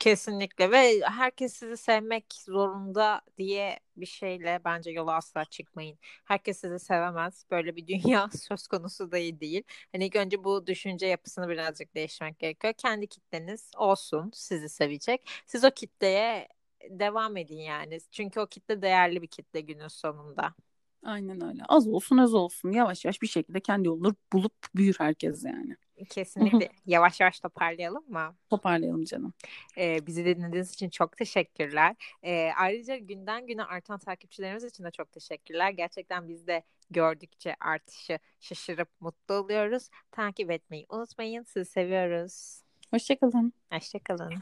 Kesinlikle 0.00 0.70
ve 0.70 1.00
herkes 1.00 1.52
sizi 1.54 1.76
sevmek 1.76 2.34
zorunda 2.34 3.20
diye 3.38 3.80
bir 3.96 4.06
şeyle 4.06 4.60
bence 4.64 4.90
yola 4.90 5.14
asla 5.14 5.44
çıkmayın. 5.44 5.98
Herkes 6.24 6.60
sizi 6.60 6.78
sevemez. 6.78 7.44
Böyle 7.50 7.76
bir 7.76 7.86
dünya 7.86 8.28
söz 8.48 8.66
konusu 8.66 9.12
da 9.12 9.16
değil. 9.16 9.62
Hani 9.92 10.06
ilk 10.06 10.16
önce 10.16 10.44
bu 10.44 10.66
düşünce 10.66 11.06
yapısını 11.06 11.48
birazcık 11.48 11.94
değiştirmek 11.94 12.38
gerekiyor. 12.38 12.72
Kendi 12.72 13.06
kitleniz 13.06 13.70
olsun 13.76 14.30
sizi 14.34 14.68
sevecek. 14.68 15.28
Siz 15.46 15.64
o 15.64 15.70
kitleye 15.70 16.48
devam 16.90 17.36
edin 17.36 17.58
yani. 17.58 17.98
Çünkü 18.10 18.40
o 18.40 18.46
kitle 18.46 18.82
değerli 18.82 19.22
bir 19.22 19.26
kitle 19.26 19.60
günün 19.60 19.88
sonunda. 19.88 20.54
Aynen 21.04 21.44
öyle. 21.44 21.62
Az 21.68 21.88
olsun 21.88 22.18
az 22.18 22.34
olsun. 22.34 22.72
Yavaş 22.72 23.04
yavaş 23.04 23.22
bir 23.22 23.26
şekilde 23.26 23.60
kendi 23.60 23.88
yolunu 23.88 24.14
bulup 24.32 24.54
büyür 24.74 24.96
herkes 24.98 25.44
yani. 25.44 25.76
Kesinlikle 26.10 26.68
yavaş 26.86 27.20
yavaş 27.20 27.40
toparlayalım 27.40 28.04
mı? 28.08 28.36
Toparlayalım 28.50 29.04
canım. 29.04 29.32
Ee, 29.78 30.06
bizi 30.06 30.24
dinlediğiniz 30.24 30.72
için 30.74 30.90
çok 30.90 31.16
teşekkürler. 31.16 31.96
Ee, 32.22 32.50
ayrıca 32.56 32.96
günden 32.96 33.46
güne 33.46 33.64
artan 33.64 33.98
takipçilerimiz 33.98 34.64
için 34.64 34.84
de 34.84 34.90
çok 34.90 35.12
teşekkürler. 35.12 35.70
Gerçekten 35.70 36.28
biz 36.28 36.46
de 36.46 36.62
gördükçe 36.90 37.56
artışı 37.60 38.18
şaşırıp 38.40 38.88
mutlu 39.00 39.34
oluyoruz. 39.34 39.88
Takip 40.10 40.50
etmeyi 40.50 40.86
unutmayın. 40.88 41.42
Sizi 41.42 41.70
seviyoruz. 41.70 42.62
Hoşçakalın. 42.90 43.52
Hoşçakalın. 43.72 44.34